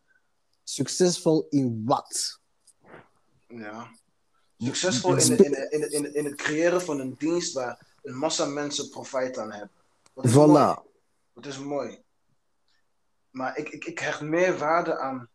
Succesvol 0.69 1.47
in 1.49 1.81
wat? 1.85 2.39
ja. 3.47 3.95
Succesvol 4.57 5.15
in, 5.17 5.37
in, 5.37 5.71
in, 5.71 5.91
in, 5.91 6.13
in 6.13 6.25
het 6.25 6.35
creëren 6.35 6.81
van 6.81 6.99
een 6.99 7.15
dienst 7.17 7.53
waar 7.53 7.85
een 8.03 8.15
massa 8.17 8.45
mensen 8.45 8.89
profijt 8.89 9.37
aan 9.37 9.51
hebben. 9.51 9.71
Dat 10.13 10.25
is 10.25 10.31
Voilà. 10.31 10.35
mooi. 10.35 10.75
Dat 11.33 11.45
is 11.45 11.57
mooi. 11.59 12.01
Maar 13.29 13.57
ik, 13.57 13.69
ik, 13.69 13.85
ik 13.85 13.99
hecht 13.99 14.21
meer 14.21 14.57
waarde 14.57 14.99
aan, 14.99 15.29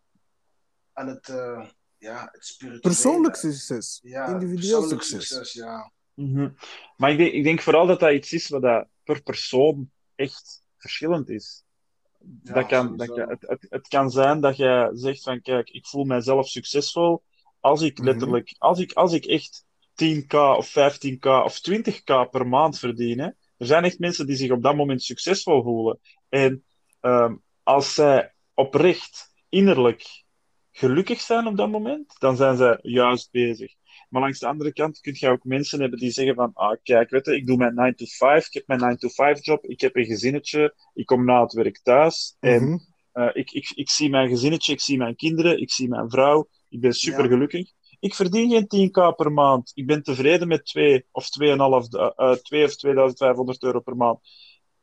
aan 0.92 1.06
het, 1.08 1.28
eh, 1.28 1.68
ja, 1.98 2.28
het 2.32 2.46
spirituele. 2.46 2.80
Persoonlijk 2.94 3.36
succes. 3.36 4.00
ja, 4.02 4.26
individueel 4.26 5.00
succes. 5.00 5.52
ja. 5.52 5.90
Mhm. 6.14 6.50
Maar 6.96 7.10
ik 7.10 7.16
denk, 7.18 7.32
ik 7.32 7.44
denk 7.44 7.60
vooral 7.60 7.86
dat 7.86 8.00
dat 8.00 8.12
iets 8.12 8.32
is 8.32 8.48
wat 8.48 8.62
dat 8.62 8.86
per 9.04 9.22
persoon 9.22 9.90
echt 10.14 10.62
verschillend 10.76 11.28
is. 11.28 11.64
Ja, 12.42 12.52
dat 12.54 12.66
kan, 12.66 12.96
dat 12.96 13.06
kan, 13.06 13.28
het, 13.28 13.42
het, 13.46 13.66
het 13.68 13.88
kan 13.88 14.10
zijn 14.10 14.40
dat 14.40 14.56
jij 14.56 14.90
zegt 14.92 15.22
van 15.22 15.40
kijk, 15.40 15.70
ik 15.70 15.86
voel 15.86 16.04
mijzelf 16.04 16.48
succesvol 16.48 17.22
als 17.60 17.80
ik 17.82 17.98
Mhm. 17.98 18.06
letterlijk, 18.06 18.54
als 18.58 18.78
ik, 18.78 18.92
als 18.92 19.12
ik 19.12 19.24
echt 19.24 19.64
10k 19.94 20.34
of 20.56 20.68
15k 20.70 21.26
of 21.44 21.60
20k 21.60 22.30
per 22.30 22.46
maand 22.48 22.78
verdien. 22.78 23.18
Hè. 23.18 23.26
Er 23.56 23.66
zijn 23.66 23.84
echt 23.84 23.98
mensen 23.98 24.26
die 24.26 24.36
zich 24.36 24.50
op 24.50 24.62
dat 24.62 24.76
moment 24.76 25.02
succesvol 25.02 25.62
voelen. 25.62 26.00
En 26.28 26.64
ehm, 27.00 27.36
als 27.62 27.94
zij 27.94 28.34
oprecht 28.54 29.32
innerlijk 29.48 30.24
gelukkig 30.70 31.20
zijn 31.20 31.46
op 31.46 31.56
dat 31.56 31.70
moment, 31.70 32.14
dan 32.18 32.36
zijn 32.36 32.56
zij 32.56 32.78
juist 32.82 33.30
bezig. 33.30 33.74
Maar 34.12 34.22
langs 34.22 34.38
de 34.38 34.46
andere 34.46 34.72
kant 34.72 35.00
kun 35.00 35.16
je 35.18 35.28
ook 35.28 35.44
mensen 35.44 35.80
hebben 35.80 35.98
die 35.98 36.10
zeggen 36.10 36.34
van, 36.34 36.50
ah, 36.54 36.76
kijk, 36.82 37.10
weet 37.10 37.26
je, 37.26 37.36
ik 37.36 37.46
doe 37.46 37.56
mijn 37.56 37.74
9 37.74 37.96
to 37.96 38.04
5, 38.08 38.46
ik 38.46 38.52
heb 38.52 38.66
mijn 38.66 38.80
9 38.80 38.98
to 38.98 39.08
5 39.08 39.44
job, 39.44 39.64
ik 39.64 39.80
heb 39.80 39.96
een 39.96 40.04
gezinnetje, 40.04 40.74
ik 40.94 41.06
kom 41.06 41.24
na 41.24 41.42
het 41.42 41.52
werk 41.52 41.80
thuis 41.82 42.36
en 42.40 42.62
Mhm. 42.64 42.78
eh, 43.12 43.30
ik, 43.32 43.50
ik, 43.50 43.72
ik 43.74 43.90
zie 43.90 44.10
mijn 44.10 44.28
gezinnetje, 44.28 44.72
ik 44.72 44.80
zie 44.80 44.96
mijn 44.98 45.16
kinderen, 45.16 45.60
ik 45.60 45.70
zie 45.70 45.88
mijn 45.88 46.10
vrouw, 46.10 46.48
ik 46.68 46.80
ben 46.80 46.92
super 46.92 47.26
gelukkig. 47.28 47.70
Ik 48.00 48.14
verdien 48.14 48.50
geen 48.50 48.66
10k 48.90 49.16
per 49.16 49.32
maand. 49.32 49.70
Ik 49.74 49.86
ben 49.86 50.02
tevreden 50.02 50.48
met 50.48 50.64
2 50.66 51.06
of 51.10 51.28
2,5, 51.28 51.88
da- 51.88 52.12
eh, 52.16 52.32
2 52.32 52.64
of 52.64 52.76
2500 52.76 53.62
euro 53.62 53.80
per 53.80 53.96
maand. 53.96 54.18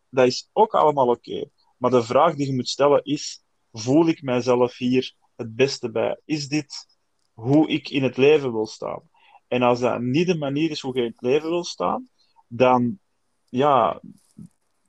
Dat 0.09 0.27
is 0.27 0.49
ook 0.53 0.73
allemaal 0.73 1.07
oké. 1.07 1.49
Maar 1.77 1.91
de 1.91 2.03
vraag 2.03 2.35
die 2.35 2.47
je 2.47 2.53
moet 2.55 2.69
stellen 2.69 3.03
is, 3.03 3.43
voel 3.71 4.07
ik 4.07 4.21
mijzelf 4.21 4.77
hier 4.77 5.13
het 5.35 5.55
beste 5.55 5.91
bij? 5.91 6.19
Is 6.25 6.47
dit 6.47 6.87
hoe 7.33 7.67
ik 7.69 7.89
in 7.89 8.03
het 8.03 8.17
leven 8.17 8.51
wil 8.51 8.65
staan? 8.67 9.01
En 9.49 9.61
als 9.61 9.79
dat 9.79 10.01
niet 10.01 10.27
de 10.27 10.37
manier 10.37 10.69
is 10.69 10.81
hoe 10.81 10.95
je 10.95 11.01
in 11.01 11.11
het 11.11 11.21
leven 11.21 11.49
wil 11.49 11.63
staan, 11.63 12.09
dan, 12.47 12.99
ja, 13.49 14.01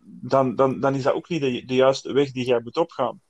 dan, 0.04 0.54
dan, 0.54 0.80
dan 0.80 0.94
is 0.94 1.02
dat 1.02 1.14
ook 1.14 1.28
niet 1.28 1.40
de, 1.40 1.64
de 1.64 1.74
juiste 1.74 2.12
weg 2.12 2.30
die 2.32 2.46
jij 2.46 2.61
moet 2.61 2.76
opgaan. 2.76 3.20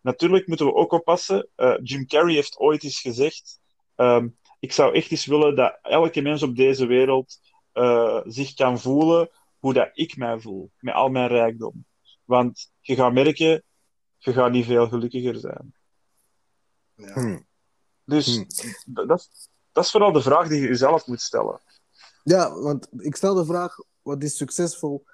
Natuurlijk 0.00 0.46
moeten 0.46 0.66
we 0.66 0.74
ook 0.74 0.92
oppassen. 0.92 1.48
Eh, 1.54 1.74
Jim 1.82 2.06
Carrey 2.06 2.34
heeft 2.34 2.58
ooit 2.58 2.82
eens 2.84 3.00
gezegd: 3.00 3.60
ehm, 3.94 4.28
Ik 4.60 4.72
zou 4.72 4.94
echt 4.94 5.10
eens 5.10 5.26
willen 5.26 5.56
dat 5.56 5.78
elke 5.82 6.20
mens 6.20 6.42
op 6.42 6.56
deze 6.56 6.86
wereld 6.86 7.38
eh, 7.72 8.20
zich 8.24 8.54
kan 8.54 8.78
voelen 8.80 9.30
hoe 9.58 9.72
dat 9.72 9.90
ik 9.92 10.16
mij 10.16 10.38
voel, 10.40 10.70
met 10.78 10.94
al 10.94 11.08
mijn 11.08 11.28
rijkdom. 11.28 11.84
Want 12.24 12.72
je 12.80 12.94
gaat 12.94 13.12
merken, 13.12 13.62
je 14.18 14.32
gaat 14.32 14.50
niet 14.50 14.64
veel 14.66 14.88
gelukkiger 14.88 15.36
zijn. 15.36 15.74
Ja. 16.96 17.12
Hm. 17.12 17.40
Dus 18.04 18.36
Hmm. 18.36 18.46
dat, 19.06 19.18
is- 19.18 19.48
dat 19.74 19.84
is 19.84 19.90
vooral 19.90 20.12
de 20.12 20.22
vraag 20.22 20.48
die 20.48 20.60
je 20.60 20.68
jezelf 20.68 21.06
moet 21.06 21.20
stellen. 21.20 21.60
Ja, 22.22 22.58
want 22.60 22.88
ik 22.96 23.16
stel 23.16 23.34
de 23.34 23.44
vraag, 23.44 23.76
wat 24.02 24.22
is 24.22 24.36
succesvol? 24.36 25.04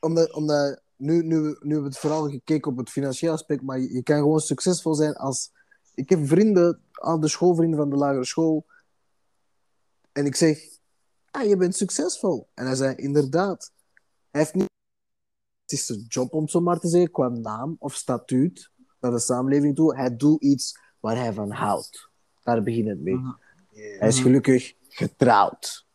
Omdat, 0.00 0.32
omdat 0.32 0.80
nu, 0.96 1.22
nu, 1.22 1.40
nu 1.40 1.48
hebben 1.48 1.82
we 1.82 1.88
het 1.88 1.98
vooral 1.98 2.30
gekeken 2.30 2.70
op 2.70 2.76
het 2.76 2.90
financiële 2.90 3.32
aspect, 3.32 3.62
maar 3.62 3.78
je, 3.78 3.92
je 3.92 4.02
kan 4.02 4.16
gewoon 4.16 4.40
succesvol 4.40 4.94
zijn 4.94 5.16
als... 5.16 5.52
Ik 5.94 6.08
heb 6.08 6.26
vrienden, 6.26 6.80
al 6.92 7.20
de 7.20 7.28
schoolvrienden 7.28 7.78
van 7.78 7.90
de 7.90 7.96
lagere 7.96 8.24
school, 8.24 8.66
en 10.12 10.26
ik 10.26 10.36
zeg, 10.36 10.58
ah, 11.30 11.48
je 11.48 11.56
bent 11.56 11.76
succesvol. 11.76 12.48
En 12.54 12.66
hij 12.66 12.74
zei, 12.74 12.94
inderdaad. 12.94 13.72
Hij 14.30 14.40
heeft 14.40 14.54
niet... 14.54 14.72
Het 15.62 15.72
is 15.72 15.86
zijn 15.86 16.04
job, 16.08 16.32
om 16.32 16.48
zo 16.48 16.60
maar 16.60 16.78
te 16.78 16.88
zeggen, 16.88 17.10
qua 17.10 17.28
naam 17.28 17.76
of 17.78 17.94
statuut 17.94 18.70
naar 19.00 19.10
de 19.10 19.18
samenleving 19.18 19.74
toe. 19.76 19.96
Hij 19.96 20.16
doet 20.16 20.42
iets 20.42 20.78
waar 21.00 21.16
hij 21.16 21.32
van 21.32 21.50
houdt. 21.50 22.10
Daar 22.42 22.62
begint 22.62 22.88
het 22.88 23.00
mee. 23.00 23.14
Mhm. 23.14 23.32
Hij 23.74 24.08
is 24.08 24.20
gelukkig 24.20 24.74
getrouwd. 24.88 25.86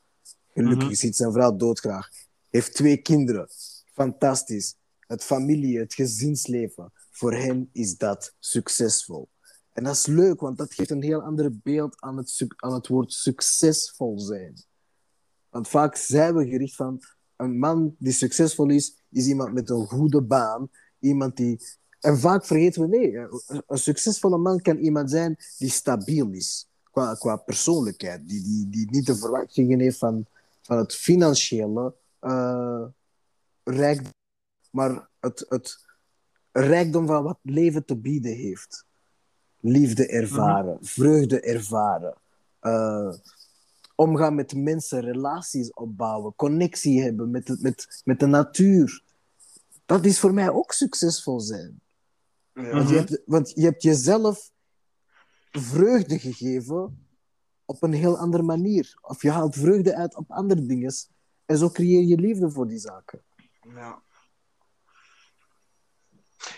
Gelukkig 0.53 0.83
Mhm. 0.87 0.93
ziet 0.93 1.15
zijn 1.15 1.31
vrouw 1.31 1.55
doodgraag. 1.55 2.09
Heeft 2.49 2.73
twee 2.73 2.97
kinderen. 2.97 3.47
Fantastisch. 3.93 4.77
het 5.07 5.23
familie, 5.23 5.79
het 5.79 5.93
gezinsleven. 5.93 6.91
Voor 7.11 7.33
hen 7.33 7.69
is 7.73 7.97
dat 7.97 8.35
succesvol. 8.39 9.29
En 9.73 9.83
dat 9.83 9.95
is 9.95 10.05
leuk, 10.05 10.39
want 10.39 10.57
dat 10.57 10.73
geeft 10.73 10.89
een 10.89 11.03
heel 11.03 11.21
ander 11.21 11.57
beeld 11.57 12.01
aan 12.01 12.17
het, 12.17 12.45
aan 12.55 12.73
het 12.73 12.87
woord 12.87 13.13
succesvol 13.13 14.19
zijn. 14.19 14.53
Want 15.49 15.67
vaak 15.67 15.95
zijn 15.95 16.35
we 16.35 16.47
gericht 16.47 16.75
van 16.75 17.01
een 17.35 17.57
man 17.59 17.95
die 17.99 18.13
succesvol 18.13 18.69
is, 18.69 18.95
is 19.09 19.27
iemand 19.27 19.53
met 19.53 19.69
een 19.69 19.85
goede 19.87 20.21
baan. 20.21 20.69
Iemand 20.99 21.37
die... 21.37 21.61
En 21.99 22.19
vaak 22.19 22.45
vergeten 22.45 22.81
we, 22.81 22.87
nee, 22.87 23.15
een, 23.15 23.63
een 23.67 23.77
succesvolle 23.77 24.37
man 24.37 24.61
kan 24.61 24.77
iemand 24.77 25.09
zijn 25.11 25.37
die 25.57 25.69
stabiel 25.69 26.31
is. 26.31 26.68
Qua, 26.91 27.13
qua 27.15 27.35
persoonlijkheid. 27.35 28.27
Die, 28.29 28.43
die, 28.43 28.69
die 28.69 28.87
niet 28.89 29.05
de 29.05 29.15
verwachtingen 29.15 29.79
heeft 29.79 29.97
van, 29.97 30.25
van 30.61 30.77
het 30.77 30.95
financiële 30.95 31.93
eh 32.19 32.83
rijkdom, 33.63 34.11
maar 34.71 35.07
het, 35.19 35.45
het 35.49 35.85
rijkdom 36.51 37.07
van 37.07 37.23
wat 37.23 37.39
leven 37.41 37.85
te 37.85 37.95
bieden 37.97 38.35
heeft. 38.35 38.85
Liefde 39.59 40.07
ervaren, 40.07 40.77
vreugde 40.81 41.39
ervaren, 41.41 42.13
eh, 42.59 43.13
omgaan 43.95 44.35
met 44.35 44.55
mensen, 44.55 45.01
relaties 45.01 45.73
opbouwen, 45.73 46.35
connectie 46.35 47.01
hebben 47.01 47.31
met, 47.31 47.47
het- 47.47 47.61
met, 47.61 48.01
met 48.03 48.19
de 48.19 48.25
natuur. 48.25 49.03
Dat 49.85 50.05
is 50.05 50.19
voor 50.19 50.33
mij 50.33 50.49
ook 50.49 50.71
succesvol 50.71 51.39
zijn. 51.39 51.79
Ja. 52.53 52.69
Want, 52.71 52.89
je 52.89 52.95
hebt, 52.95 53.21
want 53.25 53.51
je 53.55 53.61
hebt 53.63 53.83
jezelf 53.83 54.51
vreugde 55.51 56.19
gegeven 56.19 57.07
op 57.65 57.83
een 57.83 57.93
heel 57.93 58.17
andere 58.17 58.43
manier. 58.43 58.97
Of 59.01 59.21
je 59.21 59.31
haalt 59.31 59.55
vreugde 59.55 59.95
uit 59.95 60.15
op 60.15 60.31
andere 60.31 60.65
dingen. 60.65 60.93
En 61.45 61.57
zo 61.57 61.69
creëer 61.69 62.03
je 62.03 62.17
liefde 62.17 62.51
voor 62.51 62.67
die 62.67 62.79
zaken. 62.79 63.23
Ja. 63.61 64.03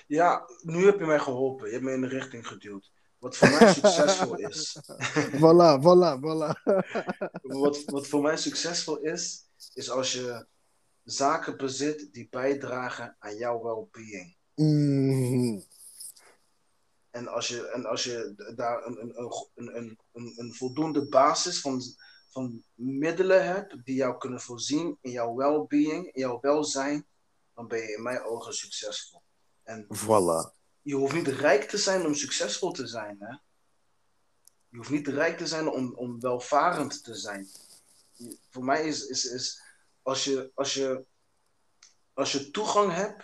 Ja, 0.07 0.49
nu 0.61 0.85
heb 0.85 0.99
je 0.99 1.05
mij 1.05 1.19
geholpen. 1.19 1.65
Je 1.65 1.71
hebt 1.73 1.83
me 1.83 1.93
in 1.93 2.01
de 2.01 2.07
richting 2.07 2.47
geduwd. 2.47 2.91
Wat 3.17 3.37
voor 3.37 3.49
mij 3.49 3.73
succesvol 3.73 4.35
is. 4.35 4.77
Voilà, 5.43 5.79
voilà, 5.81 6.19
voilà. 6.19 6.51
Wat, 7.41 7.83
wat 7.85 8.07
voor 8.07 8.21
mij 8.21 8.37
succesvol 8.37 8.97
is, 8.97 9.49
is 9.73 9.89
als 9.89 10.13
je 10.13 10.45
zaken 11.03 11.57
bezit 11.57 12.13
die 12.13 12.27
bijdragen 12.29 13.15
aan 13.19 13.35
jouw 13.35 13.61
well-being. 13.61 14.35
Mhm. 14.55 15.59
En 17.11 17.27
als 17.27 17.47
je, 17.47 17.67
en 17.67 17.85
als 17.85 18.03
je 18.03 18.33
daar 18.55 18.85
een, 18.85 19.01
een, 19.01 19.17
een, 19.55 19.75
een, 19.75 19.99
een, 20.13 20.33
een 20.37 20.53
voldoende 20.53 21.09
basis 21.09 21.61
van, 21.61 21.81
van 22.29 22.63
middelen 22.73 23.45
hebt 23.45 23.85
die 23.85 23.95
jou 23.95 24.17
kunnen 24.17 24.41
voorzien 24.41 24.97
in 25.01 25.11
jouw 25.11 25.35
well-being, 25.35 26.05
in 26.05 26.21
jouw 26.21 26.39
welzijn, 26.39 27.05
dan 27.55 27.67
ben 27.67 27.79
je 27.79 27.93
in 27.95 28.03
mijn 28.03 28.23
ogen 28.23 28.53
succesvol. 28.53 29.21
En 29.63 29.85
Voilà. 29.97 30.55
je 30.81 30.95
hoeft 30.95 31.13
niet 31.13 31.27
rijk 31.27 31.63
te 31.69 31.77
zijn 31.77 32.05
om 32.05 32.13
succesvol 32.15 32.71
te 32.71 32.87
zijn. 32.87 33.17
Hè? 33.19 33.35
Je 34.69 34.77
hoeft 34.77 34.89
niet 34.89 35.07
rijk 35.07 35.37
te 35.37 35.47
zijn 35.47 35.67
om, 35.69 35.93
om 35.95 36.19
welvarend 36.19 37.03
te 37.03 37.15
zijn. 37.15 37.47
Je- 38.13 38.37
Voor 38.49 38.63
mij 38.63 38.87
is, 38.87 39.05
is, 39.07 39.25
is 39.25 39.61
als, 40.01 40.23
je, 40.23 40.51
als, 40.55 40.73
je, 40.73 41.05
als 42.13 42.31
je 42.31 42.51
toegang 42.51 42.93
hebt 42.93 43.23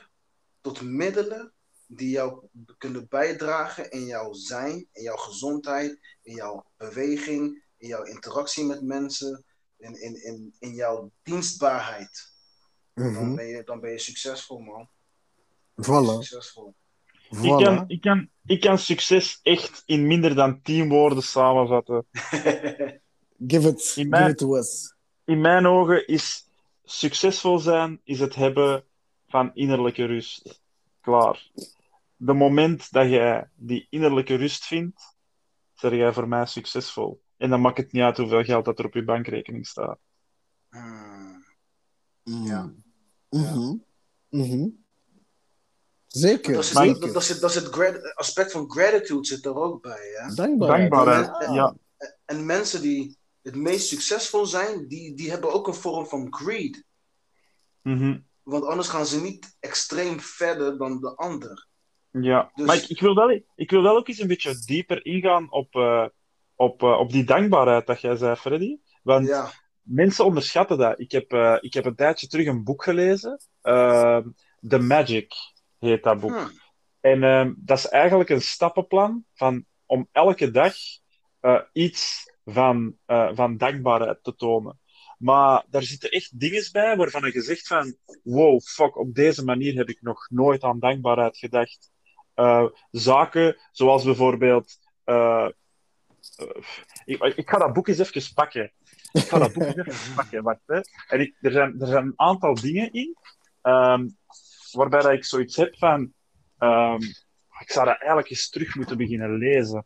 tot 0.62 0.82
middelen 0.82 1.54
die 1.88 2.10
jou 2.10 2.48
kunnen 2.78 3.08
bijdragen 3.10 3.92
in 3.92 4.06
jouw 4.06 4.34
zijn, 4.34 4.88
in 4.92 5.04
jouw 5.04 5.16
gezondheid, 5.16 6.00
in 6.22 6.36
jouw 6.36 6.66
beweging, 6.78 7.64
in 7.78 7.88
jouw 7.88 8.04
interactie 8.04 8.66
met 8.66 8.82
mensen, 8.82 9.46
in, 9.78 10.02
in, 10.02 10.24
in, 10.24 10.56
in 10.60 10.74
jouw 10.74 11.12
dienstbaarheid, 11.24 12.32
dan, 12.94 13.12
Mhm. 13.12 13.36
ben 13.36 13.46
je, 13.48 13.64
dan 13.64 13.80
ben 13.80 13.92
je 13.92 13.98
succesvol, 14.00 14.60
man. 14.60 14.90
Voilà. 15.82 16.24
Succesvol. 16.24 16.76
Ik, 17.30 17.58
kan, 17.64 17.84
ik, 17.88 18.02
kan, 18.02 18.30
ik 18.46 18.60
kan 18.62 18.78
succes 18.78 19.40
echt 19.44 19.84
in 19.86 20.08
minder 20.08 20.36
dan 20.36 20.62
tien 20.62 20.90
woorden 20.90 21.24
samenvatten. 21.24 22.06
Give 23.48 23.68
it, 23.70 23.94
In 23.96 24.10
mijn- 24.10 24.22
give 24.24 24.32
it 24.32 24.38
to 24.38 24.56
us. 24.56 24.96
In 25.26 25.42
mijn 25.42 25.66
ogen 25.66 26.08
is 26.08 26.48
succesvol 26.84 27.60
zijn 27.60 28.02
is 28.04 28.20
het 28.20 28.36
hebben 28.36 28.84
van 29.28 29.52
innerlijke 29.54 30.06
rust. 30.06 30.62
Klaar. 31.02 31.52
De 32.20 32.34
moment 32.34 32.92
dat 32.92 33.10
jij 33.10 33.50
die 33.56 33.88
innerlijke 33.90 34.36
rust 34.36 34.66
vindt, 34.66 35.16
zeg 35.74 35.92
jij 35.92 36.14
voor 36.14 36.28
mij 36.28 36.46
succesvol. 36.46 37.22
En 37.38 37.50
dan 37.50 37.62
maakt 37.62 37.78
het 37.78 37.92
niet 37.92 38.04
uit 38.04 38.18
hoeveel 38.18 38.44
geld 38.44 38.66
dat 38.66 38.80
er 38.80 38.86
op 38.86 38.94
je 38.94 39.04
bankrekening 39.04 39.68
staat. 39.68 40.00
Hmm. 40.70 41.46
Mm. 42.24 42.46
Ja. 42.46 42.74
Mhm. 43.30 43.76
Mhm. 44.30 44.68
Zeker, 46.08 46.54
Dat 46.54 46.66
zit, 46.66 46.78
zeker. 46.78 47.00
dat, 47.00 47.14
dat 47.14 47.24
zit, 47.24 47.40
dat 47.42 47.52
zit 47.52 47.66
grat- 47.66 48.16
aspect 48.16 48.52
van 48.52 48.72
gratitude 48.72 49.26
zit 49.28 49.46
er 49.46 49.56
ook 49.56 49.82
bij. 49.82 50.10
Hè? 50.14 50.34
Dankbaarheid. 50.34 50.92
Dankbaarheid, 50.92 51.48
Ja. 51.48 51.54
ja. 51.54 51.76
En 52.26 52.46
mensen 52.46 52.82
die 52.82 53.18
het 53.42 53.56
meest 53.56 53.88
succesvol 53.88 54.46
zijn, 54.46 54.88
die, 54.88 55.16
die 55.16 55.30
hebben 55.30 55.54
ook 55.54 55.68
een 55.68 55.74
vorm 55.74 56.06
van 56.06 56.34
greed. 56.34 56.84
Mhm. 57.82 58.20
Want 58.44 58.64
anders 58.66 58.88
gaan 58.88 59.06
ze 59.06 59.22
niet 59.22 59.56
extreem 59.60 60.20
verder 60.20 60.78
dan 60.78 61.00
de 61.00 61.16
ander. 61.16 61.67
Ja, 62.22 62.52
Dus- 62.56 62.66
maar 62.66 62.76
ik, 62.76 62.88
ik, 62.88 63.00
wil 63.00 63.16
wel, 63.16 63.42
ik 63.56 63.72
wil 63.72 63.82
wel 63.82 63.96
ook 63.98 64.08
eens 64.08 64.20
een 64.20 64.28
beetje 64.28 64.64
dieper 64.66 65.06
ingaan 65.06 65.52
op, 65.52 65.76
eh, 65.76 66.06
op, 66.56 66.84
eh, 66.84 67.00
op 67.00 67.12
die 67.12 67.24
dankbaarheid 67.24 67.88
dat 67.88 68.02
jij 68.02 68.16
zei, 68.16 68.36
Freddy. 68.36 68.78
Want 69.04 69.28
Ja. 69.28 69.52
mensen 69.82 70.26
onderschatten 70.26 70.78
dat. 70.78 71.00
Ik 71.00 71.12
heb, 71.12 71.32
eh, 71.32 71.58
ik 71.60 71.74
heb 71.74 71.86
een 71.86 71.96
tijdje 71.96 72.28
terug 72.28 72.48
een 72.48 72.64
boek 72.64 72.84
gelezen. 72.84 73.40
eh, 73.62 74.20
The 74.68 74.80
Magic 74.80 75.34
heet 75.80 76.04
dat 76.04 76.20
boek. 76.20 76.32
Hmm. 76.38 76.50
En 77.02 77.24
ehm, 77.24 77.54
dat 77.58 77.78
is 77.78 77.88
eigenlijk 77.88 78.30
een 78.30 78.42
stappenplan 78.42 79.26
van 79.34 79.66
om 79.86 80.08
elke 80.12 80.52
dag 80.52 80.74
iets 81.74 82.34
van, 82.46 82.98
van 83.34 83.58
dankbaarheid 83.58 84.24
te 84.24 84.36
tonen. 84.36 84.80
Maar 85.18 85.66
daar 85.70 85.84
zitten 85.84 86.10
echt 86.12 86.40
dingen 86.40 86.70
bij 86.72 86.96
waarvan 86.96 87.32
je 87.34 87.42
zegt 87.42 87.68
van 87.68 87.98
wow, 88.24 88.62
fuck, 88.62 88.98
op 88.98 89.14
deze 89.16 89.44
manier 89.44 89.76
heb 89.76 89.90
ik 89.90 90.02
nog 90.02 90.30
nooit 90.30 90.64
aan 90.64 90.80
dankbaarheid 90.80 91.38
gedacht. 91.38 91.92
Eh, 92.38 92.66
zaken 92.92 93.58
zoals 93.72 94.04
bijvoorbeeld... 94.04 94.78
eh, 95.04 95.50
eh, 96.36 96.64
ik, 97.06 97.24
ik 97.24 97.50
ga 97.50 97.58
dat 97.58 97.74
boek 97.74 97.88
eens 97.88 97.98
even 97.98 98.34
pakken. 98.34 98.72
Ik 99.12 99.22
ga 99.22 99.40
dat 99.40 99.54
boek 99.54 99.64
eens 99.64 99.76
even 99.76 100.16
pakken, 100.22 100.44
wacht. 100.44 100.62
Hè. 100.66 100.80
En 101.08 101.20
ik, 101.20 101.36
er, 101.42 101.52
zijn, 101.52 101.82
er 101.82 101.88
zijn 101.88 102.06
een 102.06 102.14
aantal 102.16 102.54
dingen 102.54 102.94
in 102.94 103.18
ehm, 103.62 104.10
waarbij 104.72 105.02
dat 105.02 105.12
ik 105.12 105.26
zoiets 105.26 105.56
heb 105.56 105.78
van... 105.78 106.14
ehm, 106.58 107.02
ik 107.60 107.72
zou 107.72 107.86
dat 107.86 107.98
eigenlijk 107.98 108.30
eens 108.30 108.50
terug 108.50 108.76
moeten 108.76 108.98
beginnen 108.98 109.38
lezen. 109.38 109.86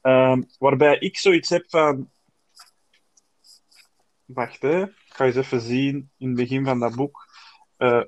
Ehm, 0.00 0.42
waarbij 0.58 0.98
ik 0.98 1.18
zoiets 1.18 1.48
heb 1.48 1.64
van... 1.68 2.10
Wacht, 4.24 4.62
hè. 4.62 4.82
Ik 4.82 5.14
ga 5.14 5.24
eens 5.24 5.36
even 5.36 5.60
zien 5.60 6.10
in 6.18 6.26
het 6.26 6.36
begin 6.36 6.64
van 6.64 6.78
dat 6.78 6.94
boek 6.94 7.26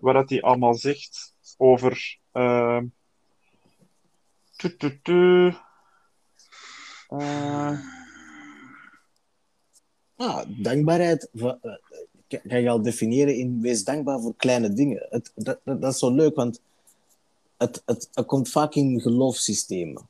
wat 0.01 0.15
dat 0.15 0.31
hij 0.31 0.43
allemaal 0.43 0.75
zegt 0.75 1.35
over... 1.57 2.19
Eh, 7.09 7.79
Ah, 10.21 10.45
dankbaarheid 10.49 11.29
eh, 11.33 11.53
kan 12.29 12.61
je 12.61 12.69
al 12.69 12.83
definiëren 12.83 13.37
in 13.37 13.61
wees 13.61 13.85
dankbaar 13.85 14.21
voor 14.21 14.35
kleine 14.37 14.73
dingen. 14.73 15.07
Het, 15.11 15.33
dat, 15.35 15.61
dat, 15.65 15.93
is 15.93 15.99
zo 15.99 16.11
leuk, 16.11 16.35
want 16.35 16.61
het, 17.57 17.83
het, 17.87 18.09
het 18.13 18.27
komt 18.27 18.49
vaak 18.49 18.75
in 18.75 19.01
geloofssystemen. 19.01 20.09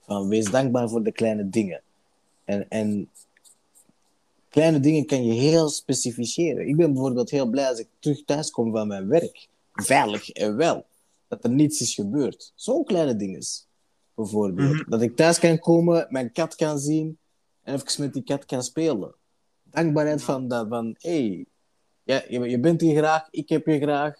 Van 0.00 0.28
wees 0.28 0.50
dankbaar 0.50 0.88
voor 0.88 1.02
de 1.02 1.12
kleine 1.12 1.48
dingen. 1.48 1.80
En, 2.44 2.68
en 2.68 3.10
kleine 4.48 4.80
dingen 4.80 5.06
kan 5.06 5.24
je 5.24 5.32
heel 5.32 5.68
specificeren. 5.68 6.68
Ik 6.68 6.76
ben 6.76 6.92
bijvoorbeeld 6.92 7.30
heel 7.30 7.46
blij 7.46 7.68
als 7.68 7.78
ik 7.78 7.88
terug 7.98 8.24
thuis 8.24 8.50
kom 8.50 8.72
van 8.72 8.88
mijn 8.88 9.08
werk. 9.08 9.48
Veilig 9.72 10.30
en 10.30 10.56
wel. 10.56 10.84
Dat 11.32 11.44
er 11.44 11.50
niets 11.50 11.80
is 11.80 11.94
gebeurd. 11.94 12.52
Zo'n 12.54 12.84
kleine 12.84 13.16
dingen. 13.16 13.42
Bijvoorbeeld. 14.14 14.72
Mhm. 14.74 14.90
Dat 14.90 15.02
ik 15.02 15.16
thuis 15.16 15.38
kan 15.38 15.58
komen, 15.58 16.06
mijn 16.10 16.32
kat 16.32 16.54
kan 16.54 16.78
zien 16.78 17.18
en 17.62 17.74
even 17.74 18.02
met 18.02 18.12
die 18.12 18.22
kat 18.22 18.44
kan 18.44 18.62
spelen. 18.62 19.14
Dankbaarheid 19.62 20.22
van 20.22 20.48
dat, 20.48 20.68
van 20.68 20.94
hé, 20.98 21.44
hey, 22.04 22.26
je, 22.28 22.48
je 22.50 22.60
bent 22.60 22.80
hier 22.80 22.96
graag, 22.96 23.28
ik 23.30 23.48
heb 23.48 23.66
je 23.66 23.80
graag. 23.80 24.14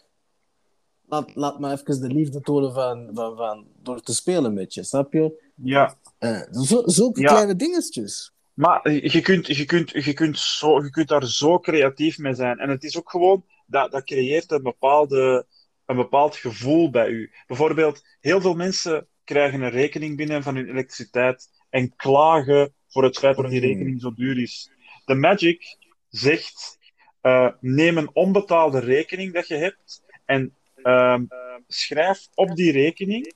Laat, 1.06 1.34
laat 1.34 1.60
me 1.60 1.70
even 1.70 2.00
de 2.00 2.08
liefde 2.08 2.40
tonen 2.40 2.72
van, 2.72 3.10
van, 3.14 3.36
van, 3.36 3.66
door 3.82 4.00
te 4.00 4.14
spelen 4.14 4.54
met 4.54 4.74
je, 4.74 4.82
snap 4.82 5.12
je? 5.12 5.50
ja, 5.54 5.98
Eh, 6.18 6.40
zo, 6.52 6.82
zulke 6.84 7.20
Ja. 7.20 7.26
kleine 7.28 7.56
dingetjes. 7.56 8.32
Maar 8.54 8.92
je 8.92 9.20
kunt, 9.20 9.46
je, 9.46 9.64
kunt, 9.64 9.90
je, 9.90 10.12
kunt 10.12 10.38
zo, 10.38 10.82
je 10.82 10.90
kunt 10.90 11.08
daar 11.08 11.26
zo 11.26 11.58
creatief 11.58 12.18
mee 12.18 12.34
zijn. 12.34 12.58
En 12.58 12.68
het 12.70 12.84
is 12.84 12.96
ook 12.98 13.10
gewoon, 13.10 13.44
dat, 13.66 13.92
dat 13.92 14.04
creëert 14.04 14.50
een, 14.50 14.62
bepaalde, 14.62 15.46
een 15.86 15.96
bepaald 15.96 16.36
gevoel 16.36 16.90
bij 16.90 17.08
u. 17.08 17.30
Bijvoorbeeld, 17.46 18.04
heel 18.20 18.40
veel 18.40 18.54
mensen 18.54 19.06
krijgen 19.24 19.60
een 19.62 19.70
rekening 19.70 20.16
binnen 20.16 20.42
van 20.42 20.56
hun 20.56 20.68
elektriciteit 20.68 21.48
en 21.70 21.96
klagen 21.96 22.74
voor 22.88 23.04
het 23.04 23.18
feit 23.18 23.36
dat 23.36 23.50
die 23.50 23.60
Mm. 23.60 23.66
rekening 23.66 24.00
zo 24.00 24.14
duur 24.14 24.42
is. 24.42 24.70
De 25.04 25.14
Magic 25.14 25.76
zegt, 26.08 26.78
eh, 27.20 27.48
neem 27.60 27.96
een 27.98 28.10
onbetaalde 28.12 28.78
rekening 28.78 29.32
dat 29.32 29.46
je 29.46 29.54
hebt 29.54 30.02
en 30.24 30.54
ehm, 30.82 31.24
schrijf 31.66 32.28
op 32.34 32.56
die 32.56 32.72
rekening, 32.72 33.34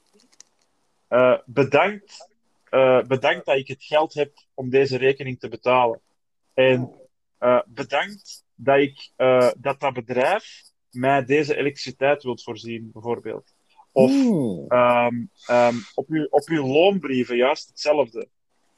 eh, 1.09 1.39
bedankt, 1.44 2.28
eh, 2.70 3.02
bedankt 3.02 3.47
dat 3.47 3.56
ik 3.56 3.68
het 3.68 3.85
geld 3.85 4.14
heb 4.14 4.32
om 4.55 4.70
deze 4.70 4.97
rekening 4.97 5.39
te 5.39 5.48
betalen. 5.48 6.01
En 6.55 6.90
bedankt 7.66 8.44
dat, 8.55 8.78
ik, 8.78 9.10
dat 9.59 9.81
dat 9.81 9.93
bedrijf 9.93 10.62
mij 10.97 11.24
deze 11.24 11.56
elektriciteit 11.56 12.23
wilt 12.23 12.43
voorzien, 12.43 12.90
bijvoorbeeld. 12.93 13.55
Of 13.93 14.10
ehm, 14.68 15.14
ehm, 15.47 15.74
op, 15.94 16.09
uw, 16.09 16.27
op 16.31 16.48
uw 16.48 16.66
loonbrieven 16.66 17.36
juist 17.36 17.68
hetzelfde. 17.68 18.28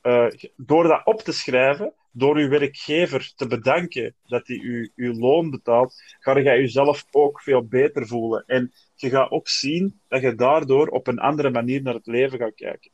Eh, 0.00 0.26
door 0.56 0.88
dat 0.88 1.00
op 1.04 1.20
te 1.20 1.32
schrijven, 1.32 1.92
door 2.12 2.36
uw 2.36 2.48
werkgever 2.48 3.32
te 3.36 3.46
bedanken 3.46 4.14
dat 4.26 4.46
hij 4.46 4.56
u, 4.56 4.92
uw 4.96 5.12
loon 5.12 5.50
betaalt, 5.50 6.02
ga 6.20 6.38
je 6.38 6.42
jezelf 6.42 7.04
ook 7.10 7.40
veel 7.42 7.66
beter 7.66 8.06
voelen. 8.06 8.44
En 8.46 8.72
je 8.94 9.08
gaat 9.08 9.30
ook 9.30 9.48
zien 9.48 10.00
dat 10.08 10.22
je 10.22 10.34
daardoor 10.34 10.88
op 10.88 11.06
een 11.06 11.18
andere 11.18 11.50
manier 11.50 11.82
naar 11.82 11.94
het 11.94 12.06
leven 12.06 12.38
gaat 12.38 12.54
kijken. 12.54 12.90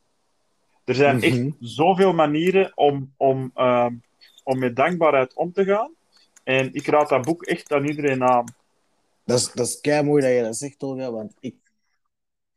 Er 0.85 0.95
zijn 0.95 1.21
echt 1.21 1.39
Mhm. 1.39 1.51
zoveel 1.59 2.13
manieren 2.13 2.71
om, 2.75 3.13
om, 3.17 3.51
ehm, 3.53 3.93
om 4.43 4.59
met 4.59 4.75
dankbaarheid 4.75 5.35
om 5.35 5.51
te 5.51 5.63
gaan. 5.65 5.91
En 6.43 6.73
ik 6.73 6.87
raad 6.87 7.09
dat 7.09 7.25
boek 7.25 7.43
echt 7.43 7.73
aan 7.73 7.85
iedereen 7.85 8.23
aan. 8.23 8.45
Dat 9.25 9.39
is, 9.39 9.51
dat 9.53 9.67
is 9.67 9.81
kei 9.81 10.03
mooi 10.03 10.21
dat 10.21 10.31
je 10.31 10.41
dat 10.41 10.57
zegt, 10.57 10.83
Olga, 10.83 11.11
want 11.11 11.33
ik, 11.39 11.55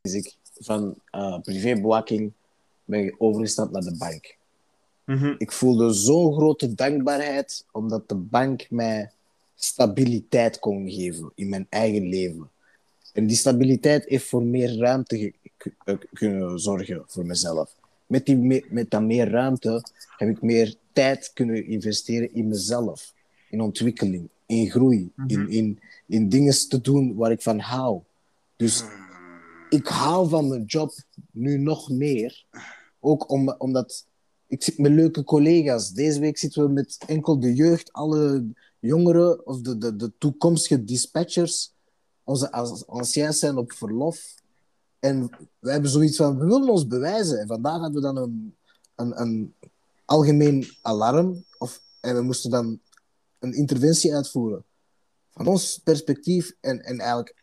is 0.01 0.15
ik 0.15 0.37
van 0.59 0.95
eh 1.11 1.39
privébewaking 1.41 2.33
ben 2.85 3.15
overgestapt 3.19 3.73
naar 3.73 3.83
de 3.83 3.97
bank. 3.97 4.37
Mhm. 5.05 5.35
Ik 5.39 5.53
voelde 5.53 5.93
zo'n 5.93 6.35
grote 6.35 6.75
dankbaarheid, 6.75 7.65
omdat 7.73 8.09
de 8.09 8.15
bank 8.15 8.71
mij 8.71 9.11
stabiliteit 9.55 10.59
kon 10.59 10.91
geven 10.91 11.33
in 11.35 11.49
mijn 11.49 11.67
eigen 11.69 12.09
leven. 12.09 12.51
En 13.13 13.27
die 13.27 13.37
stabiliteit 13.37 14.05
heeft 14.05 14.25
voor 14.29 14.43
meer 14.43 14.77
ruimte 14.77 15.33
eh, 15.85 15.95
kunnen 16.13 16.59
zorgen 16.61 17.03
voor 17.07 17.27
mezelf. 17.27 17.75
Met, 18.07 18.27
die 18.27 18.37
me- 18.37 18.65
met 18.71 18.91
dat 18.91 19.03
meer 19.03 19.31
ruimte 19.31 19.83
heb 20.17 20.29
ik 20.29 20.43
meer 20.43 20.75
tijd 20.93 21.31
kunnen 21.35 21.65
investeren 21.67 22.35
in 22.35 22.49
mezelf. 22.49 23.15
In 23.51 23.61
ontwikkeling, 23.61 24.29
in 24.47 24.71
groei, 24.71 25.11
Mhm. 25.15 25.29
in, 25.31 25.49
in, 25.49 25.79
in 26.09 26.29
dingen 26.29 26.69
te 26.69 26.81
doen 26.81 27.15
waar 27.15 27.31
ik 27.31 27.43
van 27.43 27.59
hou. 27.59 28.03
Dus 28.57 28.85
ik 29.69 29.87
hou 29.87 30.29
van 30.29 30.49
mijn 30.49 30.65
job 30.65 30.93
nu 31.31 31.59
nog 31.59 31.91
meer. 31.91 32.45
Ook 33.01 33.31
om, 33.31 33.55
omdat 33.59 34.07
ik 34.47 34.63
zit 34.63 34.79
met 34.79 34.93
leuke 34.93 35.25
collega's. 35.25 35.93
Deze 35.93 36.21
week 36.21 36.39
zitten 36.39 36.63
we 36.63 36.69
met 36.69 36.99
enkel 37.07 37.41
de 37.41 37.55
jeugd, 37.55 37.93
alle 37.93 38.47
jongeren 38.79 39.47
of 39.47 39.61
de, 39.61 39.79
de, 39.79 39.97
de 39.97 40.13
toekomstige 40.19 40.85
dispatchers. 40.85 41.73
Onze 42.25 42.53
anciens 42.87 43.39
zijn 43.39 43.57
op 43.57 43.73
verlof. 43.73 44.35
En 44.99 45.31
we 45.59 45.71
hebben 45.71 45.91
zoiets 45.91 46.17
van, 46.17 46.39
we 46.39 46.47
willen 46.47 46.69
ons 46.69 46.87
bewijzen. 46.87 47.39
En 47.39 47.47
vandaag 47.47 47.81
hadden 47.81 47.95
we 47.95 48.01
dan 48.01 48.17
een, 48.17 48.57
een, 48.95 49.21
een 49.21 49.55
algemeen 50.05 50.67
alarm. 50.83 51.45
Of, 51.59 51.83
en 52.01 52.15
we 52.15 52.23
moesten 52.23 52.51
dan 52.51 52.81
een 53.39 53.53
interventie 53.53 54.15
uitvoeren. 54.15 54.65
Van 55.39 55.47
ons 55.47 55.81
perspectief. 55.85 56.53
En, 56.61 56.85
en 56.85 56.99
eigenlijk, 56.99 57.35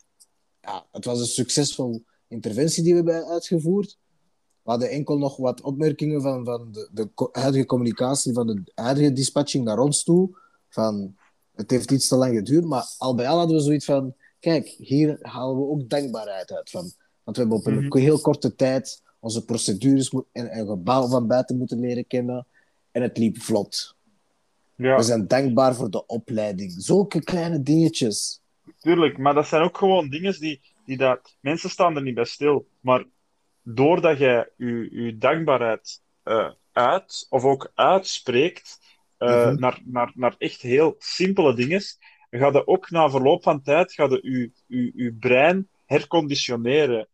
ja, 0.62 0.86
het 0.92 1.06
was 1.06 1.20
een 1.20 1.26
succesvol 1.26 2.04
interventie 2.28 2.84
die 2.84 2.96
we 2.96 2.98
hebben 3.12 3.30
uitgevoerd. 3.32 3.98
We 4.62 4.72
hadden 4.72 4.90
enkel 4.90 5.18
nog 5.18 5.38
wat 5.38 5.62
opmerkingen 5.62 6.22
van, 6.22 6.46
van 6.46 6.72
de, 6.72 6.90
de 6.92 7.30
huidige 7.32 7.66
communicatie 7.66 8.34
van 8.34 8.48
de 8.48 8.72
huidige 8.76 9.14
dispatching 9.14 9.64
naar 9.64 9.80
ons 9.80 10.04
toe. 10.04 10.38
Van, 10.70 11.16
het 11.56 11.72
heeft 11.72 11.92
iets 11.92 12.08
te 12.08 12.16
lang 12.16 12.36
geduurd, 12.36 12.66
maar 12.66 12.94
al 12.98 13.16
bij 13.16 13.28
al 13.28 13.38
hadden 13.38 13.56
we 13.56 13.64
zoiets 13.64 13.86
van, 13.86 14.16
kijk, 14.40 14.68
hier 14.68 15.18
halen 15.22 15.58
we 15.58 15.64
ook 15.64 15.90
dankbaarheid 15.90 16.52
uit. 16.52 16.70
Van, 16.70 16.92
want 17.24 17.38
we 17.38 17.42
hebben 17.42 17.58
op 17.58 17.66
een 17.66 17.86
Mhm. 17.86 17.98
heel 17.98 18.20
korte 18.20 18.56
tijd 18.56 19.02
onze 19.20 19.46
procedures 19.46 20.14
en, 20.32 20.50
en 20.50 20.68
gebouw 20.68 21.08
van 21.08 21.28
buiten 21.28 21.58
moeten 21.58 21.80
leren 21.80 22.08
kennen. 22.08 22.48
En 22.92 23.02
het 23.02 23.18
liep 23.18 23.42
vlot. 23.42 23.95
Ja. 24.76 24.96
We 24.96 25.04
zijn 25.04 25.28
dankbaar 25.28 25.76
voor 25.76 25.90
de 25.90 26.06
opleiding. 26.06 26.74
Zulke 26.78 27.24
kleine 27.24 27.62
dingetjes. 27.62 28.42
Tuurlijk, 28.80 29.18
maar 29.18 29.34
dat 29.34 29.48
zijn 29.48 29.62
ook 29.62 29.78
gewoon 29.78 30.10
dingen 30.10 30.40
die, 30.40 30.62
die 30.86 30.98
dat... 30.98 31.36
Mensen 31.40 31.70
staan 31.70 31.96
er 31.96 32.02
niet 32.02 32.16
bij 32.16 32.26
stil. 32.26 32.68
Maar 32.80 33.06
doordat 33.62 34.18
jij 34.18 34.50
je, 34.58 34.88
je 34.92 35.18
dankbaarheid 35.18 36.02
eh, 36.24 36.52
uit, 36.72 37.26
of 37.30 37.44
ook 37.44 37.72
uitspreekt, 37.76 38.80
eh, 39.18 39.46
Mhm. 39.46 39.60
naar, 39.60 39.82
naar, 39.86 40.12
naar 40.16 40.36
echt 40.38 40.62
heel 40.62 40.96
simpele 40.98 41.56
dingen, 41.56 41.82
ga 42.30 42.48
je 42.52 42.68
ook 42.68 42.90
na 42.90 43.10
verloop 43.10 43.44
van 43.44 43.62
tijd 43.62 43.94
ga 43.94 44.04
je, 44.04 44.20
je, 44.22 44.52
je, 44.68 44.92
je 44.96 45.14
brein 45.14 45.70
herconditioneren. 45.86 47.08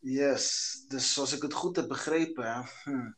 Yes, 0.00 0.76
dus 0.88 1.18
als 1.18 1.36
ik 1.36 1.42
het 1.42 1.52
goed 1.52 1.76
heb 1.76 1.88
begrepen, 1.88 2.68
hm, 2.84 3.10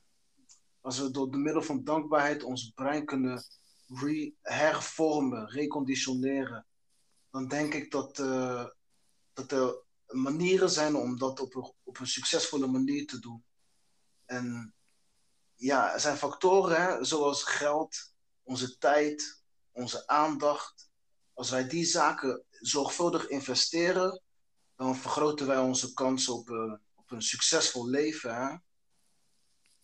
als 0.81 0.99
we 0.99 1.11
door 1.11 1.31
de 1.31 1.39
middel 1.39 1.63
van 1.63 1.85
dankbaarheid 1.85 2.43
ons 2.43 2.71
brein 2.75 3.05
kunnen 3.05 3.45
hervormen, 4.41 5.49
reconditioneren, 5.49 6.67
dan 7.31 7.49
denk 7.49 7.75
ik 7.75 7.91
dat, 7.91 8.19
eh, 8.19 8.67
dat 9.33 9.53
er 9.53 9.83
manieren 10.07 10.71
zijn 10.71 10.95
om 10.95 11.19
dat 11.19 11.41
op 11.41 11.55
een, 11.55 11.73
op 11.83 11.99
een 11.99 12.07
succesvolle 12.07 12.67
manier 12.67 13.07
te 13.07 13.19
doen. 13.19 13.45
En 14.25 14.75
ja, 15.55 15.93
er 15.93 16.01
zijn 16.01 16.17
factoren 16.17 17.07
zoals 17.07 17.43
geld, 17.43 18.15
onze 18.43 18.79
tijd, 18.79 19.43
onze 19.73 20.07
aandacht. 20.07 20.91
Als 21.33 21.51
wij 21.51 21.69
die 21.69 21.85
zaken 21.85 22.45
zorgvuldig 22.51 23.29
investeren, 23.29 24.23
dan 24.77 24.97
vergroten 24.97 25.47
wij 25.47 25.59
onze 25.59 25.93
kansen 25.93 26.35
op, 26.35 26.51
eh, 26.51 26.73
op 26.95 27.11
een 27.11 27.23
succesvol 27.23 27.89
leven. 27.89 28.65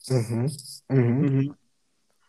Mhm. 0.09 0.49
Mhm. 0.87 1.51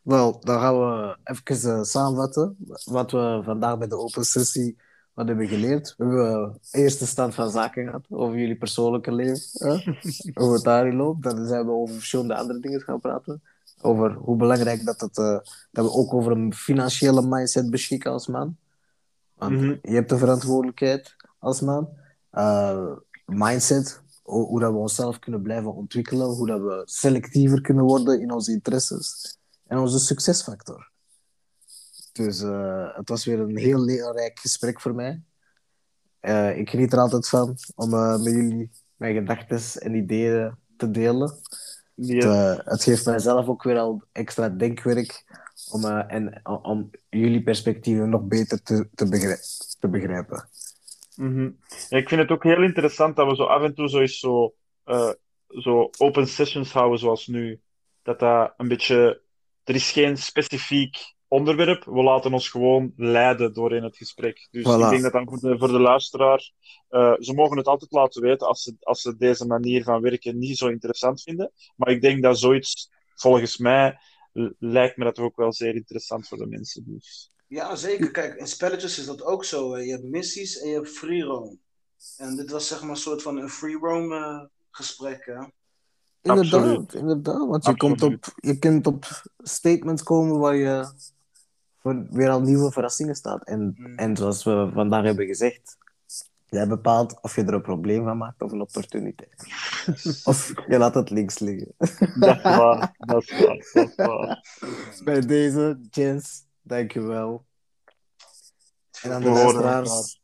Wel, 0.02 0.40
dan 0.40 0.60
gaan 0.60 0.80
we 0.80 1.18
even 1.24 1.78
eh, 1.78 1.84
samenvatten 1.84 2.58
wat 2.86 3.12
we 3.12 3.41
vandaag 3.44 3.78
bij 3.78 3.88
de 3.88 3.98
open 3.98 4.26
sessie 4.26 4.78
wat 5.14 5.28
hebben 5.28 5.48
geleerd. 5.48 5.94
We 5.98 6.04
hebben 6.06 6.60
eerste 6.72 7.08
stand 7.08 7.36
van 7.36 7.49
zaken 7.52 7.86
gehad 7.86 8.06
over 8.10 8.38
jullie 8.38 8.58
persoonlijke 8.58 9.12
leven. 9.12 9.44
Hè? 9.52 9.94
hoe 10.44 10.54
het 10.54 10.64
daarin 10.64 10.95
loopt. 10.95 11.24
Dan 11.24 11.45
zijn 11.48 11.66
we 11.66 11.72
over 11.72 11.95
verschillende 11.95 12.36
andere 12.36 12.60
dingen 12.60 12.82
gaan 12.82 12.99
praten. 12.99 13.41
Over 13.82 14.14
hoe 14.14 14.36
belangrijk 14.38 14.86
dat, 14.86 15.02
het, 15.02 15.18
eh, 15.18 15.40
dat 15.72 15.86
we 15.86 15.91
ook 15.91 16.14
over 16.14 16.32
een 16.32 16.54
financiële 16.54 17.28
mindset 17.28 17.70
beschikken 17.70 18.12
als 18.12 18.28
man. 18.28 18.58
Want 19.34 19.52
Mhm. 19.52 19.76
je 19.82 19.94
hebt 19.94 20.10
de 20.10 20.18
verantwoordelijkheid 20.18 21.16
als 21.40 21.62
man. 21.62 21.90
Eh, 22.30 22.91
mindset, 23.26 24.02
hoe, 24.28 24.45
hoe 24.48 24.60
dat 24.60 24.72
we 24.72 24.78
onszelf 24.78 25.20
kunnen 25.20 25.41
blijven 25.41 25.74
ontwikkelen. 25.74 26.28
Hoe 26.28 26.48
dat 26.48 26.62
we 26.62 26.82
selectiever 26.86 27.62
kunnen 27.62 27.84
worden 27.84 28.22
in 28.22 28.32
onze 28.32 28.52
interesses. 28.52 29.38
En 29.68 29.78
onze 29.78 29.99
succesfactor. 29.99 30.91
Dus 32.12 32.41
eh, 32.41 32.95
het 32.95 33.10
was 33.10 33.26
weer 33.26 33.40
een 33.40 33.58
heel 33.58 33.80
leerrijk 33.80 34.40
gesprek 34.40 34.82
voor 34.82 34.95
mij. 34.95 35.22
Eh, 36.20 36.58
ik 36.58 36.70
geniet 36.70 36.94
er 36.94 36.99
altijd 36.99 37.28
van 37.28 37.58
om 37.76 37.94
eh, 37.94 38.18
met 38.24 38.34
jullie 38.34 38.72
mijn 38.95 39.16
gedachten 39.16 39.82
en 39.82 39.95
ideeën 39.95 40.56
te 40.78 40.91
delen. 40.91 41.34
Die, 41.95 42.28
Het, 42.28 42.62
het 42.66 42.84
geeft 42.84 43.06
mijzelf 43.06 43.48
ook 43.48 43.64
weer 43.64 43.78
al 43.78 44.04
extra 44.12 44.49
denkwerk 44.49 45.24
om, 45.72 45.86
en, 45.86 46.45
om 46.62 46.90
jullie 47.10 47.44
perspectieven 47.44 48.10
nog 48.10 48.22
beter 48.22 48.62
te, 48.64 48.90
te, 48.95 49.10
begrij- 49.10 49.41
te 49.80 49.88
begrijpen. 49.88 50.49
Ja, 51.89 51.98
ik 51.98 52.07
vind 52.07 52.22
het 52.22 52.31
ook 52.31 52.44
heel 52.44 52.64
interessant 52.64 53.15
dat 53.15 53.27
we 53.27 53.35
zo 53.35 53.44
af 53.44 53.64
en 53.64 53.73
toe 53.73 53.89
zo 53.89 53.99
eens 53.99 54.19
zo, 54.19 54.56
eh, 54.84 55.11
zo 55.48 55.89
open 55.98 56.27
sessions 56.27 56.72
houden 56.72 56.99
zoals 56.99 57.27
nu. 57.27 57.61
Dat 58.03 58.19
dat 58.19 58.53
een 58.57 58.68
beetje... 58.68 59.22
Er 59.64 59.76
is 59.76 59.91
geen 59.91 60.18
specifiek 60.18 61.15
onderwerp. 61.27 61.84
We 61.84 62.03
laten 62.03 62.34
ons 62.34 62.49
gewoon 62.49 62.94
leiden 62.95 63.53
doorheen 63.53 63.84
het 63.84 63.98
gesprek. 63.98 64.48
Dus 64.52 64.64
Voilà. 64.64 64.84
ik 64.84 64.89
denk 64.89 65.02
dat 65.02 65.11
dan 65.11 65.27
voor 65.27 65.39
de, 65.39 65.57
voor 65.57 65.68
de 65.68 65.80
luisteraar... 65.80 66.52
eh, 66.88 67.14
ze 67.19 67.34
mogen 67.34 67.57
het 67.57 67.68
altijd 67.68 67.91
laten 67.91 68.22
weten 68.22 68.48
als 68.48 68.61
ze, 68.61 68.76
als 68.80 69.02
ze 69.02 69.18
deze 69.18 69.45
manier 69.45 69.84
van 69.84 70.02
werken 70.02 70.38
niet 70.38 70.57
zo 70.57 70.68
interessant 70.68 71.22
vinden. 71.22 71.52
Maar 71.76 71.89
ik 71.89 72.02
denk 72.02 72.23
dat 72.23 72.39
zoiets, 72.39 72.89
volgens 73.15 73.57
mij, 73.57 73.98
lijkt 74.60 74.98
me 74.98 75.03
dat 75.03 75.19
ook 75.19 75.35
wel 75.35 75.53
zeer 75.53 75.76
interessant 75.76 76.27
voor 76.27 76.38
de 76.38 76.48
mensen. 76.48 76.84
Dus. 76.88 77.31
Ja, 77.48 77.76
zeker. 77.76 78.11
Kijk, 78.11 78.36
in 78.36 78.48
spelletjes 78.48 78.99
is 78.99 79.06
dat 79.06 79.24
ook 79.24 79.45
zo. 79.45 79.74
hè. 79.74 79.80
Je 79.82 79.91
hebt 79.91 80.03
missies 80.03 80.60
en 80.60 80.69
je 80.69 80.76
hebt 80.76 80.90
free 80.90 81.22
roam. 81.24 81.60
En 82.18 82.36
dit 82.36 82.52
was 82.52 82.68
zeg 82.68 82.82
maar 82.82 82.90
een 82.90 82.95
soort 82.95 83.22
van 83.22 83.38
een 83.38 83.49
free 83.49 83.78
roam 83.78 84.11
eh, 84.14 84.44
gesprek. 84.72 85.26
Hè? 85.26 85.44
Inderdaad, 86.22 86.53
Absoluut. 86.61 86.94
inderdaad. 86.94 87.48
Want 87.48 87.65
je, 87.65 87.78
komt 87.78 88.02
op, 88.02 88.26
je 88.36 88.60
kunt 88.60 88.88
op 88.88 89.06
statements 89.38 90.03
komen 90.03 90.40
waar 90.40 90.56
je 90.56 90.86
voor 91.80 92.07
weer 92.11 92.30
al 92.30 92.41
nieuwe 92.41 92.72
verrassingen 92.72 93.15
staat. 93.15 93.44
En, 93.45 93.74
Mm. 93.78 93.98
en 93.98 94.18
zoals 94.18 94.44
we 94.44 94.69
vandaag 94.74 95.03
hebben 95.03 95.26
gezegd, 95.26 95.78
jij 96.45 96.68
bepaalt 96.68 97.22
of 97.22 97.36
je 97.36 97.44
er 97.44 97.53
een 97.53 97.61
probleem 97.61 98.03
van 98.03 98.18
maakt 98.18 98.41
of 98.41 98.52
een 98.52 98.61
opportuniteit. 98.61 99.44
Of 100.24 100.53
je 100.68 100.78
laat 100.78 100.94
het 100.95 101.10
links 101.10 101.40
liggen. 101.40 101.74
Dat 102.19 102.36
is 102.36 102.41
waar, 102.44 102.95
dat 102.98 103.24
is 103.24 103.32
waar, 103.40 103.69
dat 103.74 103.90
is 103.90 103.95
waar. 103.95 104.44
Bij 105.03 105.19
deze, 105.22 105.80
Jens, 105.90 106.45
dankjewel. 106.68 107.45
En 109.02 109.11
aan 109.11 109.22
de 109.22 109.30
luisteraars, 109.30 110.22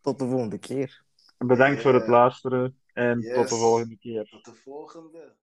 tot 0.00 0.18
de 0.18 0.26
volgende 0.26 0.58
keer. 0.58 1.04
Bedankt 1.38 1.82
voor 1.82 1.94
het 1.94 2.02
Yeah. 2.02 2.12
luisteren 2.12 2.80
en 2.92 3.20
tot 3.20 3.48
de 3.48 3.54
volgende 3.54 3.98
keer. 3.98 4.24
Tot 4.28 4.44
de 4.44 4.54
volgende. 4.54 5.34